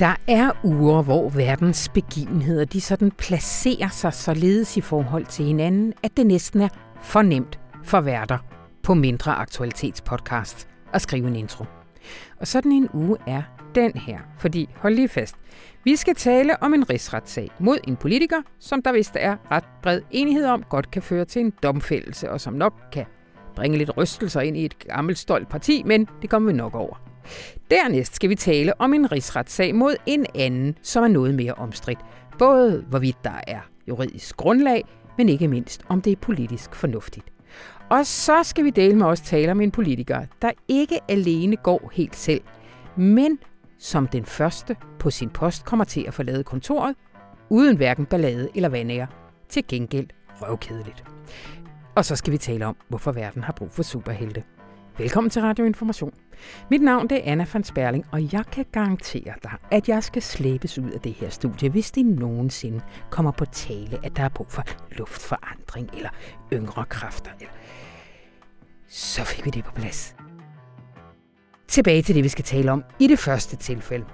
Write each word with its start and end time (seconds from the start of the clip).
Der 0.00 0.16
er 0.28 0.50
uger, 0.64 1.02
hvor 1.02 1.28
verdens 1.28 1.88
begivenheder 1.88 2.64
de 2.64 2.80
sådan 2.80 3.10
placerer 3.10 3.88
sig 3.88 4.14
således 4.14 4.76
i 4.76 4.80
forhold 4.80 5.26
til 5.26 5.44
hinanden, 5.44 5.92
at 6.02 6.16
det 6.16 6.26
næsten 6.26 6.60
er 6.60 6.68
fornemt 7.02 7.60
for 7.84 8.00
værter 8.00 8.38
på 8.82 8.94
mindre 8.94 9.32
aktualitetspodcast 9.32 10.68
at 10.92 11.02
skrive 11.02 11.28
en 11.28 11.36
intro. 11.36 11.64
Og 12.36 12.46
sådan 12.46 12.72
en 12.72 12.88
uge 12.94 13.16
er 13.26 13.42
den 13.74 13.92
her, 13.94 14.18
fordi 14.38 14.68
hold 14.76 14.94
lige 14.94 15.08
fast, 15.08 15.34
vi 15.84 15.96
skal 15.96 16.14
tale 16.14 16.62
om 16.62 16.74
en 16.74 16.90
rigsretssag 16.90 17.50
mod 17.58 17.78
en 17.88 17.96
politiker, 17.96 18.42
som 18.60 18.82
der 18.82 18.92
vist 18.92 19.16
er 19.18 19.36
ret 19.50 19.64
bred 19.82 20.00
enighed 20.10 20.46
om, 20.46 20.62
godt 20.62 20.90
kan 20.90 21.02
føre 21.02 21.24
til 21.24 21.40
en 21.40 21.52
domfældelse, 21.62 22.30
og 22.30 22.40
som 22.40 22.54
nok 22.54 22.74
kan 22.92 23.04
bringe 23.56 23.78
lidt 23.78 23.96
rystelser 23.96 24.40
ind 24.40 24.56
i 24.56 24.64
et 24.64 24.78
gammelt 24.78 25.18
stolt 25.18 25.48
parti, 25.48 25.82
men 25.86 26.08
det 26.22 26.30
kommer 26.30 26.52
vi 26.52 26.56
nok 26.56 26.74
over. 26.74 27.09
Dernæst 27.70 28.14
skal 28.14 28.30
vi 28.30 28.34
tale 28.34 28.80
om 28.80 28.94
en 28.94 29.12
rigsretssag 29.12 29.74
mod 29.74 29.96
en 30.06 30.26
anden, 30.34 30.78
som 30.82 31.04
er 31.04 31.08
noget 31.08 31.34
mere 31.34 31.54
omstridt. 31.54 31.98
Både 32.38 32.84
hvorvidt 32.88 33.24
der 33.24 33.40
er 33.46 33.60
juridisk 33.88 34.36
grundlag, 34.36 34.84
men 35.18 35.28
ikke 35.28 35.48
mindst 35.48 35.82
om 35.88 36.02
det 36.02 36.12
er 36.12 36.16
politisk 36.16 36.74
fornuftigt. 36.74 37.26
Og 37.90 38.06
så 38.06 38.42
skal 38.42 38.64
vi 38.64 38.70
dele 38.70 38.96
med 38.96 39.06
os 39.06 39.20
tale 39.20 39.52
om 39.52 39.60
en 39.60 39.70
politiker, 39.70 40.26
der 40.42 40.50
ikke 40.68 40.98
alene 41.08 41.56
går 41.56 41.90
helt 41.92 42.16
selv, 42.16 42.40
men 42.96 43.38
som 43.78 44.06
den 44.06 44.24
første 44.24 44.76
på 44.98 45.10
sin 45.10 45.30
post 45.30 45.64
kommer 45.64 45.84
til 45.84 46.04
at 46.08 46.14
forlade 46.14 46.44
kontoret, 46.44 46.96
uden 47.48 47.76
hverken 47.76 48.06
ballade 48.06 48.48
eller 48.54 48.68
vandager. 48.68 49.06
Til 49.48 49.64
gengæld 49.68 50.08
røvkedeligt. 50.42 51.04
Og 51.96 52.04
så 52.04 52.16
skal 52.16 52.32
vi 52.32 52.38
tale 52.38 52.66
om, 52.66 52.76
hvorfor 52.88 53.12
verden 53.12 53.42
har 53.42 53.52
brug 53.52 53.72
for 53.72 53.82
superhelte. 53.82 54.44
Velkommen 54.98 55.30
til 55.30 55.42
Radio 55.42 55.64
Information. 55.64 56.12
Mit 56.70 56.82
navn 56.82 57.08
det 57.08 57.18
er 57.18 57.32
Anna 57.32 57.46
van 57.52 57.64
Sperling, 57.64 58.06
og 58.12 58.32
jeg 58.32 58.44
kan 58.52 58.66
garantere 58.72 59.34
dig, 59.42 59.52
at 59.70 59.88
jeg 59.88 60.04
skal 60.04 60.22
slæbes 60.22 60.78
ud 60.78 60.90
af 60.90 61.00
det 61.00 61.12
her 61.12 61.30
studie, 61.30 61.68
hvis 61.70 61.90
det 61.90 62.06
nogensinde 62.06 62.80
kommer 63.10 63.30
på 63.30 63.44
tale, 63.44 63.98
at 64.04 64.16
der 64.16 64.22
er 64.22 64.28
brug 64.28 64.46
for 64.50 64.64
luftforandring 64.98 65.90
eller 65.96 66.10
yngre 66.52 66.84
kræfter. 66.88 67.30
Eller... 67.40 67.52
Så 68.88 69.24
fik 69.24 69.44
vi 69.44 69.50
det 69.50 69.64
på 69.64 69.72
plads. 69.72 70.16
Tilbage 71.68 72.02
til 72.02 72.14
det, 72.14 72.24
vi 72.24 72.28
skal 72.28 72.44
tale 72.44 72.72
om 72.72 72.84
i 72.98 73.06
det 73.06 73.18
første 73.18 73.56
tilfælde. 73.56 74.04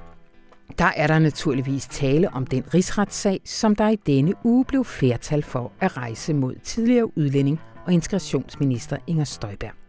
Der 0.79 0.93
er 0.97 1.07
der 1.07 1.19
naturligvis 1.19 1.87
tale 1.87 2.31
om 2.31 2.47
den 2.47 2.75
rigsretssag, 2.75 3.41
som 3.45 3.77
der 3.77 3.89
i 3.89 3.97
denne 3.97 4.35
uge 4.45 4.65
blev 4.65 4.85
flertal 4.85 5.43
for 5.43 5.73
at 5.81 5.97
rejse 5.97 6.35
mod 6.35 6.55
tidligere 6.63 7.19
udlænding 7.19 7.61
og 7.87 7.93
integrationsminister 7.93 8.97
Inger 9.07 9.25
Støjberg. 9.25 9.86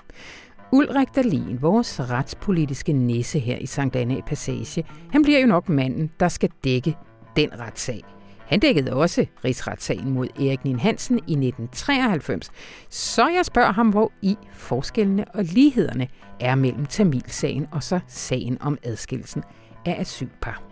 Ulrik 0.71 1.15
Dahlin, 1.15 1.61
vores 1.61 1.99
retspolitiske 1.99 2.93
nisse 2.93 3.39
her 3.39 3.57
i 3.57 3.65
Sankt 3.65 3.95
Anna 3.95 4.21
Passage, 4.21 4.83
han 5.11 5.21
bliver 5.21 5.39
jo 5.39 5.47
nok 5.47 5.69
manden, 5.69 6.11
der 6.19 6.27
skal 6.27 6.49
dække 6.63 6.95
den 7.35 7.59
retssag. 7.59 8.03
Han 8.47 8.59
dækkede 8.59 8.93
også 8.93 9.25
rigsretssagen 9.45 10.11
mod 10.11 10.27
Erik 10.39 10.63
Nien 10.63 10.79
Hansen 10.79 11.17
i 11.17 11.31
1993. 11.31 12.51
Så 12.89 13.27
jeg 13.27 13.45
spørger 13.45 13.71
ham, 13.71 13.89
hvor 13.89 14.11
i 14.21 14.37
forskellene 14.53 15.25
og 15.33 15.43
lighederne 15.43 16.07
er 16.39 16.55
mellem 16.55 16.85
Tamilsagen 16.85 17.67
og 17.71 17.83
så 17.83 17.99
sagen 18.07 18.57
om 18.61 18.77
adskillelsen 18.83 19.43
af 19.85 19.95
asylpar. 19.99 20.63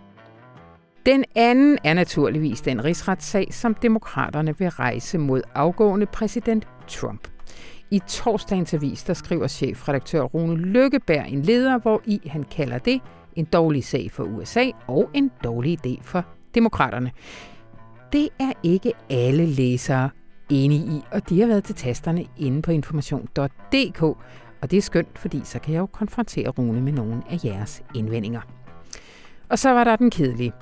Den 1.06 1.24
anden 1.34 1.78
er 1.84 1.94
naturligvis 1.94 2.60
den 2.60 2.84
rigsretssag, 2.84 3.48
som 3.50 3.74
demokraterne 3.74 4.58
vil 4.58 4.68
rejse 4.68 5.18
mod 5.18 5.42
afgående 5.54 6.06
præsident 6.06 6.68
Trump. 6.88 7.35
I 7.90 7.98
torsdagens 7.98 8.74
avis, 8.74 9.02
der 9.02 9.14
skriver 9.14 9.46
chefredaktør 9.46 10.22
Rune 10.22 10.56
Lykkeberg 10.56 11.28
en 11.28 11.42
leder, 11.42 11.78
hvor 11.78 12.02
i 12.04 12.20
han 12.26 12.42
kalder 12.42 12.78
det 12.78 13.00
en 13.34 13.44
dårlig 13.44 13.84
sag 13.84 14.10
for 14.10 14.24
USA 14.24 14.70
og 14.86 15.10
en 15.14 15.30
dårlig 15.44 15.86
idé 15.86 16.02
for 16.02 16.24
demokraterne. 16.54 17.10
Det 18.12 18.28
er 18.40 18.52
ikke 18.62 18.92
alle 19.10 19.46
læsere 19.46 20.10
enige 20.50 20.80
i, 20.80 21.02
og 21.12 21.28
de 21.28 21.40
har 21.40 21.46
været 21.46 21.64
til 21.64 21.74
tasterne 21.74 22.24
inde 22.36 22.62
på 22.62 22.70
information.dk, 22.70 24.02
og 24.62 24.70
det 24.70 24.76
er 24.76 24.82
skønt, 24.82 25.18
fordi 25.18 25.40
så 25.44 25.58
kan 25.58 25.74
jeg 25.74 25.80
jo 25.80 25.86
konfrontere 25.86 26.48
Rune 26.48 26.80
med 26.80 26.92
nogle 26.92 27.22
af 27.30 27.44
jeres 27.44 27.82
indvendinger. 27.94 28.40
Og 29.48 29.58
så 29.58 29.70
var 29.70 29.84
der 29.84 29.96
den 29.96 30.10
kedelige. 30.10 30.52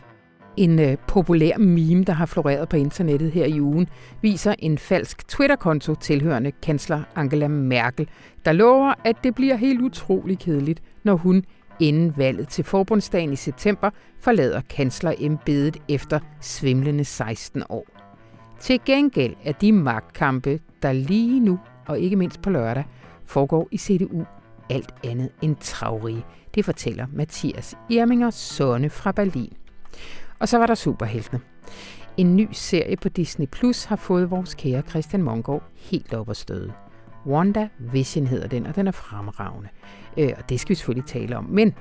En 0.57 0.79
øh, 0.79 0.97
populær 1.09 1.59
meme, 1.59 2.05
der 2.05 2.13
har 2.13 2.27
floreret 2.27 2.69
på 2.69 2.77
internettet 2.77 3.31
her 3.31 3.45
i 3.45 3.61
ugen, 3.61 3.89
viser 4.23 4.55
en 4.59 4.79
falsk 4.79 5.29
Twitter-konto 5.29 5.95
tilhørende 5.95 6.53
kansler 6.53 7.03
Angela 7.17 7.49
Merkel, 7.49 8.09
der 8.45 8.53
lover, 8.53 8.95
at 9.05 9.17
det 9.25 9.35
bliver 9.35 9.57
helt 9.57 9.81
utrolig 9.81 10.39
kedeligt, 10.39 10.83
når 11.03 11.15
hun 11.15 11.45
inden 11.81 12.15
valget 12.17 12.49
til 12.49 12.65
forbundsdagen 12.65 13.33
i 13.33 13.37
september 13.37 13.91
forlader 14.21 14.61
kanslerembedet 14.61 15.77
efter 15.89 16.21
svimlende 16.41 17.05
16 17.05 17.63
år. 17.69 17.87
Til 18.61 18.81
gengæld 18.87 19.35
er 19.45 19.53
de 19.53 19.73
magtkampe, 19.73 20.61
der 20.83 20.93
lige 20.93 21.41
nu, 21.41 21.59
og 21.87 21.99
ikke 22.01 22.17
mindst 22.17 22.43
på 22.43 22.51
lørdag, 22.51 22.85
foregår 23.27 23.69
i 23.71 23.79
CDU, 23.79 24.25
alt 24.71 24.95
andet 25.05 25.31
end 25.43 25.57
travrige. 25.61 26.25
Det 26.55 26.65
fortæller 26.65 27.07
Mathias 27.13 27.77
Irminger 27.91 28.31
Sonne 28.31 28.91
fra 28.91 29.13
Berlin. 29.13 29.53
Og 30.39 30.49
så 30.49 30.59
var 30.59 30.67
der 30.67 30.75
superheltene. 30.75 31.41
En 32.17 32.37
ny 32.37 32.49
serie 32.53 32.97
på 32.97 33.09
Disney 33.09 33.47
Plus 33.47 33.85
har 33.85 33.97
fået 33.97 34.31
vores 34.31 34.55
kære 34.55 34.83
Christian 34.83 35.23
Mongård 35.23 35.63
helt 35.77 36.15
op 36.15 36.31
at 36.31 36.37
støde. 36.37 36.73
Wanda 37.27 37.69
Vision 37.79 38.27
hedder 38.27 38.49
den, 38.49 38.67
og 38.67 38.77
den 38.77 38.87
er 38.87 38.93
fremragende. 38.93 39.69
Øh, 40.17 40.33
og 40.37 40.49
det 40.49 40.61
skal 40.61 40.69
vi 40.69 40.75
selvfølgelig 40.75 41.09
tale 41.09 41.37
om. 41.37 41.45
Men 41.45 41.75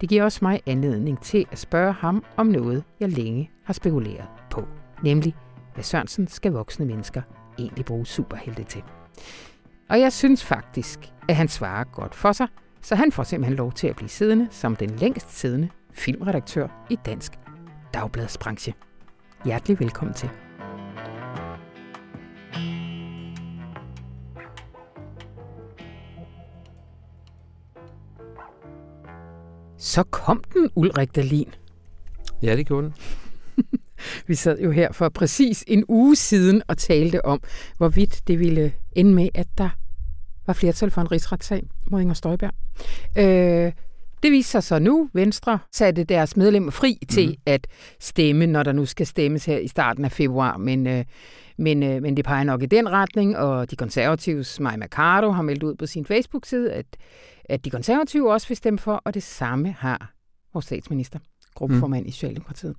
det 0.00 0.08
giver 0.08 0.24
også 0.24 0.38
mig 0.42 0.60
anledning 0.66 1.20
til 1.20 1.46
at 1.52 1.58
spørge 1.58 1.92
ham 1.92 2.24
om 2.36 2.46
noget, 2.46 2.84
jeg 3.00 3.08
længe 3.08 3.50
har 3.64 3.72
spekuleret 3.72 4.26
på. 4.50 4.64
Nemlig, 5.02 5.34
hvad 5.74 5.84
Sørensen 5.84 6.26
skal 6.26 6.52
voksne 6.52 6.86
mennesker 6.86 7.22
egentlig 7.58 7.84
bruge 7.84 8.06
superhelte 8.06 8.64
til. 8.64 8.82
Og 9.88 10.00
jeg 10.00 10.12
synes 10.12 10.44
faktisk, 10.44 11.12
at 11.28 11.36
han 11.36 11.48
svarer 11.48 11.84
godt 11.84 12.14
for 12.14 12.32
sig, 12.32 12.48
så 12.80 12.94
han 12.94 13.12
får 13.12 13.22
simpelthen 13.22 13.56
lov 13.56 13.72
til 13.72 13.88
at 13.88 13.96
blive 13.96 14.08
siddende 14.08 14.48
som 14.50 14.76
den 14.76 14.90
længst 14.90 15.38
siddende 15.38 15.68
filmredaktør 15.92 16.86
i 16.90 16.98
dansk 17.06 17.47
dagbladsbranche. 17.94 18.74
Hjertelig 19.44 19.80
velkommen 19.80 20.14
til. 20.14 20.30
Så 29.78 30.02
kom 30.02 30.44
den, 30.52 30.70
Ulrik 30.74 31.14
Dahlin. 31.14 31.54
Ja, 32.42 32.56
det 32.56 32.66
gjorde 32.66 32.82
den. 32.86 32.94
Vi 34.26 34.34
sad 34.34 34.60
jo 34.60 34.70
her 34.70 34.92
for 34.92 35.08
præcis 35.08 35.64
en 35.66 35.84
uge 35.88 36.16
siden 36.16 36.62
og 36.68 36.78
talte 36.78 37.24
om, 37.24 37.40
hvorvidt 37.76 38.22
det 38.28 38.38
ville 38.38 38.72
ende 38.92 39.14
med, 39.14 39.28
at 39.34 39.46
der 39.58 39.68
var 40.46 40.54
flertal 40.54 40.90
for 40.90 41.00
en 41.00 41.12
rigsretssag 41.12 41.68
mod 41.90 42.00
Inger 42.00 42.14
Støjberg. 42.14 42.52
Øh, 43.18 43.72
det 44.22 44.32
viser 44.32 44.60
sig 44.60 44.62
så 44.62 44.78
nu. 44.78 45.08
Venstre 45.12 45.58
satte 45.72 46.04
deres 46.04 46.36
medlemmer 46.36 46.70
fri 46.70 46.98
til 47.08 47.28
mm. 47.28 47.34
at 47.46 47.66
stemme, 48.00 48.46
når 48.46 48.62
der 48.62 48.72
nu 48.72 48.86
skal 48.86 49.06
stemmes 49.06 49.44
her 49.44 49.58
i 49.58 49.68
starten 49.68 50.04
af 50.04 50.12
februar. 50.12 50.56
Men, 50.56 50.86
øh, 50.86 51.04
men, 51.58 51.82
øh, 51.82 52.02
men 52.02 52.16
det 52.16 52.24
peger 52.24 52.44
nok 52.44 52.62
i 52.62 52.66
den 52.66 52.88
retning, 52.90 53.36
og 53.36 53.70
de 53.70 53.76
konservatives 53.76 54.60
Maja 54.60 54.76
Mercado 54.76 55.30
har 55.30 55.42
meldt 55.42 55.62
ud 55.62 55.74
på 55.74 55.86
sin 55.86 56.04
Facebook-side, 56.06 56.72
at, 56.72 56.86
at 57.44 57.64
de 57.64 57.70
konservative 57.70 58.32
også 58.32 58.48
vil 58.48 58.56
stemme 58.56 58.78
for, 58.78 59.02
og 59.04 59.14
det 59.14 59.22
samme 59.22 59.72
har 59.78 60.12
vores 60.52 60.64
statsminister 60.64 61.18
gruppeformand 61.54 62.04
mm. 62.04 62.08
i 62.08 62.10
Socialdemokratiet. 62.10 62.74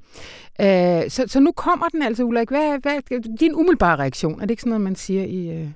Øh, 0.62 1.10
så, 1.10 1.24
så 1.28 1.40
nu 1.40 1.52
kommer 1.52 1.86
den 1.86 2.02
altså, 2.02 2.24
Ulrik. 2.24 2.50
Hvad, 2.50 2.80
hvad, 2.82 3.38
din 3.38 3.56
umiddelbare 3.56 3.96
reaktion, 3.96 4.42
er 4.42 4.46
det 4.46 4.50
ikke 4.50 4.62
sådan 4.62 4.70
noget, 4.70 4.82
man 4.82 4.96
siger 4.96 5.24
i, 5.24 5.50
øh, 5.50 5.70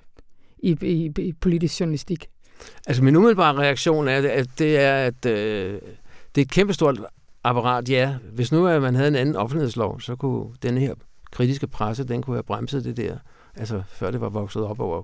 i, 0.59 0.77
i, 0.81 1.11
i 1.21 1.33
politisk 1.33 1.79
journalistik? 1.79 2.27
Altså 2.87 3.03
min 3.03 3.15
umiddelbare 3.15 3.55
reaktion 3.55 4.07
er, 4.07 4.17
at 4.31 4.49
det 4.59 4.79
er, 4.79 4.95
at 4.95 5.25
øh, 5.25 5.73
det 6.35 6.41
er 6.41 6.45
et 6.45 6.51
kæmpestort 6.51 6.99
apparat, 7.43 7.89
ja. 7.89 8.15
Hvis 8.31 8.51
nu 8.51 8.67
at 8.67 8.81
man 8.81 8.95
havde 8.95 9.07
en 9.07 9.15
anden 9.15 9.35
offentlighedslov, 9.35 10.01
så 10.01 10.15
kunne 10.15 10.49
den 10.61 10.77
her 10.77 10.93
kritiske 11.31 11.67
presse, 11.67 12.03
den 12.03 12.21
kunne 12.21 12.35
have 12.35 12.43
bremset 12.43 12.83
det 12.83 12.97
der, 12.97 13.17
altså 13.55 13.83
før 13.87 14.11
det 14.11 14.21
var 14.21 14.29
vokset 14.29 14.63
op 14.63 14.79
over 14.79 15.03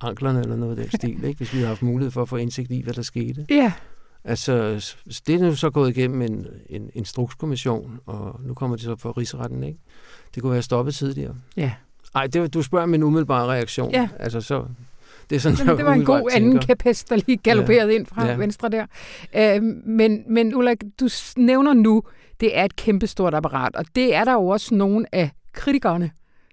anklerne 0.00 0.40
eller 0.40 0.56
noget 0.56 0.78
af 0.78 0.84
den 0.84 0.98
stil, 0.98 1.24
ikke? 1.24 1.38
hvis 1.38 1.52
vi 1.52 1.58
havde 1.58 1.68
haft 1.68 1.82
mulighed 1.82 2.10
for 2.10 2.22
at 2.22 2.28
få 2.28 2.36
indsigt 2.36 2.70
i, 2.70 2.82
hvad 2.82 2.94
der 2.94 3.02
skete. 3.02 3.46
Ja. 3.50 3.72
Altså, 4.24 4.52
det 5.26 5.34
er 5.34 5.38
nu 5.38 5.54
så 5.54 5.70
gået 5.70 5.96
igennem 5.96 6.22
en, 6.22 6.46
en 6.70 6.90
instrukskommission, 6.94 8.00
og 8.06 8.40
nu 8.42 8.54
kommer 8.54 8.76
det 8.76 8.84
så 8.84 8.96
for 8.96 9.18
rigsretten, 9.18 9.62
ikke? 9.62 9.78
Det 10.34 10.42
kunne 10.42 10.52
have 10.52 10.62
stoppet 10.62 10.94
tidligere. 10.94 11.34
Ja. 11.56 11.72
Ej, 12.14 12.26
det, 12.26 12.54
du 12.54 12.62
spørger 12.62 12.86
min 12.86 13.02
umiddelbare 13.02 13.46
reaktion. 13.46 13.90
Ja. 13.90 14.08
Altså, 14.18 14.40
så, 14.40 14.64
det, 15.30 15.36
er 15.36 15.40
sådan, 15.40 15.58
Jamen, 15.58 15.76
det 15.76 15.84
var 15.86 15.92
en 15.92 16.04
god 16.04 16.30
tænker. 16.30 16.36
anden 16.36 16.58
kapest, 16.58 17.08
der 17.10 17.16
lige 17.26 17.36
galopperede 17.36 17.92
ja. 17.92 17.98
ind 17.98 18.06
fra 18.06 18.26
Ja. 18.26 18.36
venstre 18.36 18.68
der. 18.68 18.86
Øh, 19.36 19.62
men, 19.86 20.24
men 20.28 20.54
Ulrik, 20.54 20.78
du 21.00 21.08
nævner 21.36 21.72
nu, 21.74 22.02
det 22.40 22.58
er 22.58 22.64
et 22.64 22.76
kæmpestort 22.76 23.34
apparat, 23.34 23.76
og 23.76 23.84
det 23.94 24.14
er 24.14 24.24
der 24.24 24.32
jo 24.32 24.46
også 24.46 24.74
nogle 24.74 25.06
af 25.12 25.30
kritikerne, 25.52 26.10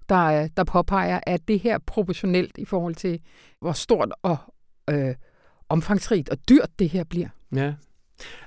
der, 0.09 0.25
øh, 0.43 0.49
der 0.57 0.63
påpeger, 0.63 1.19
at 1.23 1.47
det 1.47 1.59
her 1.59 1.73
er 1.73 1.79
proportionelt 1.87 2.51
i 2.57 2.65
forhold 2.65 2.95
til, 2.95 3.19
hvor 3.61 3.71
stort 3.71 4.11
og 4.23 4.37
øh, 4.89 5.15
omfangsrigt 5.69 6.29
og 6.29 6.37
dyrt 6.49 6.69
det 6.79 6.89
her 6.89 7.03
bliver. 7.03 7.27
Ja. 7.55 7.73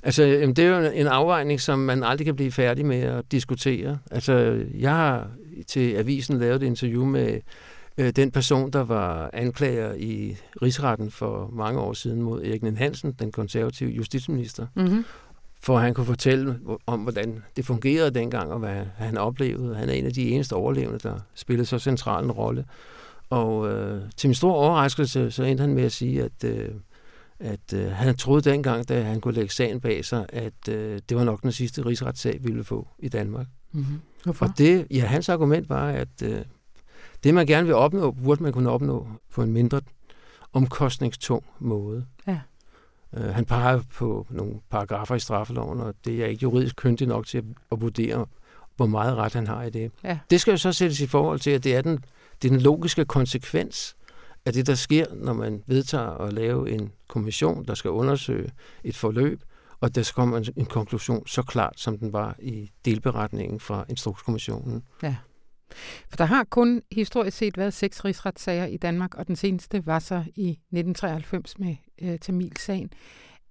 Altså, 0.03 0.23
det 0.57 0.59
er 0.59 0.79
jo 0.85 0.91
en 0.91 1.07
afvejning, 1.07 1.61
som 1.61 1.79
man 1.79 2.05
aldrig 2.05 2.25
kan 2.25 2.37
blive 2.37 2.53
færdig 2.53 2.87
med 2.87 3.01
at 3.01 3.33
diskutere. 3.33 3.99
Altså, 4.11 4.65
jeg 4.75 4.91
har 4.91 5.31
til 5.67 5.95
avisen 5.95 6.39
lavet 6.39 6.63
et 6.63 6.67
interview 6.67 7.05
med 7.05 7.41
øh, 7.99 8.11
den 8.11 8.31
person, 8.31 8.71
der 8.71 8.85
var 8.85 9.31
anklager 9.33 9.95
i 9.95 10.37
rigsretten 10.63 11.11
for 11.11 11.51
mange 11.53 11.81
år 11.81 11.93
siden 11.93 12.23
mod 12.23 12.43
Erik 12.43 12.63
Nien 12.63 12.77
Hansen, 12.77 13.13
den 13.13 13.33
konservative 13.33 13.91
justitsminister, 13.91 14.67
mm-hmm. 14.75 15.05
for 15.61 15.77
at 15.77 15.83
han 15.83 15.95
kunne 15.95 16.07
fortælle 16.07 16.59
om, 16.87 17.01
hvordan 17.01 17.43
det 17.57 17.67
fungerede 17.67 18.11
dengang, 18.11 18.53
og 18.53 18.59
hvad 18.59 18.85
han 18.97 19.19
oplevede. 19.19 19.77
Han 19.77 19.89
er 19.89 19.93
en 19.93 20.07
af 20.07 20.13
de 20.13 20.31
eneste 20.31 20.53
overlevende, 20.53 20.99
der 20.99 21.19
spillede 21.35 21.67
så 21.67 21.79
central 21.79 22.25
en 22.25 22.33
rolle. 22.33 22.65
Og 23.31 23.71
øh, 23.71 24.03
til 24.17 24.29
min 24.29 24.35
store 24.35 24.55
overraskelse, 24.55 25.31
så 25.31 25.43
endte 25.43 25.61
han 25.63 25.75
med 25.75 25.83
at 25.83 25.93
sige, 25.93 26.23
at, 26.23 26.45
øh, 26.45 26.69
at 27.39 27.73
øh, 27.75 27.91
han 27.91 28.17
troede 28.17 28.51
dengang, 28.51 28.89
da 28.89 29.03
han 29.03 29.21
kunne 29.21 29.35
lægge 29.35 29.55
sagen 29.55 29.81
bag 29.81 30.05
sig, 30.05 30.27
at 30.29 30.69
øh, 30.69 31.01
det 31.09 31.17
var 31.17 31.25
nok 31.25 31.43
den 31.43 31.53
sidste 31.53 31.87
rigsretssag, 31.87 32.39
vi 32.43 32.49
ville 32.49 32.65
få 32.65 32.89
i 32.99 33.09
Danmark. 33.09 33.47
Mm-hmm. 33.73 34.01
Hvorfor? 34.25 34.47
Og 34.47 34.59
det, 34.59 34.87
ja, 34.91 35.07
hans 35.07 35.29
argument 35.29 35.69
var, 35.69 35.89
at 35.89 36.23
øh, 36.23 36.41
det, 37.25 37.35
man 37.35 37.47
gerne 37.47 37.67
vil 37.67 37.75
opnå, 37.75 38.11
burde 38.11 38.43
man 38.43 38.53
kunne 38.53 38.71
opnå 38.71 39.09
på 39.35 39.43
en 39.43 39.53
mindre 39.53 39.81
omkostningstung 40.53 41.45
måde. 41.59 42.07
Ja. 42.27 42.41
Øh, 43.17 43.25
han 43.35 43.45
peger 43.45 43.81
på 43.95 44.27
nogle 44.31 44.55
paragrafer 44.71 45.15
i 45.15 45.21
straffeloven, 45.21 45.81
og 45.81 45.95
det 46.05 46.23
er 46.23 46.27
ikke 46.27 46.43
juridisk 46.43 46.77
køndig 46.77 47.07
nok 47.07 47.27
til 47.27 47.39
at, 47.39 47.45
at 47.73 47.81
vurdere, 47.81 48.27
hvor 48.77 48.87
meget 48.87 49.17
ret 49.17 49.35
han 49.35 49.47
har 49.47 49.63
i 49.63 49.71
det. 49.71 49.93
Ja. 50.05 50.19
Det 50.31 50.41
skal 50.41 50.51
jo 50.51 50.57
så 50.57 50.73
sættes 50.73 51.01
i 51.01 51.07
forhold 51.07 51.41
til, 51.41 51.51
at 51.51 51.65
det 51.65 51.77
er 51.77 51.83
den, 51.83 52.05
det 52.43 52.49
er 52.49 52.53
den 52.53 52.61
logiske 52.61 53.05
konsekvens 53.05 53.97
af 54.47 54.53
det, 54.53 54.67
der 54.67 54.75
sker, 54.75 55.07
når 55.15 55.33
man 55.33 55.63
vedtager 55.67 56.11
at 56.11 56.33
lave 56.33 56.71
en 56.71 56.93
kommission, 57.09 57.65
der 57.65 57.75
skal 57.75 57.91
undersøge 57.91 58.51
et 58.85 58.97
forløb, 58.97 59.43
og 59.81 59.95
der 59.95 60.13
kommer 60.15 60.39
en, 60.39 60.45
en 60.57 60.67
konklusion 60.67 61.27
så 61.27 61.43
klart, 61.43 61.75
som 61.77 61.99
den 61.99 62.13
var 62.13 62.37
i 62.39 62.71
delberetningen 62.85 63.61
fra 63.61 63.85
Instrukskommissionen. 63.89 64.83
Ja. 65.03 65.17
For 66.09 66.17
der 66.17 66.25
har 66.25 66.45
kun 66.45 66.83
historisk 66.93 67.37
set 67.37 67.59
været 67.59 67.75
seks 67.75 68.05
rigsretssager 68.05 68.67
i 68.67 68.77
Danmark, 68.77 69.15
og 69.15 69.27
den 69.27 69.37
seneste 69.37 69.87
var 69.87 69.99
så 69.99 70.15
i 70.15 70.51
1993 70.51 71.59
med 71.59 71.77
øh, 72.03 72.19
Tamilsagen. 72.19 72.91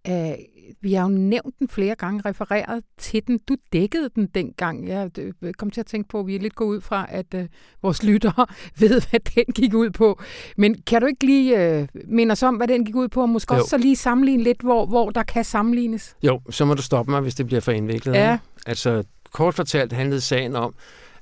Uh, 0.10 0.34
vi 0.82 0.94
har 0.94 1.04
jo 1.04 1.10
nævnt 1.10 1.60
den 1.60 1.68
flere 1.68 1.96
gange, 1.96 2.22
refereret 2.26 2.84
til 2.98 3.28
den. 3.28 3.40
Du 3.48 3.56
dækkede 3.74 4.10
den 4.16 4.28
dengang. 4.28 4.88
Jeg 4.88 5.12
kom 5.58 5.72
til 5.72 5.82
at 5.82 5.86
tænke 5.86 6.10
på, 6.10 6.20
at 6.20 6.28
vi 6.28 6.36
er 6.36 6.40
lidt 6.40 6.56
gået 6.56 6.76
ud 6.76 6.82
fra, 6.82 7.06
at 7.10 7.34
uh, 7.34 7.42
vores 7.82 8.04
lyttere 8.04 8.46
ved, 8.80 9.02
hvad 9.10 9.20
den 9.20 9.54
gik 9.54 9.74
ud 9.74 9.90
på. 9.90 10.22
Men 10.58 10.76
kan 10.82 11.02
du 11.02 11.08
ikke 11.08 11.26
lige 11.26 11.80
uh, 11.82 11.88
minde 12.08 12.32
os 12.32 12.44
om, 12.44 12.56
hvad 12.56 12.68
den 12.68 12.86
gik 12.86 12.96
ud 12.96 13.08
på, 13.08 13.22
og 13.22 13.30
måske 13.30 13.54
jo. 13.54 13.60
også 13.60 13.70
så 13.70 13.78
lige 13.78 13.96
sammenligne 13.96 14.44
lidt, 14.44 14.62
hvor, 14.62 14.86
hvor 14.86 15.10
der 15.10 15.24
kan 15.24 15.44
sammenlignes? 15.44 16.16
Jo, 16.24 16.42
så 16.50 16.66
må 16.66 16.74
du 16.74 16.82
stoppe 16.82 17.12
mig, 17.12 17.22
hvis 17.22 17.36
det 17.36 17.46
bliver 17.46 17.62
for 17.62 17.72
indviklet. 17.72 18.14
Ja. 18.14 18.38
Altså, 18.66 19.04
kort 19.32 19.54
fortalt 19.54 19.94
handlede 19.94 20.22
sagen 20.22 20.56
om, 20.56 20.76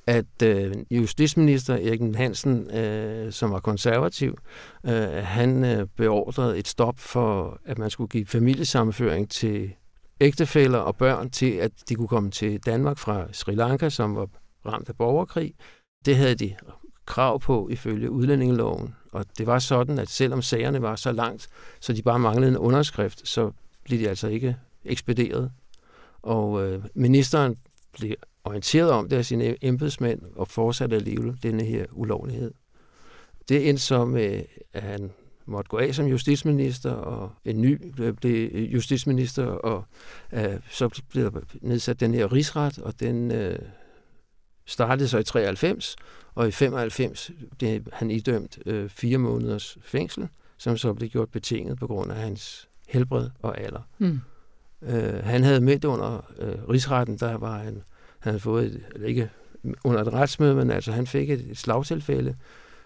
at 0.07 0.41
øh, 0.43 0.73
justitsminister 0.91 1.73
Erik 1.73 2.01
Hansen, 2.15 2.71
øh, 2.71 3.31
som 3.31 3.51
var 3.51 3.59
konservativ, 3.59 4.37
øh, 4.85 5.09
han 5.23 5.65
øh, 5.65 5.87
beordrede 5.97 6.57
et 6.57 6.67
stop 6.67 6.99
for, 6.99 7.59
at 7.65 7.77
man 7.77 7.89
skulle 7.89 8.07
give 8.07 8.25
familiesammenføring 8.25 9.29
til 9.29 9.73
ægtefæller 10.21 10.77
og 10.77 10.95
børn 10.95 11.29
til, 11.29 11.51
at 11.51 11.71
de 11.89 11.95
kunne 11.95 12.07
komme 12.07 12.31
til 12.31 12.59
Danmark 12.59 12.97
fra 12.97 13.27
Sri 13.31 13.55
Lanka, 13.55 13.89
som 13.89 14.15
var 14.15 14.27
ramt 14.65 14.89
af 14.89 14.95
borgerkrig. 14.95 15.53
Det 16.05 16.15
havde 16.15 16.35
de 16.35 16.55
krav 17.05 17.39
på 17.39 17.69
ifølge 17.71 18.11
udlændingeloven. 18.11 18.95
Og 19.11 19.25
det 19.37 19.47
var 19.47 19.59
sådan, 19.59 19.99
at 19.99 20.09
selvom 20.09 20.41
sagerne 20.41 20.81
var 20.81 20.95
så 20.95 21.11
langt, 21.11 21.47
så 21.79 21.93
de 21.93 22.01
bare 22.01 22.19
manglede 22.19 22.51
en 22.51 22.57
underskrift, 22.57 23.27
så 23.27 23.51
blev 23.83 23.99
de 23.99 24.09
altså 24.09 24.27
ikke 24.27 24.57
ekspederet. 24.85 25.51
Og 26.21 26.67
øh, 26.67 26.83
ministeren 26.95 27.55
blev 27.99 28.15
orienteret 28.43 28.91
om 28.91 29.09
det 29.09 29.17
af 29.17 29.25
sine 29.25 29.55
embedsmænd 29.61 30.21
og 30.35 30.47
fortsatte 30.47 30.95
alligevel 30.95 31.37
denne 31.43 31.63
her 31.63 31.85
ulovlighed. 31.91 32.53
Det 33.49 33.69
endte 33.69 33.83
så 33.83 34.05
med, 34.05 34.43
at 34.73 34.83
han 34.83 35.11
måtte 35.45 35.69
gå 35.69 35.77
af 35.77 35.95
som 35.95 36.05
justitsminister, 36.05 36.91
og 36.91 37.31
en 37.45 37.61
ny 37.61 37.93
øh, 37.99 38.13
blev 38.13 38.49
øh, 38.51 38.73
justitsminister, 38.73 39.45
og 39.45 39.85
uh, 40.33 40.39
så 40.69 41.01
blev 41.09 41.31
der 41.31 41.39
nedsat 41.61 41.99
den 41.99 42.13
her 42.13 42.33
rigsret, 42.33 42.79
og 42.79 42.99
den 42.99 43.31
uh, 43.31 43.55
startede 44.65 45.07
så 45.07 45.17
i 45.17 45.23
93, 45.23 45.95
og 46.35 46.47
i 46.47 46.51
95 46.51 47.31
blev 47.57 47.81
han 47.93 48.11
idømt 48.11 48.59
uh, 48.65 48.89
fire 48.89 49.17
måneders 49.17 49.77
fængsel, 49.81 50.27
som 50.57 50.77
så 50.77 50.93
blev 50.93 51.09
gjort 51.09 51.29
betinget 51.29 51.77
på 51.77 51.87
grund 51.87 52.11
af 52.11 52.17
hans 52.17 52.69
helbred 52.87 53.29
og 53.41 53.61
alder. 53.61 53.81
Mm. 53.97 54.19
Uh, 54.81 55.23
han 55.23 55.43
havde 55.43 55.61
midt 55.61 55.85
under 55.85 56.25
uh, 56.39 56.69
rigsretten, 56.69 57.17
der 57.17 57.37
var 57.37 57.57
han 57.57 57.83
han 58.25 58.31
havde 58.31 58.39
fået, 58.39 58.65
et, 58.65 58.81
eller 58.95 59.07
ikke 59.07 59.29
under 59.83 60.01
et 60.01 60.13
retsmøde, 60.13 60.55
men 60.55 60.71
altså 60.71 60.91
han 60.91 61.07
fik 61.07 61.29
et, 61.29 61.45
et 61.51 61.57
slagtilfælde, 61.57 62.35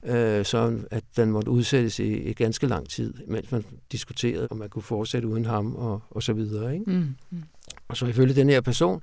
øh, 0.06 0.46
så 0.46 0.80
at 0.92 1.04
den 1.18 1.32
måtte 1.32 1.52
udsættes 1.52 2.00
i, 2.00 2.14
i 2.14 2.34
ganske 2.34 2.68
lang 2.68 2.90
tid, 2.90 3.14
mens 3.28 3.52
man 3.52 3.66
diskuterede, 3.92 4.48
om 4.52 4.58
man 4.58 4.70
kunne 4.70 4.82
fortsætte 4.82 5.28
uden 5.28 5.46
ham 5.46 5.76
og, 5.76 6.02
og 6.10 6.24
så 6.24 6.34
videre. 6.34 6.74
Ikke? 6.74 6.92
Mm, 6.92 7.16
mm. 7.30 7.44
Og 7.88 7.98
så 7.98 8.06
ifølge 8.06 8.36
den 8.36 8.50
her 8.50 8.62
person, 8.62 9.02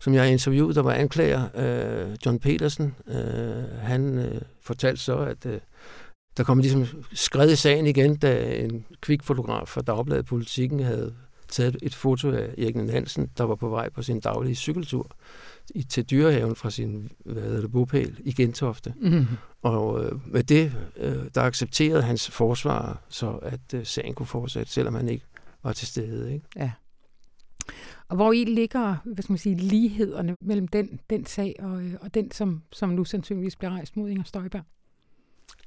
som 0.00 0.14
jeg 0.14 0.32
interviewede, 0.32 0.74
der 0.74 0.82
var 0.82 0.92
anklager, 0.92 1.48
øh, 1.54 2.16
John 2.26 2.38
Petersen, 2.38 2.94
øh, 3.08 3.78
han 3.80 4.18
øh, 4.18 4.40
fortalte 4.60 5.02
så, 5.02 5.16
at 5.16 5.46
øh, 5.46 5.60
der 6.36 6.44
kom 6.44 6.58
ligesom 6.58 6.86
skred 7.12 7.52
i 7.52 7.56
sagen 7.56 7.86
igen, 7.86 8.16
da 8.16 8.54
en 8.54 8.84
kvikfotograf 9.00 9.68
fra 9.68 9.80
Dagbladet 9.80 10.26
Politikken 10.26 10.80
havde 10.80 11.14
taget 11.52 11.76
et 11.82 11.94
foto 11.94 12.30
af 12.30 12.54
Erik 12.58 12.76
Hansen, 12.76 13.30
der 13.38 13.44
var 13.44 13.54
på 13.54 13.68
vej 13.68 13.88
på 13.88 14.02
sin 14.02 14.20
daglige 14.20 14.54
cykeltur 14.54 15.16
i, 15.74 15.82
til 15.82 16.04
dyrehaven 16.10 16.56
fra 16.56 16.70
sin 16.70 17.10
hvad 17.24 17.42
hedder 17.42 17.60
det, 17.60 17.72
bopæl 17.72 18.20
i 18.24 18.32
Gentofte. 18.32 18.94
Mm. 19.00 19.26
Og 19.62 20.04
øh, 20.04 20.12
med 20.26 20.42
det, 20.42 20.72
øh, 20.96 21.16
der 21.34 21.42
accepterede 21.42 22.02
hans 22.02 22.30
forsvar 22.30 23.02
så, 23.08 23.30
at 23.30 23.74
øh, 23.74 23.86
sagen 23.86 24.14
kunne 24.14 24.26
fortsætte, 24.26 24.72
selvom 24.72 24.94
han 24.94 25.08
ikke 25.08 25.24
var 25.62 25.72
til 25.72 25.86
stede. 25.86 26.34
Ikke? 26.34 26.46
Ja. 26.56 26.70
Og 28.08 28.16
hvor 28.16 28.32
i 28.32 28.44
ligger 28.44 28.96
hvad 29.04 29.22
skal 29.22 29.32
man 29.32 29.38
sige, 29.38 29.56
lighederne 29.56 30.36
mellem 30.40 30.68
den, 30.68 31.00
den 31.10 31.26
sag 31.26 31.56
og, 31.58 31.82
øh, 31.82 31.94
og 32.00 32.14
den, 32.14 32.30
som, 32.30 32.62
som 32.72 32.88
nu 32.88 33.04
sandsynligvis 33.04 33.56
bliver 33.56 33.70
rejst 33.70 33.96
mod 33.96 34.10
Inger 34.10 34.24
Støjberg? 34.24 34.62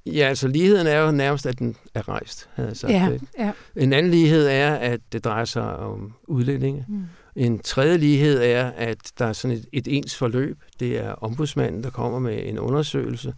Ja, 0.06 0.28
altså 0.28 0.48
ligheden 0.48 0.88
er 0.88 1.00
jo 1.00 1.12
nærmest, 1.12 1.46
at 1.46 1.60
den 1.60 1.76
er 1.94 2.10
rejst, 2.10 2.50
havde 2.54 2.70
jeg 2.70 2.78
sagt. 2.78 2.94
Ja, 2.94 3.18
ja. 3.40 3.52
En 3.76 3.94
anden 3.94 4.12
lighed 4.12 4.48
er, 4.48 4.76
at 4.76 5.00
det 5.12 5.24
drejer 5.24 5.46
sig 5.46 5.76
om 5.78 6.14
udlændinge. 6.24 6.86
Mm. 6.88 7.04
En 7.36 7.60
tredje 7.60 7.98
lighed 7.98 8.42
er, 8.44 8.72
at 8.78 8.98
der 9.20 9.26
er 9.26 9.34
sådan 9.34 9.58
et, 9.58 9.66
et 9.74 9.88
ens 9.88 10.18
forløb. 10.18 10.58
Det 10.80 10.98
er 10.98 11.12
ombudsmanden, 11.12 11.84
der 11.84 11.90
kommer 11.90 12.20
med 12.20 12.50
en 12.50 12.60
undersøgelse, 12.60 13.34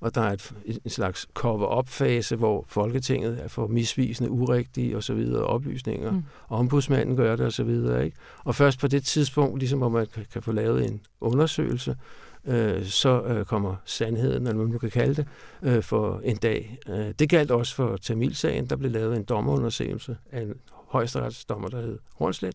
og 0.00 0.14
der 0.14 0.20
er 0.20 0.32
et, 0.32 0.52
en 0.84 0.90
slags 0.90 1.28
cover-up-fase, 1.34 2.36
hvor 2.36 2.64
Folketinget 2.68 3.38
er 3.44 3.48
for 3.48 3.66
misvisende, 3.66 4.30
urigtige 4.30 4.96
og 4.96 5.02
så 5.02 5.14
videre 5.14 5.44
oplysninger. 5.44 6.10
Mm. 6.10 6.22
Ombudsmanden 6.48 7.16
gør 7.16 7.36
det 7.36 7.46
og 7.46 7.52
så 7.52 7.64
videre. 7.64 8.04
Ikke? 8.04 8.16
Og 8.44 8.54
først 8.54 8.80
på 8.80 8.88
det 8.88 9.04
tidspunkt, 9.04 9.58
ligesom 9.58 9.78
hvor 9.78 9.88
man 9.88 10.06
kan 10.32 10.42
få 10.42 10.52
lavet 10.52 10.86
en 10.86 11.00
undersøgelse, 11.20 11.96
øh, 12.44 12.84
så 12.84 13.22
øh, 13.22 13.44
kommer 13.44 13.76
sandheden, 13.84 14.42
eller 14.46 14.54
hvad 14.54 14.64
man 14.64 14.72
nu 14.72 14.78
kan 14.78 14.90
kalde 14.90 15.14
det, 15.14 15.26
øh, 15.62 15.82
for 15.82 16.20
en 16.24 16.36
dag. 16.36 16.78
Øh, 16.88 17.10
det 17.18 17.28
galt 17.28 17.50
også 17.50 17.74
for 17.74 17.96
Tamilsagen. 17.96 18.66
Der 18.66 18.76
blev 18.76 18.90
lavet 18.90 19.16
en 19.16 19.24
dommerundersøgelse 19.24 20.16
af 20.32 20.42
en 20.42 20.54
højesteretsdommer, 20.88 21.68
der 21.68 21.80
hed 21.80 21.98
Hornslet, 22.14 22.54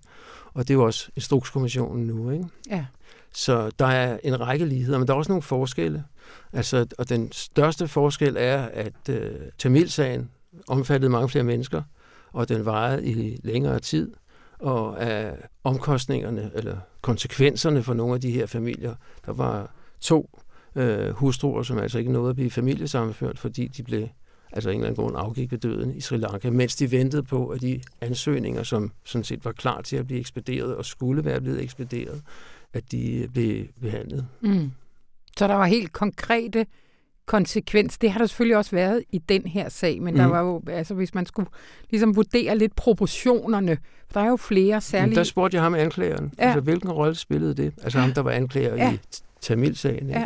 og 0.54 0.68
det 0.68 0.74
er 0.74 0.78
jo 0.78 0.84
også 0.84 1.10
Instrukskommissionen 1.16 2.08
nu. 2.08 2.32
Ikke? 2.32 2.46
Ja. 2.70 2.86
Så 3.34 3.72
der 3.80 3.86
er 3.86 4.18
en 4.24 4.40
række 4.40 4.66
ligheder, 4.66 4.98
men 4.98 5.08
der 5.08 5.14
er 5.14 5.18
også 5.18 5.32
nogle 5.32 5.42
forskelle. 5.42 6.04
Altså, 6.54 6.86
og 6.98 7.10
den 7.10 7.32
største 7.32 7.88
forskel 7.88 8.36
er, 8.40 8.62
at 8.62 9.10
øh, 9.10 9.32
Tamilsagen 9.58 10.30
omfattede 10.68 11.12
mange 11.12 11.30
flere 11.30 11.44
mennesker, 11.44 11.82
og 12.34 12.50
den 12.50 12.66
varede 12.66 13.06
i 13.06 13.40
længere 13.44 13.80
tid, 13.80 14.14
og 14.60 15.02
af 15.02 15.34
omkostningerne 15.64 16.52
eller 16.54 16.78
konsekvenserne 17.02 17.84
for 17.84 17.94
nogle 17.94 18.14
af 18.14 18.22
de 18.22 18.32
her 18.32 18.46
familier, 18.46 18.96
der 19.26 19.34
var 19.34 19.72
to 20.02 20.40
øh, 20.76 21.10
hustruer, 21.10 21.64
som 21.64 21.78
altså 21.78 22.00
ikke 22.00 22.12
nåede 22.12 22.30
at 22.30 22.36
blive 22.36 22.52
familiesammenført, 22.52 23.40
fordi 23.40 23.68
de 23.68 23.84
blev 23.84 24.08
altså 24.52 24.70
en 24.70 24.76
eller 24.76 24.88
anden 24.88 25.04
grund 25.04 25.16
afgik 25.18 25.52
ved 25.52 25.60
døden 25.60 25.96
i 25.96 26.02
Sri 26.02 26.18
Lanka, 26.18 26.50
mens 26.50 26.76
de 26.76 26.92
ventede 26.92 27.24
på, 27.24 27.48
at 27.48 27.62
de 27.62 27.82
ansøgninger, 28.02 28.64
som 28.64 28.92
sådan 29.04 29.24
set 29.24 29.46
var 29.46 29.52
klar 29.52 29.82
til 29.82 29.96
at 29.96 30.08
blive 30.08 30.20
ekspederet 30.20 30.76
og 30.76 30.86
skulle 30.86 31.26
være 31.26 31.42
blevet 31.42 31.64
ekspederet, 31.64 32.22
at 32.74 32.92
de 32.92 33.28
blev 33.34 33.66
behandlet. 33.82 34.28
Mm. 34.42 34.72
Så 35.38 35.48
der 35.48 35.54
var 35.54 35.66
helt 35.66 35.94
konkrete 35.94 36.66
konsekvens. 37.26 37.98
Det 37.98 38.12
har 38.12 38.20
der 38.20 38.26
selvfølgelig 38.26 38.58
også 38.58 38.72
været 38.72 39.04
i 39.12 39.18
den 39.18 39.48
her 39.48 39.70
sag, 39.70 40.02
men 40.02 40.14
mm. 40.14 40.18
der 40.18 40.26
var 40.26 40.42
jo, 40.42 40.62
altså 40.68 40.94
hvis 40.94 41.14
man 41.16 41.26
skulle 41.26 41.50
ligesom 41.90 42.16
vurdere 42.16 42.58
lidt 42.58 42.76
proportionerne, 42.76 43.78
for 44.08 44.20
der 44.20 44.26
er 44.26 44.30
jo 44.30 44.36
flere 44.36 44.82
særlige... 44.82 45.16
der 45.16 45.24
spurgte 45.24 45.56
jeg 45.56 45.64
ham 45.64 45.76
anklageren, 45.76 46.34
ja. 46.40 46.44
altså 46.44 46.60
hvilken 46.60 46.92
rolle 46.92 47.16
spillede 47.16 47.54
det? 47.54 47.74
Altså 47.84 48.00
ham, 48.00 48.12
der 48.12 48.22
var 48.22 48.32
anklager 48.32 48.76
ja. 48.76 48.94
i 48.94 49.00
Tamil-sagen, 49.42 50.10
ja. 50.10 50.26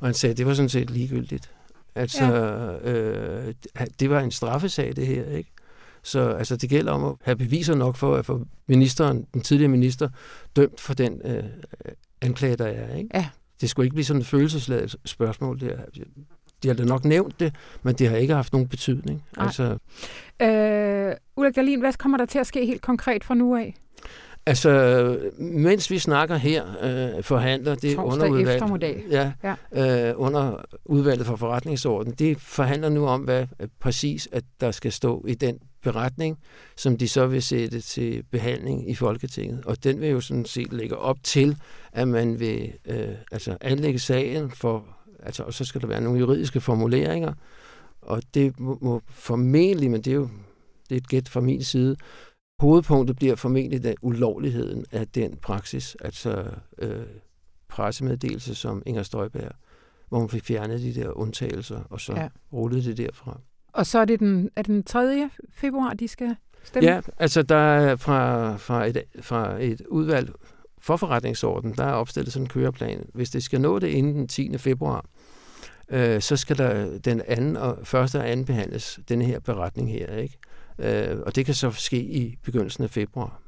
og 0.00 0.06
han 0.06 0.14
sagde, 0.14 0.30
at 0.30 0.38
det 0.38 0.46
var 0.46 0.54
sådan 0.54 0.68
set 0.68 0.90
ligegyldigt. 0.90 1.50
Altså, 1.94 2.24
ja. 2.24 2.90
øh, 2.90 3.54
det 4.00 4.10
var 4.10 4.20
en 4.20 4.30
straffesag, 4.30 4.96
det 4.96 5.06
her, 5.06 5.24
ikke? 5.24 5.50
Så 6.02 6.28
altså, 6.28 6.56
det 6.56 6.70
gælder 6.70 6.92
om 6.92 7.04
at 7.04 7.14
have 7.22 7.36
beviser 7.36 7.74
nok 7.74 7.96
for 7.96 8.16
at 8.16 8.26
få 8.26 8.46
ministeren, 8.66 9.26
den 9.34 9.40
tidligere 9.40 9.70
minister, 9.70 10.08
dømt 10.56 10.80
for 10.80 10.94
den 10.94 11.20
øh, 11.24 11.44
anklage, 12.20 12.56
der 12.56 12.66
er. 12.66 12.96
Ikke? 12.96 13.10
Ja. 13.14 13.28
Det 13.60 13.70
skulle 13.70 13.86
ikke 13.86 13.94
blive 13.94 14.04
sådan 14.04 14.20
et 14.20 14.26
følelsesladet 14.26 14.96
spørgsmål. 15.04 15.60
Det 15.60 15.72
er, 15.72 16.02
de 16.62 16.68
har 16.68 16.74
da 16.74 16.84
nok 16.84 17.04
nævnt 17.04 17.40
det, 17.40 17.54
men 17.82 17.94
det 17.94 18.08
har 18.08 18.16
ikke 18.16 18.34
haft 18.34 18.52
nogen 18.52 18.68
betydning. 18.68 19.24
Nej. 19.36 19.46
Altså, 19.46 19.78
Øh, 20.42 21.12
Ulrik 21.36 21.56
Dahlin, 21.56 21.80
hvad 21.80 21.92
kommer 21.92 22.18
der 22.18 22.24
til 22.26 22.38
at 22.38 22.46
ske 22.46 22.66
helt 22.66 22.82
konkret 22.82 23.24
fra 23.24 23.34
nu 23.34 23.56
af? 23.56 23.74
Altså, 24.46 25.18
mens 25.38 25.90
vi 25.90 25.98
snakker 25.98 26.36
her, 26.36 26.64
øh, 26.82 27.22
forhandler 27.22 27.74
det 27.74 27.96
Torsdag 27.96 28.28
underudvalg, 28.28 28.56
eftermiddag. 28.56 29.04
Ja, 29.10 29.32
ja. 29.74 30.08
Øh, 30.08 30.14
under 30.16 30.64
udvalget 30.84 31.26
for 31.26 31.36
forretningsorden, 31.36 32.12
det 32.12 32.40
forhandler 32.40 32.88
nu 32.88 33.06
om, 33.06 33.20
hvad 33.20 33.46
øh, 33.60 33.68
præcis 33.80 34.28
at 34.32 34.44
der 34.60 34.70
skal 34.70 34.92
stå 34.92 35.24
i 35.28 35.34
den 35.34 35.58
beretning, 35.82 36.38
som 36.76 36.96
de 36.96 37.08
så 37.08 37.26
vil 37.26 37.42
sætte 37.42 37.80
til 37.80 38.22
behandling 38.30 38.90
i 38.90 38.94
Folketinget. 38.94 39.64
Og 39.64 39.84
den 39.84 40.00
vil 40.00 40.08
jo 40.08 40.20
sådan 40.20 40.44
set 40.44 40.72
lægge 40.72 40.96
op 40.96 41.16
til, 41.22 41.56
at 41.92 42.08
man 42.08 42.40
vil 42.40 42.72
øh, 42.86 43.08
altså 43.32 43.56
anlægge 43.60 43.98
sagen 43.98 44.50
for, 44.50 44.84
altså, 45.22 45.42
og 45.42 45.54
så 45.54 45.64
skal 45.64 45.80
der 45.80 45.86
være 45.86 46.00
nogle 46.00 46.18
juridiske 46.18 46.60
formuleringer, 46.60 47.32
og 48.02 48.22
det 48.34 48.60
må, 48.60 48.78
må 48.82 49.02
formentlig, 49.08 49.90
men 49.90 50.02
det 50.02 50.10
er 50.10 50.14
jo 50.14 50.28
det 50.88 50.96
er 50.96 51.00
et 51.00 51.08
gæt 51.08 51.28
fra 51.28 51.40
min 51.40 51.64
side, 51.64 51.96
hovedpunktet 52.60 53.16
bliver 53.16 53.34
formentlig 53.36 53.82
den 53.82 53.94
ulovligheden 54.02 54.84
af 54.92 55.08
den 55.08 55.36
praksis, 55.36 55.96
altså 56.00 56.44
øh, 56.78 57.02
pressemeddelelse 57.68 58.54
som 58.54 58.82
Inger 58.86 59.02
Støjberg, 59.02 59.52
hvor 60.08 60.18
hun 60.18 60.28
fik 60.28 60.44
fjernet 60.44 60.80
de 60.80 60.94
der 60.94 61.18
undtagelser, 61.18 61.80
og 61.90 62.00
så 62.00 62.12
Ja. 62.12 62.28
rullede 62.52 62.82
det 62.84 62.96
derfra. 62.96 63.40
Og 63.72 63.86
så 63.86 63.98
er 63.98 64.04
det 64.04 64.20
den, 64.20 64.50
er 64.56 64.62
det 64.62 64.68
den 64.68 64.82
3. 64.82 65.28
februar, 65.54 65.94
de 65.94 66.08
skal 66.08 66.36
stemme? 66.64 66.88
Ja, 66.90 67.00
altså 67.18 67.42
der 67.42 67.56
er 67.56 67.96
fra, 67.96 68.56
fra, 68.56 68.86
et, 68.86 69.02
fra 69.20 69.62
et 69.62 69.80
udvalg 69.88 70.32
for 70.78 70.96
forretningsorden, 70.96 71.74
der 71.76 71.84
er 71.84 71.92
opstillet 71.92 72.32
sådan 72.32 72.44
en 72.44 72.48
køreplan. 72.48 73.06
Hvis 73.14 73.30
det 73.30 73.42
skal 73.42 73.60
nå 73.60 73.78
det 73.78 73.88
inden 73.88 74.14
den 74.14 74.28
10. 74.28 74.58
februar, 74.58 75.04
øh, 75.88 76.20
så 76.20 76.36
skal 76.36 76.58
der 76.58 76.98
den 76.98 77.22
anden 77.26 77.56
og 77.56 77.78
første 77.84 78.18
og 78.18 78.30
anden 78.30 78.46
behandles, 78.46 79.00
denne 79.08 79.24
her 79.24 79.40
beretning 79.40 79.90
her, 79.92 80.16
ikke? 80.16 80.38
Øh, 80.80 81.18
og 81.26 81.36
det 81.36 81.46
kan 81.46 81.54
så 81.54 81.70
ske 81.70 82.02
i 82.02 82.38
begyndelsen 82.42 82.84
af 82.84 82.90
februar. 82.90 83.40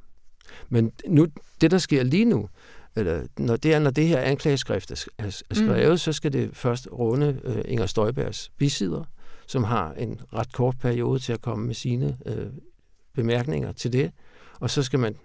Men 0.68 0.92
nu, 1.06 1.26
det 1.60 1.70
der 1.70 1.78
sker 1.78 2.02
lige 2.02 2.24
nu, 2.24 2.48
eller 2.96 3.26
når 3.38 3.56
det 3.56 3.74
er, 3.74 3.78
når 3.78 3.90
det 3.90 4.08
her 4.08 4.20
anklageskrift 4.20 4.90
er, 4.90 5.04
er, 5.18 5.42
er 5.50 5.54
skrevet, 5.54 5.90
mm. 5.90 5.96
så 5.96 6.12
skal 6.12 6.32
det 6.32 6.50
først 6.52 6.88
runde 6.92 7.40
øh, 7.44 7.62
Inger 7.64 7.86
Støjbergs 7.86 8.50
bisider, 8.58 9.04
som 9.46 9.64
har 9.64 9.92
en 9.92 10.20
ret 10.34 10.52
kort 10.52 10.78
periode 10.78 11.18
til 11.18 11.32
at 11.32 11.40
komme 11.40 11.66
med 11.66 11.74
sine 11.74 12.16
øh, 12.26 12.46
bemærkninger 13.14 13.72
til 13.72 13.92
det. 13.92 14.10
Og 14.60 14.70
så 14.70 14.82
skal 14.82 14.98
man 14.98 15.16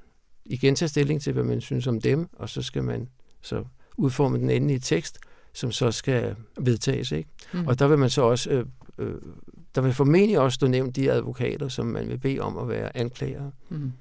igen 0.46 0.76
tage 0.76 0.90
stilling 0.90 1.22
til, 1.22 1.34
hvad 1.34 1.44
man 1.44 1.62
synes 1.62 1.88
om 1.88 2.02
dem, 2.02 2.28
og 2.34 2.50
så 2.50 2.62
skal 2.62 2.84
man 2.84 3.10
så 3.42 3.64
udforme 3.98 4.38
den 4.38 4.50
endelige 4.50 4.80
tekst, 4.80 5.20
som 5.54 5.72
så 5.72 5.92
skal 5.92 6.36
vedtages. 6.60 7.12
Ikke? 7.12 7.30
Mm. 7.54 7.68
Og 7.68 7.80
der 7.80 7.88
vil 7.88 7.98
man 7.98 8.10
så 8.10 8.22
også, 8.22 8.50
øh, 8.50 8.66
øh, 8.98 9.16
der 9.78 9.84
vil 9.84 9.94
formentlig 9.94 10.40
også 10.40 10.56
stå 10.56 10.68
nævnt 10.68 10.96
de 10.96 11.12
advokater, 11.12 11.68
som 11.68 11.86
man 11.86 12.08
vil 12.08 12.18
bede 12.18 12.40
om 12.40 12.58
at 12.58 12.70
være 12.70 12.98
anklagere. 12.98 13.52
Mm. 13.70 13.78
Mm-hmm. 13.78 13.92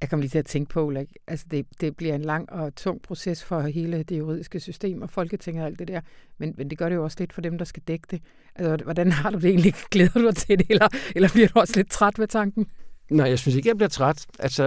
Jeg 0.00 0.10
kom 0.10 0.20
lige 0.20 0.30
til 0.30 0.38
at 0.38 0.46
tænke 0.46 0.70
på, 0.70 0.86
Ulrik, 0.86 1.08
altså 1.26 1.46
det, 1.50 1.66
det 1.80 1.96
bliver 1.96 2.14
en 2.14 2.22
lang 2.22 2.52
og 2.52 2.74
tung 2.74 3.02
proces 3.02 3.44
for 3.44 3.60
hele 3.60 4.02
det 4.02 4.18
juridiske 4.18 4.60
system 4.60 5.02
og 5.02 5.10
Folketinget 5.10 5.62
og 5.62 5.66
alt 5.66 5.78
det 5.78 5.88
der, 5.88 6.00
men, 6.38 6.54
men 6.58 6.70
det 6.70 6.78
gør 6.78 6.88
det 6.88 6.96
jo 6.96 7.04
også 7.04 7.16
lidt 7.20 7.32
for 7.32 7.40
dem, 7.40 7.58
der 7.58 7.64
skal 7.64 7.82
dække 7.88 8.06
det. 8.10 8.22
Altså, 8.54 8.84
hvordan 8.84 9.12
har 9.12 9.30
du 9.30 9.38
det 9.38 9.50
egentlig? 9.50 9.74
Glæder 9.90 10.20
du 10.20 10.26
dig 10.26 10.36
til 10.36 10.58
det, 10.58 10.66
eller, 10.70 10.88
eller 11.16 11.28
bliver 11.32 11.48
du 11.48 11.60
også 11.60 11.72
lidt 11.76 11.90
træt 11.90 12.18
ved 12.18 12.28
tanken? 12.28 12.66
Nej, 13.10 13.28
jeg 13.28 13.38
synes 13.38 13.56
ikke, 13.56 13.68
jeg 13.68 13.76
bliver 13.76 13.88
træt. 13.88 14.26
Altså, 14.38 14.64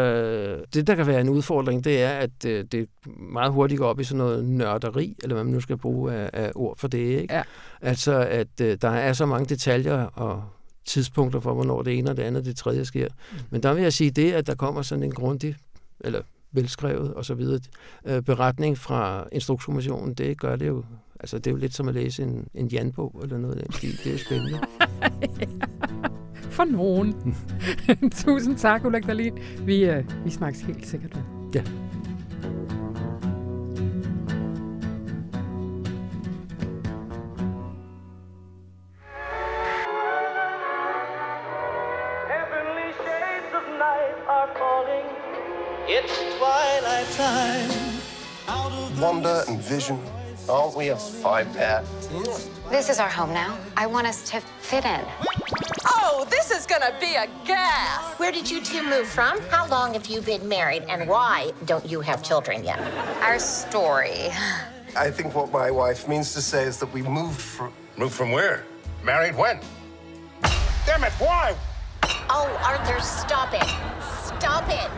det, 0.73 0.87
der 0.87 0.95
kan 0.95 1.07
være 1.07 1.21
en 1.21 1.29
udfordring, 1.29 1.83
det 1.83 2.01
er, 2.01 2.09
at 2.09 2.45
øh, 2.45 2.65
det 2.71 2.89
meget 3.05 3.51
hurtigt 3.51 3.79
går 3.79 3.87
op 3.87 3.99
i 3.99 4.03
sådan 4.03 4.17
noget 4.17 4.45
nørderi, 4.45 5.15
eller 5.23 5.35
hvad 5.35 5.43
man 5.43 5.53
nu 5.53 5.59
skal 5.59 5.77
bruge 5.77 6.13
af, 6.13 6.29
af 6.33 6.51
ord 6.55 6.77
for 6.77 6.87
det. 6.87 7.21
Ikke? 7.21 7.33
Ja. 7.33 7.41
Altså, 7.81 8.13
at 8.13 8.61
øh, 8.61 8.77
der 8.81 8.89
er 8.89 9.13
så 9.13 9.25
mange 9.25 9.45
detaljer 9.45 10.03
og 10.03 10.43
tidspunkter 10.85 11.39
for, 11.39 11.53
hvornår 11.53 11.81
det 11.81 11.97
ene 11.97 12.09
og 12.09 12.17
det 12.17 12.23
andet 12.23 12.39
og 12.39 12.45
det 12.45 12.57
tredje 12.57 12.85
sker. 12.85 13.07
Mm. 13.07 13.37
Men 13.49 13.63
der 13.63 13.73
vil 13.73 13.83
jeg 13.83 13.93
sige 13.93 14.11
det, 14.11 14.33
at 14.33 14.47
der 14.47 14.55
kommer 14.55 14.81
sådan 14.81 15.03
en 15.03 15.11
grundig, 15.11 15.55
eller 15.99 16.21
velskrevet 16.51 17.13
og 17.13 17.25
så 17.25 17.33
videre, 17.33 17.59
øh, 18.05 18.21
beretning 18.21 18.77
fra 18.77 19.27
Instrukskommissionen, 19.31 20.13
det 20.13 20.39
gør 20.39 20.55
det 20.55 20.67
jo, 20.67 20.83
altså 21.19 21.37
det 21.37 21.47
er 21.47 21.51
jo 21.51 21.57
lidt 21.57 21.75
som 21.75 21.87
at 21.87 21.93
læse 21.93 22.23
en, 22.23 22.47
en 22.53 22.67
Jan-bog 22.67 23.19
eller 23.23 23.37
noget 23.37 23.55
af 23.55 23.63
den 23.63 23.73
stil. 23.73 23.97
Det 24.03 24.07
er 24.07 24.11
jo 24.11 24.17
spændende. 24.17 24.59
For 26.57 26.65
nogen. 26.65 27.35
Tusind 28.25 28.57
tak, 28.57 28.85
Ulrik 28.85 29.07
Dahlin. 29.07 29.37
Vi, 29.59 29.85
øh, 29.85 30.03
vi 30.25 30.29
snakkes 30.29 30.61
helt 30.61 30.87
sikkert 30.87 31.15
ved. 31.15 31.23
Ja. 31.53 31.61
Heavenly 42.33 42.89
shades 43.03 43.51
of 43.59 43.65
night 43.87 44.17
are 44.35 44.49
falling. 44.61 45.07
It's 45.95 46.15
twilight 46.37 47.09
time. 47.25 47.71
Out 48.47 48.71
of 48.71 48.95
the 48.95 49.05
Wonder 49.05 49.39
and 49.47 49.59
vision. 49.61 49.97
Aren't 50.49 50.75
we 50.77 50.89
a 50.89 50.97
five 50.97 51.47
pair? 51.57 51.81
This 52.69 52.89
is 52.89 52.99
our 52.99 53.07
home 53.07 53.31
now. 53.33 53.57
I 53.77 53.87
want 53.87 54.07
us 54.07 54.29
to 54.31 54.41
fit 54.59 54.83
in. 54.83 55.05
Oh, 55.85 56.27
this 56.29 56.51
is 56.51 56.65
gonna 56.65 56.93
be 56.99 57.15
a 57.15 57.27
gas! 57.45 58.19
Where 58.19 58.29
did 58.29 58.51
you 58.51 58.61
two 58.61 58.83
move 58.83 59.07
from? 59.07 59.39
How 59.43 59.67
long 59.69 59.93
have 59.93 60.07
you 60.07 60.19
been 60.19 60.45
married? 60.49 60.83
And 60.89 61.07
why 61.07 61.53
don't 61.65 61.85
you 61.85 62.01
have 62.01 62.21
children 62.21 62.65
yet? 62.65 62.79
Our 63.21 63.39
story. 63.39 64.31
I 64.97 65.09
think 65.09 65.33
what 65.33 65.49
my 65.49 65.71
wife 65.71 66.09
means 66.09 66.33
to 66.33 66.41
say 66.41 66.63
is 66.63 66.77
that 66.79 66.91
we 66.91 67.01
moved 67.03 67.39
from. 67.39 67.71
Moved 67.95 68.13
from 68.13 68.33
where? 68.33 68.65
Married 69.01 69.37
when? 69.37 69.61
Damn 70.85 71.05
it, 71.05 71.13
why? 71.19 71.55
Oh, 72.29 72.59
Arthur, 72.65 72.99
stop 72.99 73.53
it. 73.53 73.63
Stop 74.25 74.67
it. 74.67 74.91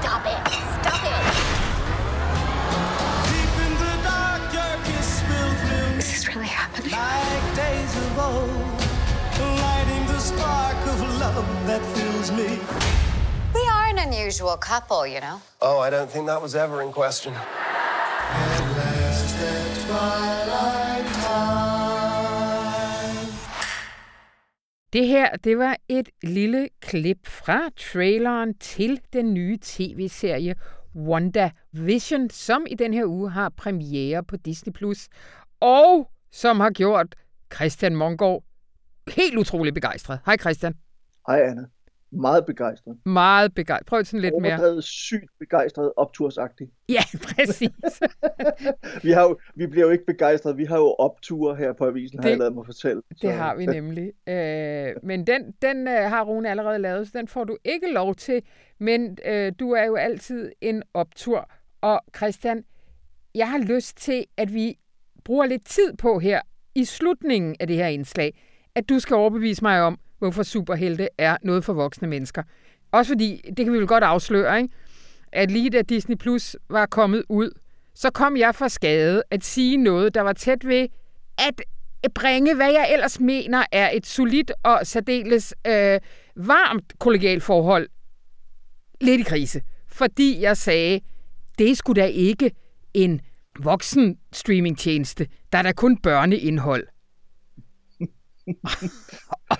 Stop 0.00 0.26
it. 0.26 0.52
Stop 0.82 1.04
it. 1.04 1.51
Is 6.22 6.28
this 6.28 6.36
really 6.36 6.46
happening? 6.46 6.92
like 6.92 7.56
days 7.56 7.96
of 7.96 8.18
old, 8.18 8.50
lighting 9.58 10.06
the 10.06 10.20
spark 10.20 10.76
of 10.86 11.00
love 11.18 11.66
that 11.66 11.82
fills 11.96 12.30
me. 12.30 12.60
We 13.52 13.62
are 13.66 13.86
an 13.90 13.98
unusual 13.98 14.56
couple, 14.56 15.04
you 15.04 15.20
know. 15.20 15.40
Oh, 15.60 15.80
I 15.80 15.90
don't 15.90 16.08
think 16.08 16.26
that 16.26 16.40
was 16.40 16.54
ever 16.54 16.80
in 16.82 16.92
question. 16.92 17.32
Det 24.92 25.06
her, 25.06 25.36
det 25.44 25.58
var 25.58 25.76
et 25.88 26.08
lille 26.22 26.68
klip 26.80 27.26
fra 27.26 27.70
traileren 27.76 28.54
til 28.54 29.00
den 29.12 29.34
nye 29.34 29.58
tv-serie 29.62 30.54
WandaVision, 30.94 32.30
som 32.30 32.66
i 32.70 32.74
den 32.74 32.94
her 32.94 33.04
uge 33.04 33.30
har 33.30 33.48
premiere 33.48 34.24
på 34.24 34.36
Disney+, 34.36 34.72
Plus, 34.72 35.08
og 35.62 36.10
som 36.32 36.60
har 36.60 36.70
gjort 36.70 37.14
Christian 37.54 37.96
Mongård 37.96 38.44
helt 39.08 39.38
utrolig 39.38 39.74
begejstret. 39.74 40.18
Hej 40.26 40.36
Christian. 40.36 40.74
Hej 41.26 41.40
Anna. 41.40 41.62
Meget 42.14 42.46
begejstret. 42.46 42.96
Meget 43.06 43.54
begejstret. 43.54 43.86
Prøv 43.86 44.04
sådan 44.04 44.20
lidt 44.20 44.34
mere. 44.40 44.52
Overdrevet 44.52 44.84
sygt 44.84 45.30
begejstret, 45.38 45.92
optursagtigt. 45.96 46.70
Ja, 46.88 47.02
præcis. 47.28 47.70
Vi, 49.02 49.10
har 49.10 49.22
jo, 49.22 49.38
vi 49.54 49.66
bliver 49.66 49.86
jo 49.86 49.92
ikke 49.92 50.04
begejstret, 50.06 50.56
vi 50.56 50.64
har 50.64 50.76
jo 50.76 50.94
opture 50.98 51.56
her 51.56 51.72
på 51.72 51.86
avisen, 51.86 52.18
har 52.18 52.22
Det- 52.22 52.30
jeg 52.30 52.38
lavet 52.38 52.54
mig 52.54 52.66
fortælle. 52.66 53.02
Det 53.22 53.32
har 53.32 53.54
vi 53.54 53.66
nemlig. 53.66 54.12
Øh, 54.28 54.94
men 55.02 55.26
den, 55.26 55.52
den 55.62 55.88
øh, 55.88 55.94
har 55.94 56.24
Rune 56.24 56.50
allerede 56.50 56.78
lavet, 56.78 57.06
så 57.08 57.18
den 57.18 57.28
får 57.28 57.44
du 57.44 57.56
ikke 57.64 57.92
lov 57.92 58.14
til. 58.14 58.42
Men 58.78 59.18
øh, 59.26 59.52
du 59.60 59.70
er 59.72 59.84
jo 59.84 59.94
altid 59.96 60.52
en 60.60 60.82
optur. 60.94 61.50
Og 61.80 62.00
Christian, 62.16 62.64
jeg 63.34 63.50
har 63.50 63.58
lyst 63.58 63.96
til, 63.96 64.24
at 64.36 64.54
vi 64.54 64.78
bruger 65.24 65.46
lidt 65.46 65.66
tid 65.66 65.96
på 65.98 66.18
her 66.18 66.40
i 66.74 66.84
slutningen 66.84 67.56
af 67.60 67.66
det 67.66 67.76
her 67.76 67.86
indslag, 67.86 68.42
at 68.74 68.88
du 68.88 68.98
skal 68.98 69.16
overbevise 69.16 69.62
mig 69.62 69.82
om, 69.82 69.98
hvorfor 70.18 70.42
superhelte 70.42 71.08
er 71.18 71.36
noget 71.42 71.64
for 71.64 71.72
voksne 71.72 72.08
mennesker. 72.08 72.42
Også 72.92 73.12
fordi, 73.12 73.40
det 73.56 73.64
kan 73.64 73.72
vi 73.72 73.78
vel 73.78 73.86
godt 73.86 74.04
afsløre, 74.04 74.62
ikke? 74.62 74.74
at 75.32 75.50
lige 75.50 75.70
da 75.70 75.82
Disney 75.82 76.16
Plus 76.16 76.56
var 76.70 76.86
kommet 76.86 77.24
ud, 77.28 77.50
så 77.94 78.10
kom 78.10 78.36
jeg 78.36 78.54
for 78.54 78.68
skade 78.68 79.22
at 79.30 79.44
sige 79.44 79.76
noget, 79.76 80.14
der 80.14 80.20
var 80.20 80.32
tæt 80.32 80.66
ved 80.66 80.88
at 81.38 81.62
bringe, 82.14 82.54
hvad 82.54 82.72
jeg 82.72 82.92
ellers 82.92 83.20
mener 83.20 83.64
er 83.72 83.90
et 83.92 84.06
solidt 84.06 84.52
og 84.62 84.80
særdeles 84.82 85.54
øh, 85.66 86.00
varmt 86.36 86.98
kollegialt 86.98 87.42
forhold 87.42 87.88
lidt 89.00 89.20
i 89.20 89.24
krise. 89.24 89.62
Fordi 89.88 90.40
jeg 90.40 90.56
sagde, 90.56 91.00
det 91.58 91.78
skulle 91.78 92.02
da 92.02 92.06
ikke 92.06 92.50
en 92.94 93.20
voksen 93.60 94.18
streamingtjeneste. 94.32 95.26
Der 95.52 95.58
er 95.58 95.62
da 95.62 95.72
kun 95.72 95.96
børneindhold. 95.96 96.86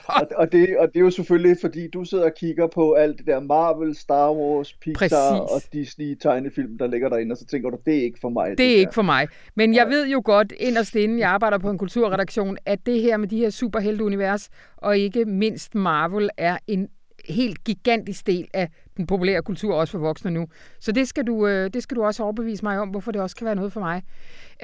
og, 0.09 0.29
og, 0.37 0.53
det, 0.53 0.79
og 0.79 0.89
det 0.89 0.97
er 0.97 1.01
jo 1.01 1.11
selvfølgelig, 1.11 1.57
fordi 1.61 1.89
du 1.89 2.05
sidder 2.05 2.25
og 2.25 2.33
kigger 2.41 2.67
på 2.67 2.93
alt 2.93 3.19
det 3.19 3.27
der 3.27 3.41
Marvel, 3.41 3.97
Star 3.97 4.33
Wars, 4.33 4.73
Pixar 4.73 4.99
Præcis. 4.99 5.67
og 5.67 5.73
Disney 5.73 6.15
tegnefilm, 6.15 6.79
der 6.79 6.87
ligger 6.87 7.09
derinde, 7.09 7.33
og 7.33 7.37
så 7.37 7.47
tænker 7.47 7.71
du, 7.71 7.79
det 7.87 7.99
er 7.99 8.03
ikke 8.03 8.19
for 8.21 8.29
mig. 8.29 8.51
Det, 8.51 8.59
det 8.59 8.67
er 8.67 8.71
der. 8.71 8.81
ikke 8.81 8.95
for 8.95 9.03
mig. 9.03 9.29
Men 9.57 9.75
jeg 9.75 9.89
ved 9.89 10.09
jo 10.09 10.23
godt, 10.25 10.53
inderst 10.57 10.95
inden 10.95 11.19
jeg 11.19 11.31
arbejder 11.31 11.59
på 11.59 11.71
en 11.71 11.79
kulturredaktion, 11.79 12.57
at 12.67 12.87
det 12.87 13.03
her 13.03 13.17
med 13.17 13.29
de 13.29 13.37
her 13.37 13.51
superhelteunivers, 13.51 14.49
og 14.77 14.99
ikke 14.99 15.25
mindst 15.25 15.75
Marvel, 15.75 16.31
er 16.37 16.59
en 16.67 16.89
helt 17.29 17.65
gigantisk 17.65 18.27
del 18.27 18.49
af 18.55 18.69
den 18.97 19.07
populære 19.07 19.43
kultur, 19.43 19.75
også 19.75 19.93
for 19.93 19.99
voksne 19.99 20.31
nu. 20.31 20.47
Så 20.81 20.93
det 20.93 21.09
skal 21.09 21.25
du, 21.27 21.47
øh, 21.47 21.71
det 21.75 21.83
skal 21.83 21.97
du 21.97 22.05
også 22.05 22.23
overbevise 22.23 22.65
mig 22.65 22.79
om, 22.79 22.89
hvorfor 22.89 23.13
det 23.13 23.21
også 23.21 23.37
kan 23.37 23.45
være 23.45 23.55
noget 23.55 23.73
for 23.73 23.81
mig. 23.81 24.03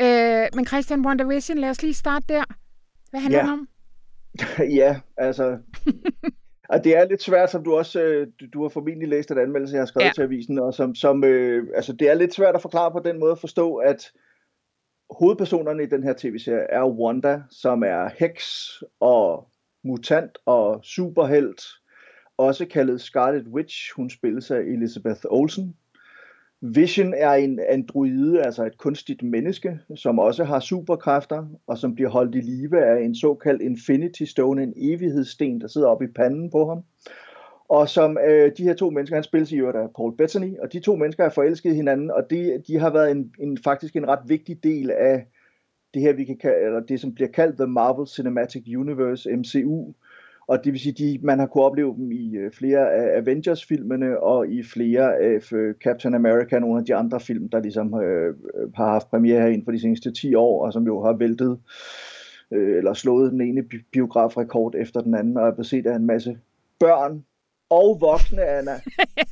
Øh, 0.00 0.46
men 0.54 0.66
Christian 0.66 1.06
WandaVision, 1.06 1.58
lad 1.58 1.70
os 1.70 1.82
lige 1.82 1.94
starte 1.94 2.24
der. 2.28 2.44
Hvad 3.10 3.20
handler 3.20 3.38
ja. 3.38 3.44
det 3.44 3.52
om? 3.52 3.68
ja, 4.80 5.00
altså... 5.16 5.58
Og 6.70 6.84
det 6.84 6.96
er 6.96 7.08
lidt 7.08 7.22
svært, 7.22 7.50
som 7.50 7.64
du 7.64 7.76
også, 7.76 8.00
øh, 8.00 8.26
du, 8.40 8.46
du 8.52 8.62
har 8.62 8.68
formentlig 8.68 9.08
læst 9.08 9.28
den 9.28 9.38
anmeldelse, 9.38 9.74
jeg 9.74 9.80
har 9.80 9.86
skrevet 9.86 10.06
ja. 10.06 10.12
til 10.14 10.22
avisen, 10.22 10.58
og 10.58 10.74
som, 10.74 10.94
som 10.94 11.24
øh, 11.24 11.66
altså 11.74 11.92
det 11.92 12.10
er 12.10 12.14
lidt 12.14 12.34
svært 12.34 12.54
at 12.54 12.62
forklare 12.62 12.92
på 12.92 13.00
den 13.04 13.18
måde 13.18 13.32
at 13.32 13.38
forstå, 13.38 13.74
at 13.74 14.12
hovedpersonerne 15.10 15.82
i 15.82 15.86
den 15.86 16.02
her 16.02 16.14
tv-serie 16.18 16.66
er 16.70 16.84
Wanda, 16.84 17.42
som 17.50 17.82
er 17.82 18.10
heks 18.18 18.72
og 19.00 19.48
mutant 19.84 20.38
og 20.46 20.80
superhelt, 20.82 21.62
også 22.38 22.66
kaldet 22.66 23.00
Scarlet 23.00 23.46
Witch. 23.48 23.92
Hun 23.96 24.10
spilles 24.10 24.50
af 24.50 24.60
Elizabeth 24.60 25.20
Olsen. 25.24 25.74
Vision 26.60 27.14
er 27.16 27.30
en 27.30 27.60
androide, 27.68 28.42
altså 28.42 28.66
et 28.66 28.78
kunstigt 28.78 29.22
menneske, 29.22 29.78
som 29.94 30.18
også 30.18 30.44
har 30.44 30.60
superkræfter, 30.60 31.46
og 31.66 31.78
som 31.78 31.94
bliver 31.94 32.10
holdt 32.10 32.34
i 32.34 32.40
live 32.40 32.84
af 32.84 33.04
en 33.04 33.14
såkaldt 33.14 33.62
Infinity 33.62 34.22
Stone, 34.22 34.62
en 34.62 34.72
evighedssten, 34.76 35.60
der 35.60 35.68
sidder 35.68 35.88
oppe 35.88 36.04
i 36.04 36.12
panden 36.16 36.50
på 36.50 36.68
ham. 36.68 36.82
Og 37.68 37.88
som 37.88 38.18
øh, 38.28 38.52
de 38.56 38.62
her 38.62 38.74
to 38.74 38.90
mennesker, 38.90 39.16
han 39.16 39.22
spilles 39.22 39.52
i 39.52 39.56
øvrigt 39.56 39.78
af 39.78 39.88
Paul 39.96 40.16
Bettany, 40.16 40.58
og 40.62 40.72
de 40.72 40.80
to 40.80 40.96
mennesker 40.96 41.24
er 41.24 41.30
forelsket 41.30 41.74
hinanden, 41.74 42.10
og 42.10 42.30
de, 42.30 42.62
de 42.66 42.78
har 42.78 42.90
været 42.90 43.10
en, 43.10 43.32
en, 43.38 43.58
faktisk 43.64 43.96
en 43.96 44.08
ret 44.08 44.22
vigtig 44.26 44.62
del 44.62 44.90
af 44.90 45.26
det 45.94 46.02
her, 46.02 46.12
vi 46.12 46.24
kan 46.24 46.36
kalde, 46.36 46.66
eller 46.66 46.80
det 46.80 47.00
som 47.00 47.14
bliver 47.14 47.28
kaldt 47.28 47.56
The 47.56 47.66
Marvel 47.66 48.08
Cinematic 48.08 48.76
Universe, 48.76 49.36
MCU, 49.36 49.92
og 50.48 50.64
det 50.64 50.72
vil 50.72 50.80
sige, 50.80 50.92
de, 50.92 51.18
man 51.22 51.38
har 51.38 51.46
kunne 51.46 51.64
opleve 51.64 51.94
dem 51.94 52.12
i 52.12 52.36
øh, 52.36 52.52
flere 52.52 52.92
af 52.92 53.18
Avengers-filmene 53.18 54.20
og 54.20 54.48
i 54.48 54.62
flere 54.62 55.16
af 55.16 55.52
øh, 55.52 55.74
Captain 55.74 56.14
America 56.14 56.54
og 56.54 56.60
nogle 56.60 56.78
af 56.78 56.84
de 56.84 56.94
andre 56.94 57.20
film, 57.20 57.48
der 57.48 57.60
ligesom 57.60 57.94
øh, 58.00 58.34
har 58.74 58.92
haft 58.92 59.10
premiere 59.10 59.40
her 59.40 59.48
inden 59.48 59.64
for 59.64 59.72
de 59.72 59.80
seneste 59.80 60.12
10 60.12 60.34
år, 60.34 60.66
og 60.66 60.72
som 60.72 60.86
jo 60.86 61.02
har 61.02 61.12
væltet 61.12 61.58
øh, 62.50 62.78
eller 62.78 62.94
slået 62.94 63.32
den 63.32 63.40
ene 63.40 63.64
biografrekord 63.92 64.74
efter 64.74 65.00
den 65.00 65.14
anden, 65.14 65.36
og 65.36 65.46
er 65.46 65.54
beset 65.54 65.86
af 65.86 65.96
en 65.96 66.06
masse 66.06 66.38
børn 66.80 67.24
og 67.70 68.00
voksne, 68.00 68.42
Anna. 68.42 68.80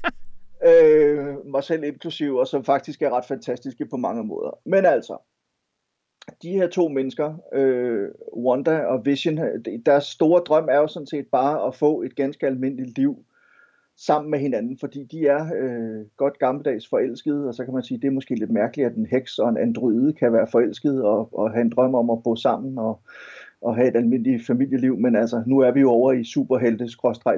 øh, 0.71 1.47
mig 1.47 1.65
selv 1.65 1.85
inklusiv, 1.85 2.37
og 2.37 2.47
som 2.47 2.65
faktisk 2.65 3.03
er 3.03 3.11
ret 3.11 3.25
fantastiske 3.25 3.87
på 3.87 3.97
mange 3.97 4.25
måder. 4.25 4.59
Men 4.65 4.87
altså, 4.87 5.17
de 6.43 6.51
her 6.51 6.69
to 6.69 6.89
mennesker, 6.89 7.35
øh, 7.53 8.09
Wanda 8.37 8.79
og 8.79 9.07
Vision, 9.07 9.39
deres 9.87 10.05
store 10.05 10.41
drøm 10.41 10.69
er 10.71 10.77
jo 10.77 10.87
sådan 10.87 11.07
set 11.07 11.27
bare 11.33 11.67
at 11.67 11.75
få 11.75 12.03
et 12.03 12.17
ganske 12.17 12.47
almindeligt 12.47 12.99
liv 12.99 13.25
sammen 13.97 14.31
med 14.31 14.39
hinanden, 14.39 14.79
fordi 14.79 15.05
de 15.05 15.27
er 15.27 15.51
øh, 15.57 16.07
godt 16.17 16.39
gammeldags 16.39 16.89
forelskede, 16.89 17.49
og 17.49 17.55
så 17.55 17.65
kan 17.65 17.75
man 17.75 17.83
sige, 17.83 18.01
det 18.01 18.07
er 18.07 18.13
måske 18.13 18.35
lidt 18.35 18.51
mærkeligt, 18.51 18.87
at 18.87 18.97
en 18.97 19.07
heks 19.07 19.39
og 19.39 19.49
en 19.49 19.57
androide 19.57 20.13
kan 20.13 20.33
være 20.33 20.47
forelsket 20.53 21.05
og, 21.05 21.39
og 21.39 21.51
have 21.51 21.61
en 21.61 21.71
drøm 21.71 21.95
om 21.95 22.11
at 22.11 22.23
bo 22.23 22.37
sammen 22.37 22.79
og, 22.79 23.01
og 23.61 23.77
have 23.77 23.89
et 23.89 23.97
almindeligt 23.97 24.47
familieliv, 24.47 24.97
men 24.97 25.17
altså, 25.17 25.43
nu 25.47 25.59
er 25.59 25.71
vi 25.71 25.81
jo 25.81 25.91
over 25.91 26.13
i 26.13 26.25
superhelte 26.25 26.89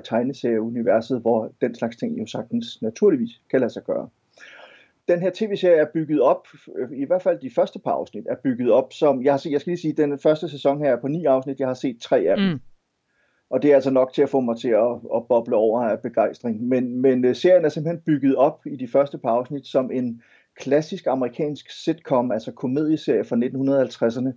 tegneserieuniverset, 0.04 1.20
hvor 1.20 1.52
den 1.60 1.74
slags 1.74 1.96
ting 1.96 2.18
jo 2.18 2.26
sagtens 2.26 2.82
naturligvis 2.82 3.40
kan 3.50 3.60
lade 3.60 3.72
sig 3.72 3.84
gøre 3.84 4.08
den 5.08 5.20
her 5.20 5.30
tv-serie 5.34 5.80
er 5.80 5.86
bygget 5.94 6.20
op, 6.20 6.46
i 6.92 7.04
hvert 7.06 7.22
fald 7.22 7.40
de 7.40 7.50
første 7.54 7.78
par 7.78 7.90
afsnit, 7.90 8.26
er 8.28 8.36
bygget 8.44 8.70
op 8.72 8.92
som, 8.92 9.22
jeg, 9.22 9.32
har 9.32 9.38
set, 9.38 9.50
jeg 9.52 9.60
skal 9.60 9.70
lige 9.70 9.80
sige, 9.80 9.92
den 9.92 10.18
første 10.18 10.48
sæson 10.48 10.78
her 10.78 10.92
er 10.92 11.00
på 11.00 11.08
ni 11.08 11.24
afsnit, 11.24 11.60
jeg 11.60 11.68
har 11.68 11.74
set 11.74 12.00
tre 12.00 12.18
af 12.18 12.36
dem. 12.36 12.46
Mm. 12.46 12.60
Og 13.50 13.62
det 13.62 13.70
er 13.70 13.74
altså 13.74 13.90
nok 13.90 14.12
til 14.12 14.22
at 14.22 14.28
få 14.28 14.40
mig 14.40 14.56
til 14.56 14.68
at, 14.68 14.92
at 15.14 15.22
boble 15.28 15.56
over 15.56 15.82
af 15.82 16.00
begejstring. 16.00 16.62
Men, 16.62 17.02
men 17.02 17.24
øh, 17.24 17.34
serien 17.34 17.64
er 17.64 17.68
simpelthen 17.68 18.02
bygget 18.06 18.36
op 18.36 18.60
i 18.66 18.76
de 18.76 18.88
første 18.88 19.18
par 19.18 19.30
afsnit 19.30 19.66
som 19.66 19.90
en 19.90 20.22
klassisk 20.56 21.06
amerikansk 21.06 21.84
sitcom, 21.84 22.32
altså 22.32 22.52
komedieserie 22.52 23.24
fra 23.24 23.36
1950'erne. 23.36 24.32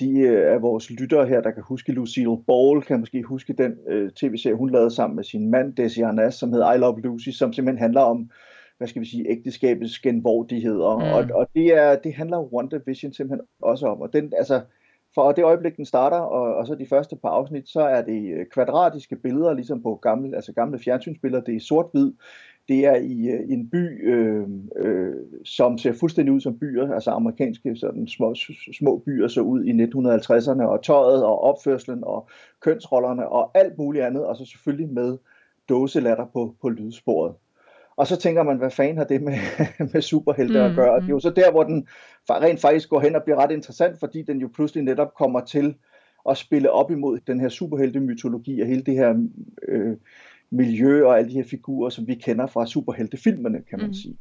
De 0.00 0.18
øh, 0.20 0.54
af 0.54 0.62
vores 0.62 0.90
lyttere 0.90 1.26
her, 1.26 1.40
der 1.40 1.50
kan 1.50 1.62
huske 1.62 1.92
Lucille 1.92 2.42
Ball, 2.46 2.82
kan 2.82 3.00
måske 3.00 3.22
huske 3.22 3.52
den 3.52 3.76
øh, 3.88 4.10
tv-serie, 4.10 4.56
hun 4.56 4.70
lavede 4.70 4.90
sammen 4.90 5.16
med 5.16 5.24
sin 5.24 5.50
mand, 5.50 5.76
Desi 5.76 6.00
Arnaz, 6.00 6.34
som 6.34 6.52
hedder 6.52 6.72
I 6.72 6.78
Love 6.78 7.00
Lucy, 7.00 7.28
som 7.28 7.52
simpelthen 7.52 7.78
handler 7.78 8.00
om 8.00 8.30
hvad 8.78 8.88
skal 8.88 9.02
vi 9.02 9.06
sige, 9.06 9.30
ægteskabets 9.30 9.98
genvordigheder. 9.98 10.96
Mm. 10.96 11.02
Og, 11.02 11.40
og 11.40 11.48
det, 11.54 11.66
er, 11.66 11.96
det 11.96 12.14
handler 12.14 12.52
WandaVision 12.54 13.12
simpelthen 13.12 13.46
også 13.62 13.86
om. 13.86 14.00
Og 14.00 14.12
den, 14.12 14.32
altså, 14.36 14.60
for 15.14 15.32
det 15.32 15.44
øjeblik, 15.44 15.76
den 15.76 15.84
starter, 15.84 16.16
og, 16.16 16.54
og 16.54 16.66
så 16.66 16.74
de 16.74 16.86
første 16.86 17.16
par 17.16 17.28
afsnit, 17.28 17.68
så 17.68 17.80
er 17.80 18.02
det 18.02 18.32
øh, 18.32 18.46
kvadratiske 18.46 19.16
billeder, 19.16 19.54
ligesom 19.54 19.82
på 19.82 19.94
gamle, 19.94 20.36
altså 20.36 20.52
gamle 20.52 20.78
fjernsynsbilleder. 20.78 21.44
Det 21.44 21.56
er 21.56 21.60
sort-hvid. 21.60 22.12
Det 22.68 22.86
er 22.86 22.96
i, 22.96 23.28
øh, 23.28 23.40
i 23.48 23.52
en 23.52 23.70
by, 23.70 24.12
øh, 24.14 24.46
øh, 24.76 25.14
som 25.44 25.78
ser 25.78 25.92
fuldstændig 25.92 26.34
ud 26.34 26.40
som 26.40 26.58
byer, 26.58 26.94
altså 26.94 27.10
amerikanske 27.10 27.76
sådan 27.76 28.08
små, 28.08 28.34
små 28.78 29.02
byer 29.06 29.28
så 29.28 29.40
ud 29.40 29.64
i 29.64 29.70
1950'erne, 29.70 30.62
og 30.62 30.82
tøjet 30.82 31.24
og 31.24 31.40
opførselen 31.40 32.04
og 32.04 32.28
kønsrollerne 32.60 33.28
og 33.28 33.50
alt 33.54 33.78
muligt 33.78 34.04
andet, 34.04 34.26
og 34.26 34.36
så 34.36 34.44
selvfølgelig 34.44 34.88
med 34.88 35.18
dåselatter 35.68 36.26
på, 36.32 36.54
på 36.60 36.68
lydsporet. 36.68 37.34
Og 37.98 38.06
så 38.06 38.16
tænker 38.16 38.42
man, 38.42 38.58
hvad 38.58 38.70
fanden 38.70 38.96
har 38.96 39.04
det 39.04 39.22
med, 39.22 39.38
med 39.92 40.02
superhelte 40.02 40.58
mm, 40.58 40.64
at 40.64 40.76
gøre? 40.76 40.92
Og 40.92 41.00
det 41.00 41.06
er 41.06 41.10
jo 41.10 41.16
mm. 41.16 41.20
så 41.20 41.30
der, 41.30 41.50
hvor 41.50 41.62
den 41.64 41.88
rent 42.30 42.60
faktisk 42.60 42.88
går 42.88 43.00
hen 43.00 43.16
og 43.16 43.22
bliver 43.22 43.36
ret 43.36 43.50
interessant, 43.50 43.98
fordi 43.98 44.22
den 44.22 44.40
jo 44.40 44.48
pludselig 44.54 44.84
netop 44.84 45.14
kommer 45.14 45.40
til 45.40 45.74
at 46.28 46.36
spille 46.36 46.70
op 46.70 46.90
imod 46.90 47.18
den 47.26 47.40
her 47.40 47.48
superhelte-mytologi 47.48 48.60
og 48.60 48.66
hele 48.66 48.82
det 48.82 48.94
her 48.94 49.14
øh, 49.68 49.96
miljø 50.50 51.06
og 51.06 51.18
alle 51.18 51.30
de 51.30 51.34
her 51.34 51.44
figurer, 51.44 51.90
som 51.90 52.06
vi 52.06 52.14
kender 52.14 52.46
fra 52.46 52.66
superheltefilmene, 52.66 53.62
kan 53.70 53.78
man 53.78 53.88
mm. 53.88 53.94
sige. 53.94 54.16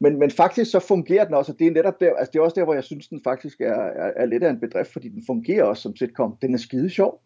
Men, 0.00 0.18
men 0.18 0.30
faktisk 0.30 0.70
så 0.70 0.80
fungerer 0.80 1.24
den 1.24 1.34
også, 1.34 1.52
og 1.52 1.58
det 1.58 1.66
er 1.66 1.70
netop 1.70 2.00
der, 2.00 2.14
altså 2.14 2.30
det 2.32 2.38
er 2.38 2.42
også 2.42 2.54
der, 2.54 2.64
hvor 2.64 2.74
jeg 2.74 2.84
synes, 2.84 3.08
den 3.08 3.20
faktisk 3.24 3.60
er, 3.60 3.74
er, 3.74 4.12
er 4.16 4.26
lidt 4.26 4.42
af 4.42 4.50
en 4.50 4.60
bedrift, 4.60 4.92
fordi 4.92 5.08
den 5.08 5.22
fungerer 5.26 5.64
også 5.64 5.82
som 5.82 5.96
sitcom. 5.96 6.36
Den 6.42 6.54
er 6.54 6.58
skide 6.58 6.90
sjov. 6.90 7.20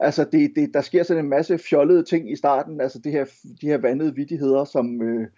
Altså, 0.00 0.24
det, 0.32 0.52
det, 0.56 0.70
der 0.74 0.80
sker 0.80 1.02
sådan 1.02 1.24
en 1.24 1.30
masse 1.30 1.58
fjollede 1.58 2.02
ting 2.02 2.32
i 2.32 2.36
starten, 2.36 2.80
altså 2.80 2.98
det 2.98 3.12
her, 3.12 3.24
de 3.60 3.66
her 3.66 3.78
vandede 3.78 4.14
vidigheder, 4.14 4.64
som, 4.64 5.02
øh, 5.02 5.28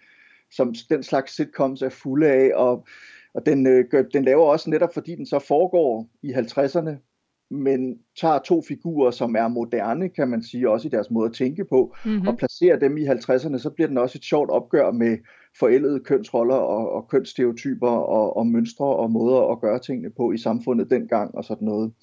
som 0.51 0.75
den 0.89 1.03
slags 1.03 1.35
sitcoms 1.35 1.81
er 1.81 1.89
fulde 1.89 2.27
af, 2.27 2.51
og, 2.55 2.87
og 3.33 3.45
den, 3.45 3.67
øh, 3.67 3.85
den 4.13 4.25
laver 4.25 4.45
også 4.45 4.69
netop, 4.69 4.93
fordi 4.93 5.15
den 5.15 5.25
så 5.25 5.39
foregår 5.39 6.09
i 6.23 6.33
50'erne, 6.33 7.07
men 7.51 7.99
tager 8.21 8.39
to 8.39 8.61
figurer, 8.61 9.11
som 9.11 9.35
er 9.35 9.47
moderne, 9.47 10.09
kan 10.09 10.27
man 10.27 10.43
sige, 10.43 10.69
også 10.69 10.87
i 10.87 10.91
deres 10.91 11.11
måde 11.11 11.29
at 11.29 11.35
tænke 11.35 11.65
på, 11.65 11.95
mm-hmm. 12.05 12.27
og 12.27 12.37
placerer 12.37 12.79
dem 12.79 12.97
i 12.97 13.07
50'erne, 13.07 13.57
så 13.57 13.71
bliver 13.75 13.87
den 13.87 13.97
også 13.97 14.17
et 14.17 14.23
sjovt 14.23 14.49
opgør 14.49 14.91
med 14.91 15.17
forældede 15.59 15.99
kønsroller 15.99 16.55
og, 16.55 16.91
og 16.91 17.07
kønsstereotyper 17.09 17.89
og, 17.89 18.37
og 18.37 18.47
mønstre 18.47 18.85
og 18.85 19.11
måder 19.11 19.51
at 19.51 19.61
gøre 19.61 19.79
tingene 19.79 20.09
på 20.17 20.31
i 20.31 20.37
samfundet 20.37 20.89
dengang 20.89 21.35
og 21.35 21.43
sådan 21.43 21.65
noget. 21.65 21.93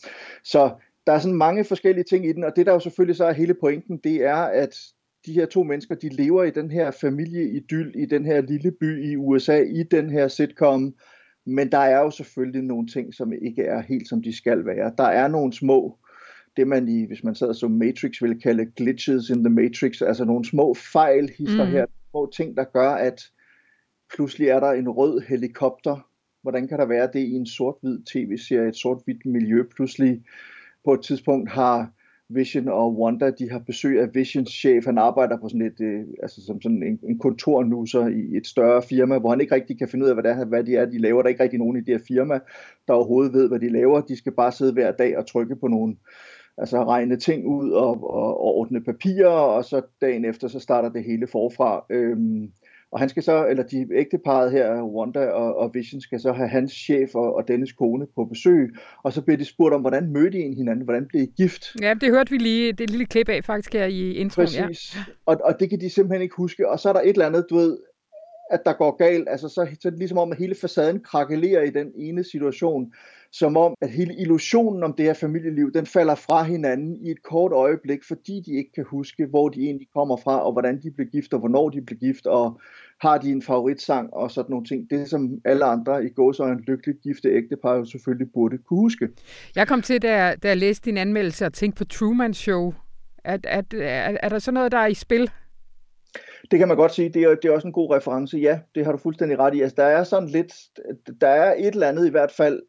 Så 0.44 0.70
der 1.06 1.12
er 1.12 1.18
sådan 1.18 1.36
mange 1.36 1.64
forskellige 1.64 2.04
ting 2.04 2.26
i 2.26 2.32
den, 2.32 2.44
og 2.44 2.52
det 2.56 2.66
der 2.66 2.72
jo 2.72 2.80
selvfølgelig 2.80 3.16
så 3.16 3.24
er 3.24 3.32
hele 3.32 3.54
pointen, 3.54 4.00
det 4.04 4.24
er, 4.24 4.36
at 4.36 4.76
de 5.26 5.32
her 5.32 5.46
to 5.46 5.62
mennesker, 5.62 5.94
de 5.94 6.08
lever 6.08 6.44
i 6.44 6.50
den 6.50 6.70
her 6.70 6.90
familieidyl, 6.90 7.92
i 7.94 8.06
den 8.06 8.24
her 8.24 8.40
lille 8.40 8.70
by 8.70 9.12
i 9.12 9.16
USA, 9.16 9.58
i 9.60 9.82
den 9.82 10.10
her 10.10 10.28
sitcom, 10.28 10.94
men 11.46 11.72
der 11.72 11.78
er 11.78 12.00
jo 12.00 12.10
selvfølgelig 12.10 12.62
nogle 12.62 12.86
ting, 12.86 13.14
som 13.14 13.32
ikke 13.32 13.62
er 13.62 13.80
helt 13.80 14.08
som 14.08 14.22
de 14.22 14.36
skal 14.36 14.66
være. 14.66 14.92
Der 14.98 15.04
er 15.04 15.28
nogle 15.28 15.52
små, 15.52 15.98
det 16.56 16.68
man 16.68 16.88
i, 16.88 17.06
hvis 17.06 17.24
man 17.24 17.34
sad 17.34 17.54
som 17.54 17.70
Matrix 17.70 18.22
ville 18.22 18.40
kalde 18.40 18.66
glitches 18.76 19.30
in 19.30 19.44
the 19.44 19.54
Matrix, 19.54 20.02
altså 20.02 20.24
nogle 20.24 20.44
små 20.44 20.74
fejl, 20.74 21.30
hister 21.38 21.64
mm. 21.64 21.70
her, 21.70 21.86
små 22.10 22.30
ting, 22.36 22.56
der 22.56 22.64
gør, 22.64 22.90
at 22.90 23.30
pludselig 24.14 24.48
er 24.48 24.60
der 24.60 24.70
en 24.70 24.88
rød 24.88 25.20
helikopter. 25.28 26.08
Hvordan 26.42 26.68
kan 26.68 26.78
der 26.78 26.86
være 26.86 27.08
det 27.12 27.20
i 27.20 27.32
en 27.32 27.46
sort-hvid 27.46 27.98
tv-serie, 28.12 28.68
et 28.68 28.76
sort-hvidt 28.76 29.26
miljø? 29.26 29.62
Pludselig 29.76 30.22
på 30.84 30.92
et 30.92 31.00
tidspunkt 31.02 31.50
har 31.50 31.90
Vision 32.28 32.68
og 32.68 32.98
Wanda, 33.00 33.30
de 33.30 33.50
har 33.50 33.58
besøg 33.58 34.00
af 34.00 34.14
Visions 34.14 34.50
chef. 34.50 34.84
Han 34.84 34.98
arbejder 34.98 35.36
på 35.36 35.48
sådan 35.48 35.66
et, 35.66 35.80
øh, 35.80 36.04
altså 36.22 36.46
som 36.46 36.60
sådan 36.60 36.82
en, 36.82 37.00
en 37.02 37.86
så 37.86 38.06
i 38.14 38.36
et 38.36 38.46
større 38.46 38.82
firma, 38.82 39.18
hvor 39.18 39.30
han 39.30 39.40
ikke 39.40 39.54
rigtig 39.54 39.78
kan 39.78 39.88
finde 39.88 40.04
ud 40.04 40.10
af, 40.10 40.16
hvad, 40.16 40.24
det 40.24 40.30
er, 40.30 40.44
hvad 40.44 40.64
de 40.64 40.76
er, 40.76 40.86
de 40.86 40.98
laver. 40.98 41.22
Der 41.22 41.26
er 41.26 41.28
ikke 41.28 41.42
rigtig 41.42 41.58
nogen 41.58 41.76
i 41.76 41.80
det 41.80 41.94
her 41.94 42.04
firma, 42.08 42.38
der 42.88 42.94
overhovedet 42.94 43.32
ved, 43.32 43.48
hvad 43.48 43.60
de 43.60 43.68
laver. 43.68 44.00
De 44.00 44.16
skal 44.16 44.32
bare 44.32 44.52
sidde 44.52 44.72
hver 44.72 44.92
dag 44.92 45.18
og 45.18 45.26
trykke 45.26 45.56
på 45.56 45.68
nogle, 45.68 45.96
altså 46.58 46.84
regne 46.84 47.16
ting 47.16 47.46
ud 47.46 47.70
og, 47.70 48.10
og, 48.10 48.40
og 48.40 48.54
ordne 48.54 48.80
papirer, 48.84 49.28
og 49.28 49.64
så 49.64 49.82
dagen 50.00 50.24
efter, 50.24 50.48
så 50.48 50.58
starter 50.58 50.88
det 50.88 51.04
hele 51.04 51.26
forfra. 51.26 51.84
Øhm, 51.90 52.50
og 52.94 53.00
han 53.00 53.08
skal 53.08 53.22
så, 53.22 53.46
eller 53.46 53.62
de 53.62 53.86
ægteparet 53.94 54.52
her, 54.52 54.82
Wanda 54.82 55.26
og, 55.26 55.56
og 55.56 55.70
Vision, 55.74 56.00
skal 56.00 56.20
så 56.20 56.32
have 56.32 56.48
hans 56.48 56.72
chef 56.72 57.14
og, 57.14 57.34
og 57.34 57.48
dennes 57.48 57.72
kone 57.72 58.06
på 58.14 58.24
besøg, 58.24 58.74
og 59.02 59.12
så 59.12 59.22
bliver 59.22 59.36
de 59.36 59.44
spurgt 59.44 59.74
om, 59.74 59.80
hvordan 59.80 60.12
mødte 60.12 60.38
I 60.38 60.54
hinanden, 60.54 60.84
hvordan 60.84 61.06
blev 61.08 61.22
I 61.22 61.26
gift? 61.36 61.76
Ja, 61.82 61.94
det 61.94 62.10
hørte 62.10 62.30
vi 62.30 62.38
lige, 62.38 62.72
det 62.72 62.90
lille 62.90 63.06
klip 63.06 63.28
af 63.28 63.44
faktisk 63.44 63.72
her 63.72 63.84
i 63.86 64.12
introen. 64.12 64.46
Præcis, 64.46 64.96
ja. 64.96 65.00
og, 65.26 65.40
og 65.44 65.60
det 65.60 65.70
kan 65.70 65.80
de 65.80 65.90
simpelthen 65.90 66.22
ikke 66.22 66.34
huske, 66.36 66.68
og 66.70 66.80
så 66.80 66.88
er 66.88 66.92
der 66.92 67.00
et 67.00 67.08
eller 67.08 67.26
andet, 67.26 67.46
du 67.50 67.56
ved, 67.56 67.78
at 68.54 68.60
der 68.64 68.72
går 68.72 68.96
galt, 68.96 69.28
altså 69.28 69.48
så, 69.48 69.66
så 69.80 69.88
er 69.88 69.90
det 69.90 69.98
ligesom 69.98 70.18
om, 70.18 70.32
at 70.32 70.38
hele 70.38 70.54
facaden 70.54 71.00
krakelerer 71.00 71.62
i 71.62 71.70
den 71.70 71.92
ene 71.96 72.24
situation, 72.24 72.92
som 73.32 73.56
om, 73.56 73.74
at 73.80 73.90
hele 73.90 74.14
illusionen 74.14 74.82
om 74.82 74.92
det 74.92 75.04
her 75.04 75.14
familieliv, 75.14 75.72
den 75.72 75.86
falder 75.86 76.14
fra 76.14 76.42
hinanden 76.42 76.96
i 77.06 77.10
et 77.10 77.22
kort 77.22 77.52
øjeblik, 77.52 78.04
fordi 78.04 78.42
de 78.46 78.52
ikke 78.56 78.72
kan 78.74 78.84
huske, 78.84 79.26
hvor 79.26 79.48
de 79.48 79.60
egentlig 79.60 79.88
kommer 79.94 80.16
fra, 80.16 80.46
og 80.46 80.52
hvordan 80.52 80.82
de 80.82 80.90
blev 80.90 81.06
gift, 81.06 81.32
og 81.32 81.38
hvornår 81.38 81.70
de 81.70 81.82
blev 81.82 81.98
gift, 81.98 82.26
og 82.26 82.60
har 83.00 83.18
de 83.18 83.30
en 83.30 83.42
favoritsang, 83.42 84.14
og 84.14 84.30
sådan 84.30 84.50
nogle 84.50 84.66
ting. 84.66 84.90
Det 84.90 85.08
som 85.08 85.40
alle 85.44 85.64
andre 85.64 86.04
i 86.04 86.08
gåsøjne 86.08 86.60
lykkeligt 86.60 87.02
gifte 87.02 87.28
ægtepar 87.28 87.74
jo 87.74 87.84
selvfølgelig 87.84 88.28
burde 88.34 88.58
kunne 88.58 88.80
huske. 88.80 89.08
Jeg 89.56 89.68
kom 89.68 89.82
til, 89.82 90.02
da 90.02 90.24
jeg, 90.24 90.42
da 90.42 90.48
jeg 90.48 90.56
læste 90.56 90.90
din 90.90 90.96
anmeldelse, 90.96 91.46
og 91.46 91.52
tænkte 91.52 91.78
på 91.78 91.84
Truman 91.84 92.34
Show. 92.34 92.74
At, 93.24 93.46
at, 93.46 93.74
er, 93.74 94.16
er 94.22 94.28
der 94.28 94.38
så 94.38 94.50
noget, 94.50 94.72
der 94.72 94.78
er 94.78 94.86
i 94.86 94.94
spil? 94.94 95.30
Det 96.50 96.58
kan 96.58 96.68
man 96.68 96.76
godt 96.76 96.94
sige, 96.94 97.08
det 97.08 97.22
er, 97.22 97.34
det 97.34 97.44
er 97.44 97.52
også 97.52 97.68
en 97.68 97.72
god 97.72 97.94
reference. 97.94 98.38
Ja, 98.38 98.58
det 98.74 98.84
har 98.84 98.92
du 98.92 98.98
fuldstændig 98.98 99.38
ret 99.38 99.54
i. 99.54 99.60
Altså, 99.60 99.76
der 99.76 99.84
er 99.84 100.04
sådan 100.04 100.28
lidt, 100.28 100.54
der 101.20 101.28
er 101.28 101.54
et 101.58 101.66
eller 101.66 101.88
andet 101.88 102.06
i 102.06 102.10
hvert 102.10 102.30
fald 102.30 102.62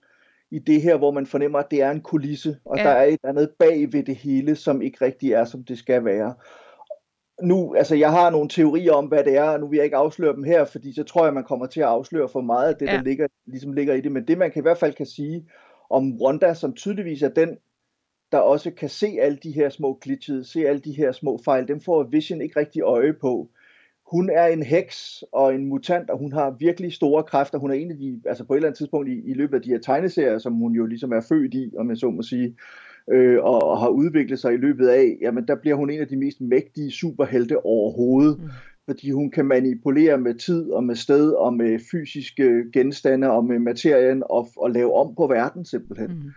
i 0.51 0.59
det 0.59 0.81
her, 0.81 0.97
hvor 0.97 1.11
man 1.11 1.25
fornemmer, 1.25 1.59
at 1.59 1.71
det 1.71 1.81
er 1.81 1.91
en 1.91 2.01
kulisse, 2.01 2.57
og 2.65 2.77
ja. 2.77 2.83
der 2.83 2.89
er 2.89 3.03
et 3.03 3.19
eller 3.23 3.29
andet 3.29 3.49
bag 3.59 3.93
ved 3.93 4.03
det 4.03 4.15
hele, 4.15 4.55
som 4.55 4.81
ikke 4.81 5.05
rigtig 5.05 5.31
er, 5.31 5.45
som 5.45 5.63
det 5.63 5.77
skal 5.77 6.05
være. 6.05 6.33
Nu, 7.43 7.75
altså 7.75 7.95
jeg 7.95 8.11
har 8.11 8.29
nogle 8.29 8.49
teorier 8.49 8.93
om, 8.93 9.05
hvad 9.05 9.23
det 9.23 9.37
er, 9.37 9.43
og 9.49 9.59
nu 9.59 9.67
vil 9.67 9.77
jeg 9.77 9.85
ikke 9.85 9.97
afsløre 9.97 10.35
dem 10.35 10.43
her, 10.43 10.65
fordi 10.65 10.95
så 10.95 11.03
tror 11.03 11.25
jeg, 11.25 11.33
man 11.33 11.43
kommer 11.43 11.65
til 11.65 11.79
at 11.79 11.87
afsløre 11.87 12.29
for 12.29 12.41
meget 12.41 12.67
af 12.67 12.75
det, 12.75 12.87
ja. 12.87 12.91
der 12.91 13.03
ligger, 13.03 13.27
ligesom 13.45 13.73
ligger 13.73 13.93
i 13.93 14.01
det. 14.01 14.11
Men 14.11 14.27
det, 14.27 14.37
man 14.37 14.51
kan 14.51 14.61
i 14.61 14.67
hvert 14.67 14.77
fald 14.77 14.93
kan 14.93 15.05
sige 15.05 15.49
om 15.89 16.17
Ronda, 16.21 16.53
som 16.53 16.73
tydeligvis 16.73 17.21
er 17.21 17.29
den, 17.29 17.57
der 18.31 18.37
også 18.37 18.71
kan 18.71 18.89
se 18.89 19.17
alle 19.21 19.37
de 19.43 19.51
her 19.51 19.69
små 19.69 19.99
glitches, 20.01 20.47
se 20.47 20.67
alle 20.67 20.81
de 20.81 20.91
her 20.91 21.11
små 21.11 21.39
fejl, 21.45 21.67
dem 21.67 21.81
får 21.81 22.03
Vision 22.03 22.41
ikke 22.41 22.59
rigtig 22.59 22.81
øje 22.81 23.13
på 23.13 23.49
hun 24.11 24.29
er 24.29 24.45
en 24.45 24.63
heks 24.63 25.23
og 25.31 25.55
en 25.55 25.65
mutant, 25.65 26.09
og 26.09 26.17
hun 26.19 26.33
har 26.33 26.55
virkelig 26.59 26.93
store 26.93 27.23
kræfter. 27.23 27.57
Hun 27.57 27.71
er 27.71 27.75
en 27.75 27.91
af 27.91 27.97
de, 27.97 28.21
altså 28.25 28.43
på 28.43 28.53
et 28.53 28.57
eller 28.57 28.67
andet 28.67 28.77
tidspunkt 28.77 29.09
i, 29.09 29.31
i 29.31 29.33
løbet 29.33 29.55
af 29.55 29.61
de 29.61 29.69
her 29.69 29.79
tegneserier, 29.79 30.37
som 30.37 30.53
hun 30.53 30.73
jo 30.73 30.85
ligesom 30.85 31.11
er 31.11 31.21
født 31.21 31.53
i, 31.53 31.71
om 31.77 31.89
jeg 31.89 31.97
så 31.97 32.09
må 32.09 32.21
sige, 32.21 32.55
øh, 33.11 33.43
og, 33.43 33.63
og 33.63 33.79
har 33.79 33.87
udviklet 33.87 34.39
sig 34.39 34.53
i 34.53 34.57
løbet 34.57 34.87
af, 34.87 35.17
jamen 35.21 35.47
der 35.47 35.55
bliver 35.55 35.75
hun 35.75 35.89
en 35.89 35.99
af 35.99 36.07
de 36.07 36.17
mest 36.17 36.41
mægtige 36.41 36.91
superhelte 36.91 37.65
overhovedet. 37.65 38.39
Mm. 38.39 38.49
Fordi 38.85 39.11
hun 39.11 39.31
kan 39.31 39.45
manipulere 39.45 40.17
med 40.17 40.35
tid 40.35 40.71
og 40.71 40.83
med 40.83 40.95
sted 40.95 41.31
og 41.31 41.53
med 41.53 41.79
fysiske 41.91 42.63
genstande 42.73 43.31
og 43.31 43.45
med 43.45 43.59
materien 43.59 44.23
og, 44.29 44.47
og 44.57 44.71
lave 44.71 44.93
om 44.93 45.15
på 45.15 45.27
verden 45.27 45.65
simpelthen. 45.65 46.09
Mm. 46.09 46.31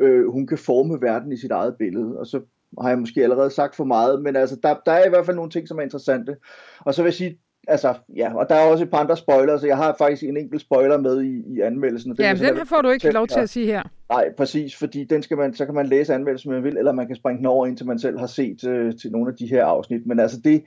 Øh, 0.00 0.26
hun 0.30 0.46
kan 0.46 0.58
forme 0.58 1.02
verden 1.02 1.32
i 1.32 1.36
sit 1.36 1.50
eget 1.50 1.76
billede, 1.78 2.18
og 2.18 2.26
så 2.26 2.40
har 2.80 2.88
jeg 2.88 2.98
måske 2.98 3.22
allerede 3.22 3.50
sagt 3.50 3.76
for 3.76 3.84
meget, 3.84 4.22
men 4.22 4.36
altså, 4.36 4.56
der, 4.62 4.74
der 4.86 4.92
er 4.92 5.06
i 5.06 5.08
hvert 5.08 5.26
fald 5.26 5.36
nogle 5.36 5.50
ting, 5.50 5.68
som 5.68 5.78
er 5.78 5.82
interessante. 5.82 6.36
Og 6.78 6.94
så 6.94 7.02
vil 7.02 7.08
jeg 7.08 7.14
sige, 7.14 7.38
altså, 7.68 7.94
ja, 8.16 8.34
og 8.34 8.48
der 8.48 8.54
er 8.54 8.70
også 8.70 8.84
et 8.84 8.90
par 8.90 8.98
andre 8.98 9.16
spoilere, 9.16 9.60
så 9.60 9.66
jeg 9.66 9.76
har 9.76 9.94
faktisk 9.98 10.22
en 10.22 10.36
enkelt 10.36 10.60
spoiler 10.60 10.98
med 10.98 11.22
i, 11.22 11.42
i 11.54 11.60
anmeldelsen. 11.60 12.16
Ja, 12.18 12.34
men 12.34 12.42
den 12.42 12.56
her 12.56 12.64
får 12.64 12.82
du 12.82 12.88
ikke 12.88 13.10
lov 13.10 13.26
til 13.26 13.40
at 13.40 13.48
sige 13.48 13.66
her. 13.66 13.82
Nej, 14.10 14.32
præcis, 14.36 14.76
fordi 14.76 15.04
den 15.04 15.22
skal 15.22 15.36
man, 15.36 15.54
så 15.54 15.64
kan 15.64 15.74
man 15.74 15.86
læse 15.86 16.14
anmeldelsen, 16.14 16.52
man 16.52 16.64
vil, 16.64 16.76
eller 16.76 16.92
man 16.92 17.06
kan 17.06 17.16
springe 17.16 17.38
den 17.38 17.46
over, 17.46 17.66
indtil 17.66 17.86
man 17.86 17.98
selv 17.98 18.18
har 18.18 18.26
set 18.26 18.64
øh, 18.64 18.96
til 18.96 19.12
nogle 19.12 19.30
af 19.30 19.36
de 19.36 19.46
her 19.46 19.64
afsnit. 19.64 20.06
Men 20.06 20.20
altså, 20.20 20.40
det, 20.44 20.64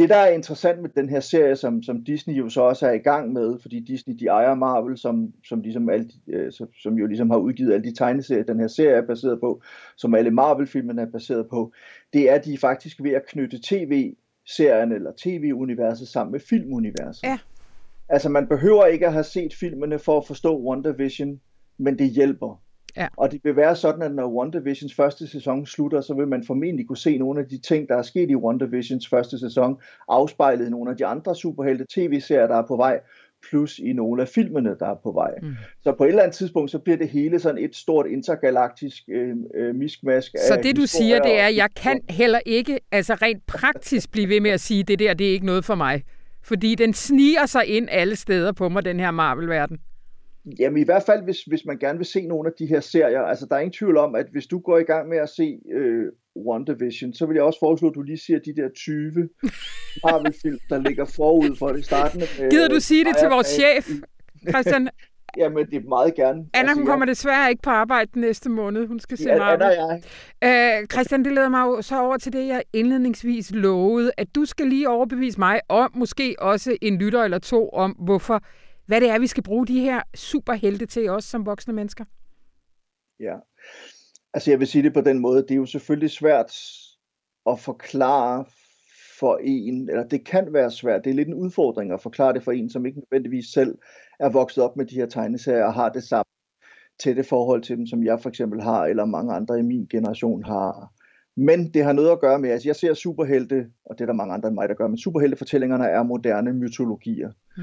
det, 0.00 0.08
der 0.08 0.16
er 0.16 0.30
interessant 0.30 0.82
med 0.82 0.90
den 0.96 1.08
her 1.08 1.20
serie, 1.20 1.56
som, 1.56 1.82
som 1.82 2.04
Disney 2.04 2.34
jo 2.34 2.48
så 2.48 2.60
også 2.60 2.86
er 2.86 2.92
i 2.92 2.98
gang 2.98 3.32
med, 3.32 3.58
fordi 3.62 3.80
Disney 3.80 4.14
de 4.14 4.26
ejer 4.26 4.54
Marvel, 4.54 4.98
som, 4.98 5.32
som, 5.48 5.60
ligesom 5.60 5.88
alle, 5.88 6.10
øh, 6.28 6.52
som, 6.52 6.68
som 6.82 6.94
jo 6.94 7.06
ligesom 7.06 7.30
har 7.30 7.38
udgivet 7.38 7.72
alle 7.72 7.90
de 7.90 7.94
tegneserier, 7.94 8.44
den 8.44 8.60
her 8.60 8.68
serie 8.68 8.96
er 8.96 9.06
baseret 9.06 9.40
på, 9.40 9.62
som 9.96 10.14
alle 10.14 10.30
Marvel-filmene 10.30 11.02
er 11.02 11.10
baseret 11.10 11.46
på, 11.48 11.72
det 12.12 12.30
er, 12.30 12.34
at 12.34 12.44
de 12.44 12.58
faktisk 12.58 13.02
ved 13.02 13.10
at 13.10 13.26
knytte 13.28 13.60
tv-serien 13.62 14.92
eller 14.92 15.12
tv-universet 15.16 16.08
sammen 16.08 16.32
med 16.32 16.40
filmuniverset. 16.40 17.22
Ja. 17.22 17.38
Altså 18.08 18.28
man 18.28 18.46
behøver 18.46 18.86
ikke 18.86 19.06
at 19.06 19.12
have 19.12 19.24
set 19.24 19.54
filmene 19.54 19.98
for 19.98 20.18
at 20.18 20.26
forstå 20.26 20.62
WandaVision, 20.62 21.40
men 21.78 21.98
det 21.98 22.10
hjælper. 22.10 22.62
Ja. 22.96 23.08
Og 23.16 23.32
det 23.32 23.40
vil 23.44 23.56
være 23.56 23.76
sådan, 23.76 24.02
at 24.02 24.14
når 24.14 24.28
WandaVisions 24.28 24.94
første 24.94 25.26
sæson 25.26 25.66
slutter, 25.66 26.00
så 26.00 26.14
vil 26.14 26.28
man 26.28 26.44
formentlig 26.46 26.86
kunne 26.86 26.96
se 26.96 27.18
nogle 27.18 27.40
af 27.40 27.46
de 27.46 27.58
ting, 27.58 27.88
der 27.88 27.96
er 27.96 28.02
sket 28.02 28.30
i 28.30 28.36
WandaVisions 28.36 29.08
første 29.08 29.38
sæson, 29.38 29.76
afspejlet 30.08 30.66
i 30.66 30.70
nogle 30.70 30.90
af 30.90 30.96
de 30.96 31.06
andre 31.06 31.36
superhelte 31.36 31.86
tv-serier, 31.94 32.46
der 32.46 32.56
er 32.56 32.66
på 32.66 32.76
vej, 32.76 33.00
plus 33.50 33.78
i 33.78 33.92
nogle 33.92 34.22
af 34.22 34.28
filmene, 34.28 34.76
der 34.80 34.86
er 34.86 34.94
på 35.02 35.12
vej. 35.12 35.30
Mm. 35.42 35.56
Så 35.82 35.92
på 35.92 36.04
et 36.04 36.08
eller 36.08 36.22
andet 36.22 36.36
tidspunkt, 36.36 36.70
så 36.70 36.78
bliver 36.78 36.96
det 36.96 37.08
hele 37.08 37.38
sådan 37.38 37.64
et 37.64 37.76
stort 37.76 38.06
intergalaktisk 38.06 39.02
øh, 39.08 39.36
øh, 39.54 39.74
miskmask. 39.74 40.32
Så 40.48 40.60
det 40.62 40.76
du 40.76 40.86
siger, 40.86 41.22
det 41.22 41.40
er, 41.40 41.46
at 41.46 41.56
jeg 41.56 41.68
kan 41.76 42.00
heller 42.08 42.40
ikke, 42.46 42.78
altså 42.92 43.14
rent 43.14 43.46
praktisk 43.46 44.12
blive 44.12 44.28
ved 44.28 44.40
med 44.40 44.50
at 44.50 44.60
sige, 44.60 44.82
det 44.82 44.98
der, 44.98 45.14
det 45.14 45.28
er 45.28 45.32
ikke 45.32 45.46
noget 45.46 45.64
for 45.64 45.74
mig. 45.74 46.02
Fordi 46.42 46.74
den 46.74 46.94
sniger 46.94 47.46
sig 47.46 47.66
ind 47.66 47.88
alle 47.90 48.16
steder 48.16 48.52
på 48.52 48.68
mig, 48.68 48.84
den 48.84 49.00
her 49.00 49.10
Marvel-verden. 49.10 49.78
Jamen 50.58 50.82
i 50.82 50.84
hvert 50.84 51.02
fald, 51.02 51.24
hvis, 51.24 51.42
hvis 51.42 51.64
man 51.64 51.78
gerne 51.78 51.98
vil 51.98 52.06
se 52.06 52.26
nogle 52.26 52.48
af 52.48 52.52
de 52.58 52.66
her 52.66 52.80
serier, 52.80 53.20
altså 53.20 53.46
der 53.46 53.56
er 53.56 53.60
ingen 53.60 53.72
tvivl 53.72 53.96
om, 53.96 54.14
at 54.14 54.26
hvis 54.32 54.46
du 54.46 54.58
går 54.58 54.78
i 54.78 54.82
gang 54.82 55.08
med 55.08 55.18
at 55.18 55.28
se 55.28 55.58
øh, 55.72 56.06
WandaVision, 56.46 57.14
så 57.14 57.26
vil 57.26 57.34
jeg 57.34 57.44
også 57.44 57.58
foreslå, 57.60 57.88
at 57.88 57.94
du 57.94 58.02
lige 58.02 58.18
siger 58.18 58.38
de 58.38 58.56
der 58.56 58.68
20 58.76 59.12
Marvel-film, 60.04 60.58
der 60.68 60.78
ligger 60.78 61.04
forud 61.04 61.56
for 61.56 61.68
det 61.68 61.84
startende. 61.84 62.26
Øh, 62.40 62.50
Gider 62.50 62.68
du 62.68 62.80
sige 62.80 63.04
det 63.04 63.16
til 63.16 63.28
vores 63.28 63.46
chef, 63.46 63.90
Christian? 64.48 64.88
Jamen, 65.36 65.66
det 65.66 65.76
er 65.76 65.88
meget 65.88 66.14
gerne. 66.14 66.38
Anna, 66.38 66.58
altså, 66.58 66.74
hun 66.74 66.86
kommer 66.86 67.06
jeg... 67.06 67.10
desværre 67.10 67.50
ikke 67.50 67.62
på 67.62 67.70
arbejde 67.70 68.10
den 68.14 68.20
næste 68.20 68.50
måned. 68.50 68.86
Hun 68.86 69.00
skal 69.00 69.18
se 69.18 69.28
ja, 69.28 69.38
Marvel. 69.38 69.62
Anna 69.62 70.00
jeg. 70.42 70.80
Øh, 70.80 70.86
Christian, 70.86 71.24
det 71.24 71.32
leder 71.32 71.48
mig 71.48 71.62
jo 71.62 71.82
så 71.82 72.00
over 72.00 72.16
til 72.16 72.32
det, 72.32 72.46
jeg 72.46 72.62
indledningsvis 72.72 73.50
lovede, 73.54 74.12
at 74.16 74.34
du 74.34 74.44
skal 74.44 74.66
lige 74.66 74.88
overbevise 74.88 75.38
mig, 75.38 75.60
og 75.68 75.90
måske 75.94 76.36
også 76.38 76.76
en 76.82 76.98
lytter 76.98 77.24
eller 77.24 77.38
to, 77.38 77.68
om 77.68 77.90
hvorfor 77.90 78.42
hvad 78.90 79.00
det 79.00 79.10
er, 79.10 79.18
vi 79.18 79.26
skal 79.26 79.42
bruge 79.42 79.66
de 79.66 79.80
her 79.80 80.02
superhelte 80.14 80.86
til 80.86 81.10
os 81.10 81.24
som 81.24 81.46
voksne 81.46 81.74
mennesker? 81.74 82.04
Ja, 83.20 83.36
altså 84.34 84.50
jeg 84.50 84.58
vil 84.58 84.66
sige 84.66 84.82
det 84.82 84.94
på 84.94 85.00
den 85.00 85.18
måde, 85.18 85.42
det 85.42 85.50
er 85.50 85.56
jo 85.56 85.66
selvfølgelig 85.66 86.10
svært 86.10 86.52
at 87.46 87.60
forklare 87.60 88.44
for 89.18 89.40
en, 89.42 89.90
eller 89.90 90.08
det 90.08 90.26
kan 90.26 90.52
være 90.52 90.70
svært, 90.70 91.04
det 91.04 91.10
er 91.10 91.14
lidt 91.14 91.28
en 91.28 91.34
udfordring 91.34 91.92
at 91.92 92.02
forklare 92.02 92.32
det 92.32 92.44
for 92.44 92.52
en, 92.52 92.70
som 92.70 92.86
ikke 92.86 92.98
nødvendigvis 92.98 93.46
selv 93.46 93.78
er 94.20 94.28
vokset 94.28 94.64
op 94.64 94.76
med 94.76 94.86
de 94.86 94.94
her 94.94 95.06
tegneserier 95.06 95.64
og 95.64 95.74
har 95.74 95.88
det 95.88 96.04
samme 96.04 96.30
tætte 96.98 97.24
forhold 97.24 97.62
til 97.62 97.76
dem, 97.76 97.86
som 97.86 98.04
jeg 98.04 98.20
for 98.20 98.28
eksempel 98.28 98.62
har, 98.62 98.84
eller 98.84 99.04
mange 99.04 99.34
andre 99.34 99.58
i 99.58 99.62
min 99.62 99.86
generation 99.90 100.44
har. 100.44 100.92
Men 101.40 101.70
det 101.74 101.84
har 101.84 101.92
noget 101.92 102.10
at 102.10 102.20
gøre 102.20 102.38
med, 102.38 102.50
altså 102.50 102.68
jeg 102.68 102.76
ser 102.76 102.94
superhelte, 102.94 103.66
og 103.84 103.98
det 103.98 104.04
er 104.04 104.06
der 104.06 104.12
mange 104.12 104.34
andre 104.34 104.48
end 104.48 104.54
mig, 104.54 104.68
der 104.68 104.74
gør, 104.74 104.88
men 104.88 104.98
superheltefortællingerne 104.98 105.84
er 105.84 106.02
moderne 106.02 106.52
mytologier. 106.52 107.30
Mm. 107.56 107.62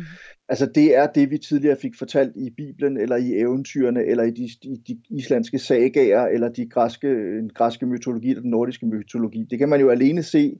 Altså 0.49 0.65
det 0.75 0.97
er 0.97 1.07
det, 1.07 1.31
vi 1.31 1.37
tidligere 1.37 1.77
fik 1.81 1.95
fortalt 1.97 2.35
i 2.35 2.49
Bibelen, 2.57 2.97
eller 2.97 3.15
i 3.15 3.39
eventyrene, 3.39 4.05
eller 4.05 4.23
i 4.23 4.31
de, 4.31 4.49
i 4.63 4.75
de 4.87 4.99
islandske 5.09 5.59
sagaer, 5.59 6.25
eller 6.25 6.49
de 6.49 6.69
græske, 6.69 7.07
den 7.37 7.49
græske 7.49 7.85
mytologi, 7.85 8.29
eller 8.29 8.41
den 8.41 8.51
nordiske 8.51 8.85
mytologi. 8.85 9.47
Det 9.49 9.59
kan 9.59 9.69
man 9.69 9.79
jo 9.79 9.89
alene 9.89 10.23
se 10.23 10.59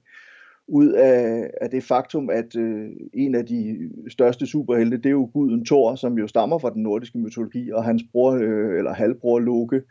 ud 0.68 0.92
af, 0.92 1.50
af 1.62 1.70
det 1.70 1.84
faktum, 1.84 2.30
at 2.30 2.56
øh, 2.56 2.90
en 3.14 3.36
af 3.36 3.46
de 3.46 3.90
største 4.10 4.48
superhelte, 4.48 4.98
det 4.98 5.06
er 5.06 5.10
jo 5.10 5.30
guden 5.34 5.66
Thor, 5.66 5.96
som 5.96 6.18
jo 6.18 6.28
stammer 6.28 6.58
fra 6.58 6.74
den 6.74 6.84
nordiske 6.84 7.18
mytologi, 7.18 7.72
og 7.72 7.84
hans 7.84 8.04
bror, 8.12 8.32
øh, 8.32 8.78
eller 8.78 8.94
halvbror 8.94 9.40
Loke, 9.40 9.82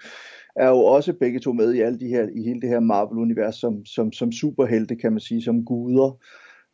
er 0.57 0.69
jo 0.69 0.79
også 0.79 1.13
begge 1.13 1.41
to 1.41 1.53
med 1.53 1.75
i, 1.75 1.81
alle 1.81 2.01
de 2.01 2.09
her, 2.09 2.29
i 2.35 2.43
hele 2.43 2.61
det 2.61 2.69
her 2.69 2.81
Marvel-univers 2.81 3.57
som, 3.57 3.85
som, 3.85 4.13
som 4.13 4.33
superhelte, 4.33 4.97
kan 4.97 5.13
man 5.13 5.21
sige, 5.21 5.43
som 5.43 5.65
guder. 5.65 6.19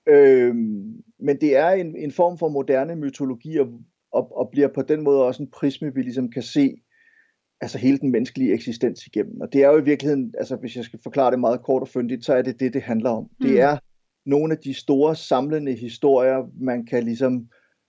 Øhm, 0.09 1.03
men 1.19 1.41
det 1.41 1.57
er 1.57 1.71
en, 1.71 1.97
en 1.97 2.13
form 2.13 2.39
for 2.39 2.49
moderne 2.49 2.97
mytologi, 2.97 3.57
og, 3.57 3.69
og, 4.13 4.37
og 4.37 4.49
bliver 4.53 4.69
på 4.69 4.83
den 4.83 5.03
måde 5.03 5.25
også 5.25 5.43
en 5.43 5.51
prisme, 5.51 5.95
vi 5.95 6.03
ligesom 6.03 6.31
kan 6.31 6.43
se 6.43 6.77
altså 7.61 7.79
hele 7.79 7.99
den 7.99 8.11
menneskelige 8.11 8.53
eksistens 8.53 9.07
igennem. 9.07 9.41
Og 9.41 9.53
det 9.53 9.63
er 9.63 9.69
jo 9.69 9.79
i 9.79 9.85
virkeligheden, 9.85 10.35
altså 10.39 10.57
hvis 10.57 10.77
jeg 10.77 10.85
skal 10.85 10.99
forklare 11.03 11.31
det 11.31 11.41
meget 11.41 11.63
kort 11.63 11.83
og 11.83 11.89
fyndigt, 11.89 12.25
så 12.25 12.35
er 12.35 12.43
det 12.43 12.61
det, 12.61 12.75
det 12.75 12.83
handler 12.83 13.11
om. 13.11 13.23
Mm. 13.23 13.47
Det 13.47 13.61
er 13.61 13.79
nogle 14.27 14.53
af 14.53 14.59
de 14.59 14.75
store 14.75 15.17
samlende 15.17 15.73
historier, 15.75 16.51
man 16.61 16.87
kan 16.87 17.05
ligesom 17.05 17.49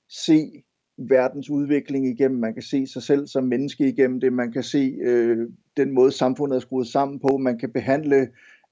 se 0.10 0.63
verdens 0.97 1.49
udvikling 1.49 2.08
igennem, 2.08 2.39
man 2.39 2.53
kan 2.53 2.63
se 2.63 2.88
sig 2.88 3.03
selv 3.03 3.27
som 3.27 3.43
menneske 3.43 3.88
igennem 3.88 4.19
det, 4.19 4.34
man 4.34 4.51
kan 4.51 4.63
se 4.63 4.95
øh, 5.03 5.38
den 5.77 5.91
måde 5.91 6.12
samfundet 6.12 6.56
er 6.56 6.60
skruet 6.60 6.88
sammen 6.88 7.19
på, 7.19 7.38
man 7.38 7.60
kan 7.60 7.71
behandle 7.71 8.27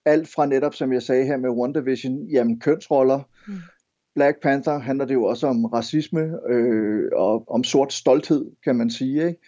alt 0.05 0.27
fra 0.27 0.45
netop, 0.45 0.73
som 0.73 0.93
jeg 0.93 1.01
sagde 1.01 1.25
her 1.25 1.37
med 1.37 1.49
WandaVision, 1.49 2.27
jamen 2.27 2.59
kønsroller. 2.59 3.19
Mm. 3.47 3.53
Black 4.15 4.41
Panther 4.41 4.79
handler 4.79 5.05
det 5.05 5.13
jo 5.13 5.23
også 5.23 5.47
om 5.47 5.65
racisme 5.65 6.37
øh, 6.49 7.09
og 7.13 7.51
om 7.51 7.63
sort 7.63 7.93
stolthed, 7.93 8.51
kan 8.63 8.75
man 8.75 8.89
sige. 8.89 9.27
Ikke? 9.27 9.39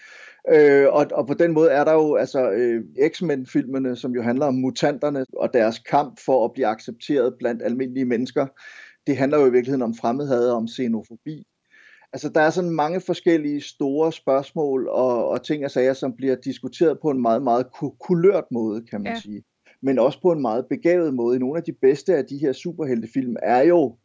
Øh, 0.50 0.94
og, 0.94 1.06
og 1.12 1.28
på 1.28 1.34
den 1.34 1.52
måde 1.52 1.70
er 1.70 1.84
der 1.84 1.94
jo 1.94 2.16
altså 2.16 2.52
øh, 2.52 2.84
X-Men-filmene, 3.10 3.96
som 3.96 4.12
jo 4.12 4.22
handler 4.22 4.46
om 4.46 4.56
mutanterne 4.56 5.26
og 5.38 5.54
deres 5.54 5.80
kamp 5.80 6.20
for 6.26 6.46
at 6.46 6.54
blive 6.54 6.68
accepteret 6.68 7.36
blandt 7.40 7.64
almindelige 7.64 8.06
mennesker. 8.06 8.48
det 9.08 9.18
handler 9.18 9.40
jo 9.40 9.46
i 9.46 9.52
virkeligheden 9.52 9.82
om 9.82 9.96
fremmedhad 9.96 10.50
og 10.50 10.58
om 10.58 10.68
xenofobi. 10.68 11.48
Altså, 12.14 12.30
der 12.30 12.42
er 12.42 12.50
sådan 12.50 12.70
mange 12.70 13.02
forskellige 13.02 13.62
store 13.62 14.12
spørgsmål 14.12 14.88
og, 14.88 15.30
og 15.30 15.44
ting 15.44 15.66
og 15.66 15.72
sager, 15.72 15.94
som 15.94 16.16
bliver 16.16 16.36
diskuteret 16.36 17.00
på 17.02 17.10
en 17.10 17.22
meget, 17.22 17.44
meget 17.44 17.66
kulørt 18.00 18.44
måde, 18.52 18.86
kan 18.90 19.02
man 19.02 19.14
ja. 19.14 19.20
sige. 19.20 19.44
Men 19.82 20.00
også 20.00 20.22
på 20.22 20.32
en 20.32 20.42
meget 20.42 20.66
begavet 20.70 21.14
måde. 21.14 21.40
Nogle 21.40 21.58
af 21.58 21.64
de 21.64 21.74
bedste 21.82 22.16
af 22.16 22.26
de 22.26 22.38
her 22.38 22.54
superheltefilm 22.54 23.36
er 23.44 23.62
jo 23.62 23.96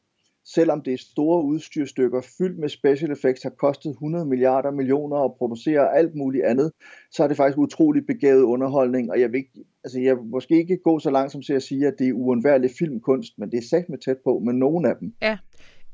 selvom 0.55 0.83
det 0.83 0.93
er 0.93 0.99
store 0.99 1.45
udstyrstykker 1.45 2.21
fyldt 2.39 2.59
med 2.59 2.69
special 2.69 3.11
effects, 3.13 3.43
har 3.43 3.51
kostet 3.51 3.91
100 3.91 4.27
milliarder 4.27 4.71
millioner 4.71 5.17
og 5.17 5.35
producerer 5.39 5.89
alt 5.89 6.15
muligt 6.15 6.45
andet, 6.45 6.73
så 7.11 7.25
er 7.25 7.29
det 7.29 7.37
faktisk 7.37 7.59
utrolig 7.59 8.07
begavet 8.07 8.43
underholdning, 8.43 9.11
og 9.11 9.21
jeg 9.21 9.33
vil, 9.33 9.39
ikke, 9.39 9.65
altså 9.85 10.01
jeg 10.01 10.17
vil 10.17 10.25
måske 10.25 10.55
ikke 10.55 10.79
gå 10.85 10.99
så 10.99 11.11
langt 11.11 11.33
som 11.33 11.43
til 11.43 11.53
at 11.53 11.63
sige, 11.63 11.87
at 11.87 11.95
det 11.99 12.09
er 12.09 12.13
uundværlig 12.13 12.71
filmkunst, 12.79 13.33
men 13.39 13.51
det 13.51 13.59
er 13.59 13.69
sagt 13.71 13.89
med 13.89 13.99
tæt 13.99 14.17
på 14.25 14.39
med 14.39 14.53
nogle 14.53 14.89
af 14.89 14.97
dem. 15.01 15.15
Ja, 15.23 15.39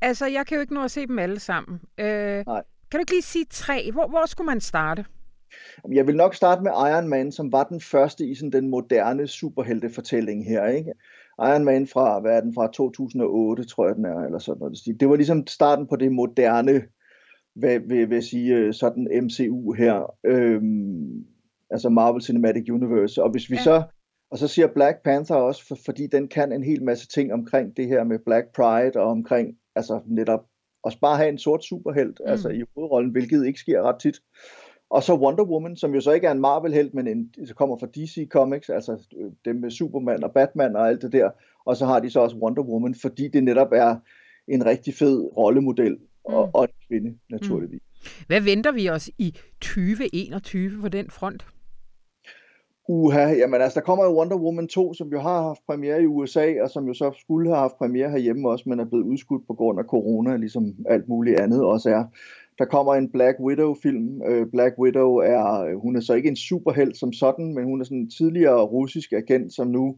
altså 0.01 0.25
jeg 0.25 0.45
kan 0.45 0.55
jo 0.55 0.61
ikke 0.61 0.73
nå 0.73 0.83
at 0.83 0.91
se 0.91 1.07
dem 1.07 1.19
alle 1.19 1.39
sammen. 1.39 1.81
Øh, 1.97 2.43
Nej. 2.47 2.63
Kan 2.91 2.97
du 2.97 2.99
ikke 2.99 3.11
lige 3.11 3.21
sige 3.21 3.45
tre? 3.49 3.91
Hvor, 3.91 4.07
hvor 4.07 4.25
skulle 4.25 4.45
man 4.45 4.61
starte? 4.61 5.05
Jeg 5.91 6.07
vil 6.07 6.15
nok 6.15 6.35
starte 6.35 6.63
med 6.63 6.71
Iron 6.71 7.07
Man, 7.07 7.31
som 7.31 7.51
var 7.51 7.63
den 7.63 7.81
første 7.81 8.25
i 8.25 8.35
sådan 8.35 8.51
den 8.51 8.69
moderne 8.69 9.27
superheltefortælling 9.27 10.45
her. 10.45 10.65
Ikke? 10.65 10.93
Iron 11.39 11.65
Man 11.65 11.87
fra, 11.87 12.19
hvad 12.19 12.37
er 12.37 12.41
den, 12.41 12.53
fra 12.53 12.71
2008, 12.71 13.63
tror 13.63 13.87
jeg 13.87 13.95
den 13.95 14.05
er, 14.05 14.19
eller 14.19 14.39
sådan 14.39 14.59
noget. 14.59 14.99
Det 14.99 15.09
var 15.09 15.15
ligesom 15.15 15.47
starten 15.47 15.87
på 15.87 15.95
det 15.95 16.11
moderne, 16.11 16.81
hvad 17.55 17.79
vil 17.79 18.09
jeg 18.09 18.23
sige, 18.23 18.55
øh, 18.55 18.73
sådan 18.73 19.07
MCU 19.23 19.73
her, 19.73 20.13
øhm, 20.23 21.25
altså 21.69 21.89
Marvel 21.89 22.21
Cinematic 22.21 22.69
Universe. 22.69 23.23
Og 23.23 23.31
hvis 23.31 23.49
vi 23.49 23.55
ja. 23.55 23.61
så, 23.61 23.83
og 24.31 24.37
så 24.37 24.47
siger 24.47 24.67
Black 24.67 25.03
Panther 25.03 25.35
også, 25.35 25.67
for, 25.67 25.77
fordi 25.85 26.07
den 26.07 26.27
kan 26.27 26.51
en 26.51 26.63
hel 26.63 26.83
masse 26.83 27.07
ting 27.07 27.33
omkring 27.33 27.77
det 27.77 27.87
her 27.87 28.03
med 28.03 28.19
Black 28.25 28.47
Pride, 28.55 28.99
og 28.99 29.11
omkring, 29.11 29.57
altså 29.75 29.99
netop, 30.05 30.45
også 30.83 30.99
bare 30.99 31.17
have 31.17 31.29
en 31.29 31.37
sort 31.37 31.65
superhelt, 31.65 32.21
mm. 32.25 32.31
altså 32.31 32.49
i 32.49 32.63
hovedrollen, 32.75 33.11
hvilket 33.11 33.45
ikke 33.45 33.59
sker 33.59 33.81
ret 33.81 33.99
tit. 33.99 34.19
Og 34.89 35.03
så 35.03 35.15
Wonder 35.15 35.43
Woman, 35.43 35.77
som 35.77 35.95
jo 35.95 36.01
så 36.01 36.11
ikke 36.11 36.27
er 36.27 36.31
en 36.31 36.41
Marvel-helt, 36.41 36.93
men 36.93 37.07
en, 37.07 37.33
så 37.45 37.53
kommer 37.53 37.77
fra 37.77 37.87
DC 37.87 38.27
Comics, 38.29 38.69
altså 38.69 38.91
øh, 39.17 39.31
dem 39.45 39.55
med 39.55 39.71
Superman 39.71 40.23
og 40.23 40.31
Batman 40.31 40.75
og 40.75 40.87
alt 40.87 41.01
det 41.01 41.11
der. 41.11 41.29
Og 41.65 41.77
så 41.77 41.85
har 41.85 41.99
de 41.99 42.09
så 42.09 42.19
også 42.19 42.35
Wonder 42.35 42.63
Woman, 42.63 42.95
fordi 42.95 43.27
det 43.27 43.43
netop 43.43 43.71
er 43.71 43.95
en 44.47 44.65
rigtig 44.65 44.93
fed 44.93 45.37
rollemodel, 45.37 45.97
og, 46.23 46.45
mm. 46.45 46.51
og 46.53 46.63
en 46.63 46.87
kvinde, 46.87 47.17
naturligvis. 47.29 47.81
Mm. 47.81 48.09
Hvad 48.27 48.41
venter 48.41 48.71
vi 48.71 48.89
os 48.89 49.09
i 49.17 49.35
2021 49.61 50.81
på 50.81 50.89
den 50.89 51.09
front? 51.09 51.45
Uha, 52.87 53.33
jamen 53.33 53.61
altså, 53.61 53.79
der 53.79 53.85
kommer 53.85 54.05
jo 54.05 54.17
Wonder 54.17 54.37
Woman 54.37 54.67
2, 54.67 54.93
som 54.93 55.07
jo 55.07 55.19
har 55.19 55.41
haft 55.41 55.61
premiere 55.67 56.01
i 56.03 56.05
USA, 56.05 56.53
og 56.61 56.69
som 56.69 56.87
jo 56.87 56.93
så 56.93 57.11
skulle 57.19 57.49
have 57.49 57.59
haft 57.59 57.77
premiere 57.77 58.09
herhjemme 58.09 58.49
også, 58.49 58.69
men 58.69 58.79
er 58.79 58.85
blevet 58.85 59.03
udskudt 59.03 59.47
på 59.47 59.53
grund 59.53 59.79
af 59.79 59.85
corona, 59.85 60.37
ligesom 60.37 60.73
alt 60.89 61.07
muligt 61.09 61.39
andet 61.39 61.63
også 61.63 61.89
er. 61.89 62.03
Der 62.59 62.65
kommer 62.65 62.95
en 62.95 63.11
Black 63.11 63.39
Widow-film. 63.39 64.21
Øh, 64.27 64.47
Black 64.51 64.75
Widow 64.79 65.15
er, 65.15 65.63
øh, 65.63 65.81
hun 65.81 65.95
er 65.95 65.99
så 65.99 66.13
ikke 66.13 66.29
en 66.29 66.35
superhelt 66.35 66.97
som 66.97 67.13
sådan, 67.13 67.53
men 67.53 67.63
hun 67.63 67.81
er 67.81 67.85
sådan 67.85 67.97
en 67.97 68.09
tidligere 68.09 68.61
russisk 68.61 69.13
agent, 69.13 69.53
som 69.53 69.67
nu 69.67 69.95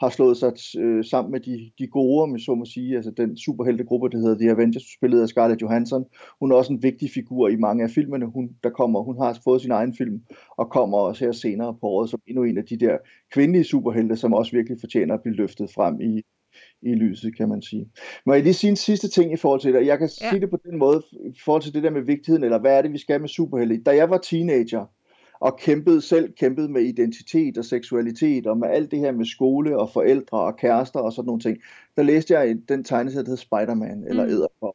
har 0.00 0.08
slået 0.08 0.36
sig 0.36 0.52
øh, 0.80 1.04
sammen 1.04 1.32
med 1.32 1.40
de, 1.40 1.70
de 1.78 1.86
gode, 1.86 2.30
med 2.30 2.40
så 2.40 2.54
må 2.54 2.64
sige, 2.64 2.96
altså 2.96 3.10
den 3.10 3.36
superheltegruppe, 3.36 4.08
der 4.08 4.18
hedder 4.18 4.38
The 4.38 4.50
Avengers, 4.50 4.82
spillet 4.96 5.22
af 5.22 5.28
Scarlett 5.28 5.62
Johansson. 5.62 6.04
Hun 6.40 6.52
er 6.52 6.56
også 6.56 6.72
en 6.72 6.82
vigtig 6.82 7.10
figur 7.10 7.48
i 7.48 7.56
mange 7.56 7.84
af 7.84 7.90
filmene. 7.90 8.26
Hun, 8.26 8.50
der 8.64 8.70
kommer, 8.70 9.02
hun 9.02 9.18
har 9.18 9.38
fået 9.44 9.60
sin 9.60 9.70
egen 9.70 9.94
film, 9.94 10.20
og 10.56 10.70
kommer 10.70 10.98
også 10.98 11.24
her 11.24 11.32
senere 11.32 11.76
på 11.80 11.86
året 11.86 12.10
som 12.10 12.20
endnu 12.26 12.44
en 12.44 12.58
af 12.58 12.64
de 12.64 12.76
der 12.76 12.98
kvindelige 13.32 13.64
superhelte, 13.64 14.16
som 14.16 14.34
også 14.34 14.52
virkelig 14.52 14.80
fortjener 14.80 15.14
at 15.14 15.22
blive 15.22 15.36
løftet 15.36 15.70
frem 15.70 16.00
i, 16.00 16.22
i 16.82 16.94
lyset, 16.94 17.36
kan 17.36 17.48
man 17.48 17.62
sige. 17.62 17.88
Må 18.26 18.34
jeg 18.34 18.42
lige 18.42 18.54
sige 18.54 18.70
en 18.70 18.76
sidste 18.76 19.08
ting 19.08 19.32
i 19.32 19.36
forhold 19.36 19.60
til 19.60 19.74
det? 19.74 19.86
Jeg 19.86 19.98
kan 19.98 20.10
ja. 20.20 20.30
sige 20.30 20.40
det 20.40 20.50
på 20.50 20.58
den 20.64 20.78
måde, 20.78 21.02
i 21.12 21.40
forhold 21.44 21.62
til 21.62 21.74
det 21.74 21.82
der 21.82 21.90
med 21.90 22.02
vigtigheden, 22.02 22.44
eller 22.44 22.58
hvad 22.58 22.78
er 22.78 22.82
det, 22.82 22.92
vi 22.92 22.98
skal 22.98 23.20
med 23.20 23.28
superhelte? 23.28 23.82
Da 23.82 23.96
jeg 23.96 24.10
var 24.10 24.18
teenager, 24.18 24.86
og 25.40 25.56
kæmpede 25.58 26.00
selv 26.00 26.32
kæmpede 26.32 26.68
med 26.68 26.82
identitet 26.82 27.58
og 27.58 27.64
seksualitet, 27.64 28.46
og 28.46 28.58
med 28.58 28.68
alt 28.68 28.90
det 28.90 28.98
her 28.98 29.12
med 29.12 29.24
skole 29.24 29.78
og 29.78 29.90
forældre 29.92 30.40
og 30.40 30.56
kærester 30.56 31.00
og 31.00 31.12
sådan 31.12 31.26
nogle 31.26 31.40
ting, 31.40 31.58
der 31.96 32.02
læste 32.02 32.34
jeg 32.34 32.56
den 32.68 32.84
tegneserie, 32.84 33.24
der 33.24 33.30
hedder 33.30 33.42
Spider-Man, 33.42 34.04
eller 34.08 34.24
mm. 34.24 34.30
Edderkop. 34.30 34.74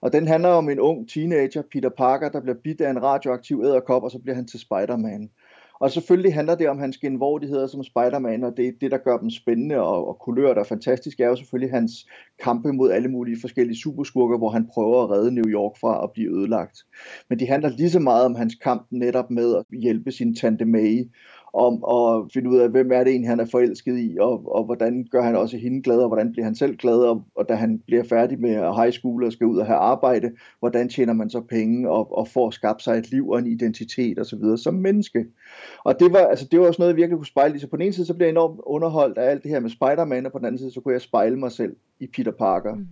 Og 0.00 0.12
den 0.12 0.26
handler 0.28 0.48
om 0.48 0.68
en 0.68 0.80
ung 0.80 1.08
teenager, 1.08 1.62
Peter 1.72 1.88
Parker, 1.88 2.28
der 2.28 2.40
bliver 2.40 2.56
bidt 2.64 2.80
af 2.80 2.90
en 2.90 3.02
radioaktiv 3.02 3.62
æderkop, 3.64 4.02
og 4.02 4.10
så 4.10 4.18
bliver 4.18 4.34
han 4.34 4.46
til 4.46 4.60
Spider-Man. 4.60 5.30
Og 5.80 5.90
selvfølgelig 5.90 6.34
handler 6.34 6.54
det 6.54 6.68
om 6.68 6.78
hans 6.78 6.98
genvordigheder 6.98 7.66
som 7.66 7.82
Spider-Man, 7.82 8.44
og 8.44 8.56
det, 8.56 8.74
det 8.80 8.90
der 8.90 8.98
gør 8.98 9.18
dem 9.18 9.30
spændende 9.30 9.76
og, 9.76 10.08
og 10.08 10.18
kulør, 10.18 10.54
og 10.54 10.66
fantastisk, 10.66 11.20
er 11.20 11.28
jo 11.28 11.36
selvfølgelig 11.36 11.72
hans 11.72 11.92
kampe 12.42 12.72
mod 12.72 12.90
alle 12.90 13.08
mulige 13.08 13.40
forskellige 13.40 13.78
superskurker, 13.78 14.38
hvor 14.38 14.50
han 14.50 14.66
prøver 14.74 15.02
at 15.02 15.10
redde 15.10 15.34
New 15.34 15.46
York 15.46 15.72
fra 15.80 16.04
at 16.04 16.10
blive 16.12 16.30
ødelagt. 16.38 16.78
Men 17.28 17.38
de 17.38 17.46
handler 17.46 17.68
lige 17.68 17.90
så 17.90 18.00
meget 18.00 18.24
om 18.24 18.34
hans 18.34 18.54
kamp 18.54 18.86
netop 18.90 19.30
med 19.30 19.56
at 19.56 19.64
hjælpe 19.78 20.12
sin 20.12 20.34
tante 20.34 20.64
May, 20.64 21.10
om 21.52 21.84
at 21.84 22.32
finde 22.32 22.50
ud 22.50 22.58
af, 22.58 22.68
hvem 22.68 22.92
er 22.92 22.98
det 22.98 23.10
egentlig, 23.10 23.30
han 23.30 23.40
er 23.40 23.44
forelsket 23.44 23.98
i, 23.98 24.16
og, 24.20 24.54
og 24.54 24.64
hvordan 24.64 25.06
gør 25.10 25.22
han 25.22 25.36
også 25.36 25.56
hende 25.56 25.82
glad, 25.82 25.98
og 25.98 26.08
hvordan 26.08 26.32
bliver 26.32 26.44
han 26.44 26.54
selv 26.54 26.76
glad, 26.76 26.98
og, 26.98 27.24
og 27.36 27.48
da 27.48 27.54
han 27.54 27.78
bliver 27.86 28.04
færdig 28.04 28.40
med 28.40 28.50
high 28.50 28.92
school 28.92 29.24
og 29.24 29.32
skal 29.32 29.46
ud 29.46 29.58
og 29.58 29.66
have 29.66 29.78
arbejde, 29.78 30.30
hvordan 30.58 30.88
tjener 30.88 31.12
man 31.12 31.30
så 31.30 31.40
penge, 31.40 31.90
og, 31.90 32.18
og 32.18 32.28
får 32.28 32.50
skabt 32.50 32.82
sig 32.82 32.98
et 32.98 33.10
liv 33.10 33.28
og 33.28 33.38
en 33.38 33.46
identitet 33.46 34.18
osv. 34.18 34.56
som 34.56 34.74
menneske. 34.74 35.26
Og 35.84 36.00
det 36.00 36.12
var, 36.12 36.18
altså, 36.18 36.48
det 36.50 36.60
var 36.60 36.66
også 36.66 36.82
noget, 36.82 36.92
jeg 36.92 36.96
virkelig 36.96 37.16
kunne 37.16 37.26
spejle 37.26 37.60
Så 37.60 37.66
på 37.66 37.76
den 37.76 37.84
ene 37.84 37.92
side, 37.92 38.06
så 38.06 38.14
blev 38.14 38.26
jeg 38.26 38.32
enormt 38.32 38.60
underholdt 38.66 39.18
af 39.18 39.30
alt 39.30 39.42
det 39.42 39.50
her 39.50 39.60
med 39.60 39.70
Spider-Man, 39.70 40.26
og 40.26 40.32
på 40.32 40.38
den 40.38 40.46
anden 40.46 40.58
side, 40.58 40.72
så 40.72 40.80
kunne 40.80 40.94
jeg 40.94 41.00
spejle 41.00 41.36
mig 41.36 41.52
selv 41.52 41.76
i 42.00 42.06
Peter 42.06 42.32
Parker. 42.32 42.74
Mm. 42.74 42.86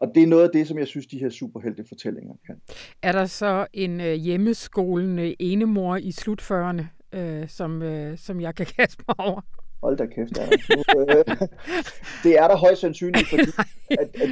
Og 0.00 0.12
det 0.14 0.22
er 0.22 0.26
noget 0.26 0.42
af 0.42 0.50
det, 0.52 0.68
som 0.68 0.78
jeg 0.78 0.86
synes, 0.86 1.06
de 1.06 1.18
her 1.18 1.28
superhelte 1.28 1.84
fortællinger 1.88 2.34
kan. 2.46 2.60
Er 3.02 3.12
der 3.12 3.26
så 3.26 3.66
en 3.72 4.00
øh, 4.00 4.12
hjemmeskolende 4.12 5.42
enemor 5.42 5.96
i 5.96 6.10
slutførende, 6.10 6.88
øh, 7.14 7.48
som, 7.48 7.82
øh, 7.82 8.18
som 8.18 8.40
jeg 8.40 8.54
kan 8.54 8.66
kaste 8.76 9.04
mig 9.08 9.26
over. 9.28 9.40
Hold 9.82 9.96
da 9.96 10.06
kæft, 10.06 10.38
øh, 10.38 11.36
det 12.24 12.38
er 12.38 12.48
der 12.48 12.56
højst 12.56 12.80
sandsynligt, 12.80 13.28
fordi 13.28 13.42
at, 14.00 14.08
at, 14.22 14.30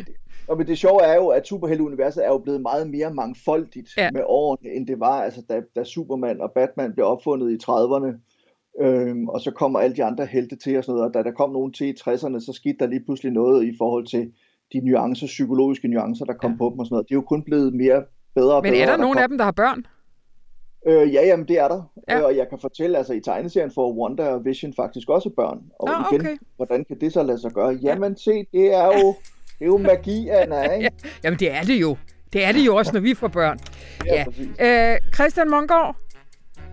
og 0.49 0.59
men 0.59 0.66
det 0.66 0.79
sjove 0.79 1.03
er 1.03 1.14
jo, 1.14 1.29
at 1.29 1.47
superhelteuniverset 1.47 2.25
er 2.25 2.29
jo 2.29 2.38
blevet 2.38 2.61
meget 2.61 2.90
mere 2.90 3.14
mangfoldigt 3.14 3.90
ja. 3.97 4.11
med 4.11 4.23
årene, 4.27 4.71
end 4.77 4.87
det 4.87 5.01
var, 5.01 5.23
altså 5.23 5.42
da, 5.49 5.62
da 5.77 5.85
Superman 5.85 6.40
og 6.40 6.53
Batman 6.55 6.92
blev 6.92 7.07
opfundet 7.07 7.51
i 7.51 7.59
30'erne, 7.64 8.11
øhm, 8.81 9.29
og 9.29 9.40
så 9.40 9.51
kommer 9.51 9.79
alle 9.81 9.97
de 9.97 10.05
andre 10.05 10.27
helte 10.27 10.57
til 10.57 10.79
og 10.79 10.85
sådan 10.85 10.97
noget, 10.97 11.09
og 11.09 11.14
da 11.14 11.23
der 11.23 11.37
kom 11.37 11.51
nogen 11.51 11.73
til 11.73 11.87
i 11.87 11.95
60'erne, 12.01 12.40
så 12.40 12.53
skete 12.55 12.77
der 12.79 12.87
lige 12.87 13.05
pludselig 13.05 13.33
noget 13.33 13.64
i 13.64 13.73
forhold 13.79 14.07
til 14.07 14.33
de 14.73 14.81
nuancer, 14.81 15.27
psykologiske 15.27 15.88
nuancer, 15.88 16.25
der 16.25 16.33
kom 16.33 16.51
ja. 16.51 16.57
på 16.57 16.71
dem 16.71 16.79
og 16.79 16.87
sådan 16.87 16.95
noget. 16.95 17.09
Det 17.09 17.14
er 17.14 17.16
jo 17.16 17.23
kun 17.23 17.42
blevet 17.42 17.75
mere 17.75 18.05
bedre 18.35 18.55
og 18.55 18.62
Men 18.62 18.71
bedre. 18.71 18.73
Men 18.73 18.83
er 18.83 18.87
der, 18.87 18.97
der 18.97 19.03
nogen 19.03 19.16
kom... 19.16 19.23
af 19.23 19.29
dem, 19.29 19.38
der 19.38 19.45
har 19.45 19.53
børn? 19.53 19.87
Øh, 20.87 21.14
ja, 21.14 21.27
jamen 21.27 21.49
det 21.49 21.59
er 21.59 21.68
der. 21.68 21.92
Ja. 22.09 22.18
Øh, 22.18 22.25
og 22.25 22.37
jeg 22.37 22.49
kan 22.49 22.59
fortælle, 22.61 22.99
altså 22.99 23.12
i 23.12 23.21
tegneserien 23.21 23.71
får 23.75 23.92
Wonder 23.92 24.29
og 24.29 24.45
Vision 24.45 24.75
faktisk 24.77 25.09
også 25.09 25.31
børn. 25.31 25.61
Og 25.79 25.88
Nå, 25.88 25.95
igen, 26.11 26.21
okay. 26.21 26.37
hvordan 26.57 26.85
kan 26.85 27.01
det 27.01 27.12
så 27.12 27.23
lade 27.23 27.40
sig 27.40 27.53
gøre? 27.53 27.79
Jamen 27.83 28.16
se, 28.16 28.47
det 28.53 28.75
er 28.75 28.85
jo, 28.85 29.14
det 29.59 29.64
er 29.64 29.66
jo 29.66 29.77
magi, 29.77 30.29
Anna, 30.29 30.62
ikke? 30.62 30.83
Ja, 30.83 31.09
jamen 31.25 31.38
det 31.38 31.51
er 31.51 31.62
det 31.62 31.81
jo. 31.81 31.97
Det 32.33 32.45
er 32.45 32.53
det 32.53 32.66
jo 32.66 32.77
også, 32.77 32.92
når 32.92 33.01
vi 33.01 33.14
får 33.14 33.29
børn. 33.29 33.59
Ja, 34.07 34.25
ja. 34.59 34.92
Øh, 34.92 34.99
Christian 35.14 35.51
Mongård, 35.51 35.97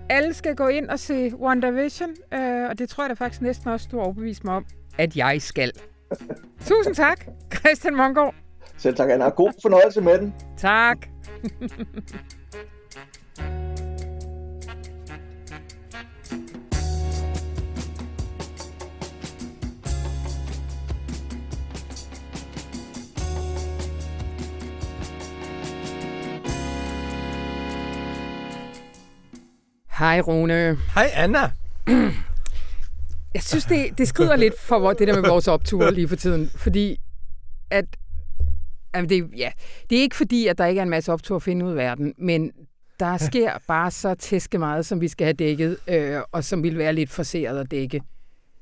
alle 0.10 0.34
skal 0.34 0.56
gå 0.56 0.68
ind 0.68 0.90
og 0.90 1.00
se 1.00 1.32
WandaVision, 1.36 2.10
øh, 2.34 2.70
og 2.70 2.80
det 2.80 2.90
tror 2.90 3.04
jeg 3.04 3.10
da 3.10 3.14
faktisk 3.14 3.42
næsten 3.42 3.70
også, 3.70 3.88
du 3.92 3.98
har 3.98 4.04
overbevist 4.04 4.44
mig 4.44 4.56
om, 4.56 4.66
at 4.98 5.16
jeg 5.16 5.42
skal. 5.42 5.72
Tusind 6.68 6.96
tak, 6.96 7.26
Christian 7.56 7.96
Mongård. 7.96 8.36
Selv 8.78 8.96
tak, 8.96 9.10
Anna. 9.10 9.30
God 9.30 9.52
fornøjelse 9.62 10.02
med 10.02 10.20
den. 10.20 10.34
Tak. 10.58 10.98
Hej 30.00 30.22
Rune. 30.22 30.78
Hej 30.94 31.12
Anna. 31.14 31.52
Jeg 33.34 33.44
synes, 33.44 33.66
det, 33.66 33.98
det 33.98 34.08
skrider 34.08 34.36
lidt 34.36 34.60
for 34.60 34.94
det 34.94 35.08
der 35.08 35.22
med 35.22 35.30
vores 35.30 35.48
optur 35.48 35.90
lige 35.90 36.08
for 36.08 36.16
tiden, 36.16 36.50
fordi 36.56 36.98
at 37.72 37.86
Jamen 38.96 39.10
det, 39.10 39.30
ja, 39.38 39.52
det 39.90 39.98
er 39.98 40.02
ikke 40.02 40.16
fordi, 40.16 40.48
at 40.48 40.58
der 40.58 40.66
ikke 40.66 40.80
er 40.80 40.84
en 40.84 40.90
masse 40.90 41.14
optur 41.14 41.36
at 41.36 41.44
finde 41.44 41.66
ud 41.66 41.70
af 41.70 41.76
verden, 41.76 42.14
men 42.18 42.52
der 43.00 43.18
sker 43.18 43.54
bare 43.68 43.92
så 43.92 44.16
tæske 44.16 44.58
meget, 44.58 44.86
som 44.86 45.02
vi 45.02 45.08
skal 45.08 45.26
have 45.26 45.34
dækket, 45.34 45.78
øh, 45.88 46.22
og 46.32 46.44
som 46.44 46.64
vil 46.64 46.78
være 46.78 46.94
lidt 46.94 47.10
forseret 47.10 47.60
at 47.60 47.72
dække. 47.72 48.02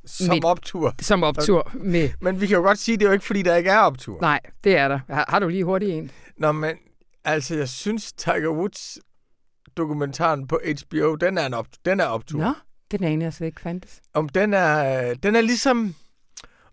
Som 0.06 0.36
med, 0.36 0.46
optur. 0.46 0.96
Som 1.02 1.24
optur. 1.24 1.72
Med. 1.74 2.10
Men 2.22 2.42
vi 2.42 2.48
kan 2.48 2.56
jo 2.56 2.62
godt 2.62 2.80
sige, 2.80 2.94
at 2.94 3.00
det 3.00 3.06
er 3.06 3.10
jo 3.10 3.14
ikke 3.14 3.26
fordi, 3.26 3.42
der 3.42 3.56
ikke 3.56 3.70
er 3.70 3.80
optur. 3.80 4.22
Nej, 4.22 4.40
det 4.64 4.78
er 4.78 4.88
der. 4.88 5.00
Har, 5.10 5.26
har 5.30 5.40
du 5.40 5.48
lige 5.48 5.64
hurtigt 5.64 5.92
en? 5.92 6.12
Nå, 6.38 6.52
men 6.52 6.76
altså, 7.26 7.56
jeg 7.56 7.70
synes, 7.70 8.14
Tiger 8.14 8.50
Woods 8.50 8.98
dokumentaren 9.78 10.48
på 10.48 10.60
HBO, 10.82 11.16
den 11.16 11.38
er, 11.38 11.46
en 11.46 11.54
op, 11.54 11.68
den 11.86 12.00
er 12.00 12.06
optur. 12.06 12.40
Nå, 12.40 12.54
den 12.92 13.04
er 13.04 13.26
jeg 13.26 13.34
slet 13.34 13.48
ikke 13.48 13.62
fandtes. 13.62 14.02
Om 14.14 14.30
den 14.30 14.54
er, 14.54 15.14
den 15.14 15.36
er 15.36 15.42
ligesom 15.42 15.96